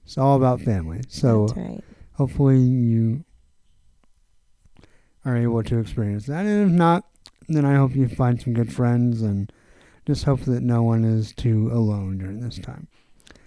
It's 0.04 0.16
all 0.18 0.36
about 0.36 0.60
family. 0.60 1.02
So 1.08 1.46
That's 1.46 1.58
right. 1.58 1.84
hopefully 2.14 2.58
you 2.58 3.24
are 5.24 5.36
able 5.36 5.62
to 5.62 5.78
experience 5.78 6.26
that. 6.26 6.44
And 6.46 6.70
if 6.70 6.76
not, 6.76 7.04
then 7.48 7.64
I 7.64 7.76
hope 7.76 7.94
you 7.94 8.08
find 8.08 8.40
some 8.40 8.54
good 8.54 8.72
friends 8.72 9.22
and 9.22 9.52
just 10.06 10.24
hope 10.24 10.40
that 10.42 10.62
no 10.62 10.82
one 10.82 11.04
is 11.04 11.32
too 11.32 11.70
alone 11.72 12.18
during 12.18 12.40
this 12.40 12.58
time. 12.58 12.88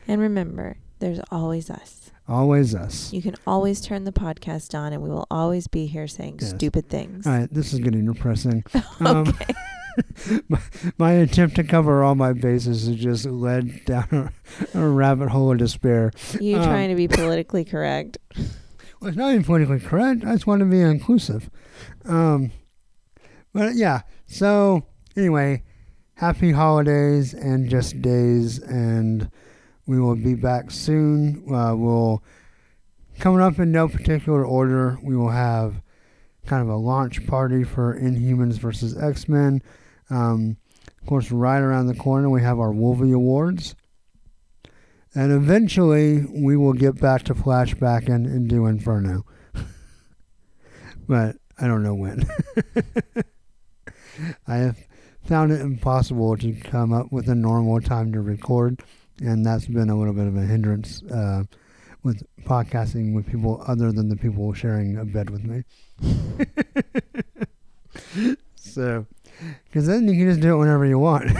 And 0.07 0.21
remember, 0.21 0.77
there's 0.99 1.19
always 1.31 1.69
us. 1.69 2.11
Always 2.27 2.73
us. 2.73 3.13
You 3.13 3.21
can 3.21 3.35
always 3.45 3.81
turn 3.81 4.03
the 4.03 4.11
podcast 4.11 4.77
on 4.77 4.93
and 4.93 5.01
we 5.01 5.09
will 5.09 5.27
always 5.29 5.67
be 5.67 5.85
here 5.85 6.07
saying 6.07 6.39
Yes. 6.41 6.51
stupid 6.51 6.89
things. 6.89 7.27
All 7.27 7.33
right, 7.33 7.53
this 7.53 7.73
is 7.73 7.79
getting 7.79 8.05
depressing. 8.05 8.63
Um, 8.99 9.27
okay. 9.27 9.53
my, 10.49 10.59
my 10.97 11.11
attempt 11.13 11.55
to 11.57 11.63
cover 11.63 12.03
all 12.03 12.15
my 12.15 12.33
bases 12.33 12.87
has 12.87 12.95
just 12.95 13.25
led 13.25 13.85
down 13.85 14.31
a, 14.73 14.79
a 14.79 14.87
rabbit 14.89 15.29
hole 15.29 15.51
of 15.51 15.57
despair. 15.57 16.11
You 16.39 16.57
um, 16.57 16.63
trying 16.63 16.89
to 16.89 16.95
be 16.95 17.07
politically 17.07 17.65
correct. 17.65 18.17
It's 19.05 19.17
not 19.17 19.31
even 19.31 19.43
politically 19.43 19.79
correct. 19.79 20.23
I 20.25 20.33
just 20.33 20.47
want 20.47 20.61
to 20.61 20.65
be 20.65 20.81
inclusive. 20.81 21.49
Um, 22.05 22.51
but 23.53 23.75
yeah, 23.75 24.01
so 24.25 24.83
anyway, 25.15 25.63
happy 26.15 26.51
holidays 26.51 27.33
and 27.33 27.69
just 27.69 28.01
days, 28.01 28.59
and 28.59 29.29
we 29.85 29.99
will 29.99 30.15
be 30.15 30.33
back 30.33 30.71
soon. 30.71 31.43
Uh, 31.53 31.75
we'll 31.75 32.23
coming 33.19 33.41
up 33.41 33.59
in 33.59 33.71
no 33.71 33.87
particular 33.87 34.43
order. 34.43 34.97
We 35.03 35.15
will 35.15 35.29
have 35.29 35.81
kind 36.45 36.61
of 36.61 36.69
a 36.69 36.75
launch 36.75 37.25
party 37.27 37.63
for 37.63 37.97
Inhumans 37.99 38.55
versus 38.55 38.97
X 38.97 39.29
Men. 39.29 39.61
Um, 40.09 40.57
of 41.01 41.07
course, 41.07 41.31
right 41.31 41.59
around 41.59 41.87
the 41.87 41.95
corner, 41.95 42.29
we 42.29 42.41
have 42.41 42.59
our 42.59 42.71
Wolvie 42.71 43.11
Awards. 43.11 43.75
And 45.15 45.31
eventually, 45.31 46.25
we 46.29 46.57
will 46.57 46.73
get 46.73 46.99
back 46.99 47.23
to 47.23 47.33
Flashback 47.33 48.09
and, 48.09 48.25
and 48.25 48.49
do 48.49 48.65
Inferno. 48.65 49.25
but 51.07 51.37
I 51.57 51.67
don't 51.67 51.83
know 51.83 51.95
when. 51.95 52.27
I 54.47 54.57
have 54.57 54.77
found 55.25 55.53
it 55.53 55.61
impossible 55.61 56.35
to 56.37 56.51
come 56.53 56.91
up 56.91 57.13
with 57.13 57.29
a 57.29 57.35
normal 57.35 57.79
time 57.79 58.11
to 58.11 58.19
record, 58.19 58.81
and 59.21 59.45
that's 59.45 59.67
been 59.67 59.89
a 59.89 59.97
little 59.97 60.13
bit 60.13 60.27
of 60.27 60.35
a 60.35 60.41
hindrance 60.41 61.01
uh, 61.03 61.43
with 62.03 62.21
podcasting 62.43 63.13
with 63.13 63.25
people 63.25 63.63
other 63.67 63.93
than 63.93 64.09
the 64.09 64.17
people 64.17 64.53
sharing 64.53 64.97
a 64.97 65.05
bed 65.05 65.29
with 65.29 65.45
me. 65.45 65.63
so, 68.55 69.05
because 69.65 69.87
then 69.87 70.09
you 70.09 70.15
can 70.15 70.27
just 70.29 70.41
do 70.41 70.55
it 70.55 70.57
whenever 70.57 70.85
you 70.85 70.99
want. 70.99 71.31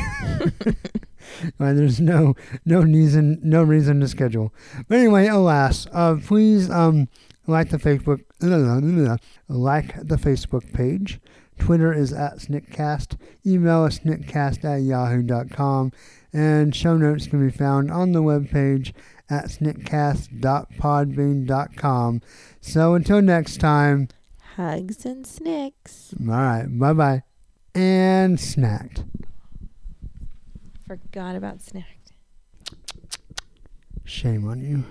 Right, 1.60 1.74
there's 1.74 2.00
no 2.00 2.36
no 2.66 2.82
reason 2.82 3.40
no 3.44 3.64
reason 3.64 4.00
to 4.02 4.08
schedule. 4.08 4.54
But 4.88 5.00
anyway, 5.00 5.26
alas, 5.28 5.88
uh, 5.92 6.18
please 6.24 6.70
um 6.70 7.08
like 7.48 7.70
the 7.70 7.78
Facebook 7.78 8.22
like 9.48 9.96
the 10.08 10.18
Facebook 10.18 10.72
page. 10.74 11.20
Twitter 11.58 11.94
is 11.94 12.12
at 12.12 12.40
Sniktcast. 12.40 13.16
Email 13.46 13.84
us 13.84 14.00
sniktcast 14.00 14.66
at 14.66 14.82
yahoo.com. 14.82 15.94
And 16.34 16.76
show 16.76 16.98
notes 16.98 17.28
can 17.28 17.40
be 17.46 17.52
found 17.56 17.90
on 17.92 18.12
the 18.12 18.22
webpage 18.22 18.92
at 19.30 19.46
sniktcast.podbean.com. 19.46 22.22
So 22.60 22.94
until 22.94 23.22
next 23.22 23.58
time, 23.62 24.10
Hugs 24.58 25.06
and 25.06 25.26
snicks. 25.26 26.14
all 26.20 26.26
right, 26.28 26.68
bye 26.68 26.92
bye. 26.94 27.24
And 27.74 28.38
snacked. 28.38 29.06
Forgot 30.88 31.36
about 31.36 31.62
snack. 31.62 31.98
Shame 34.04 34.48
on 34.48 34.62
you. 34.62 34.84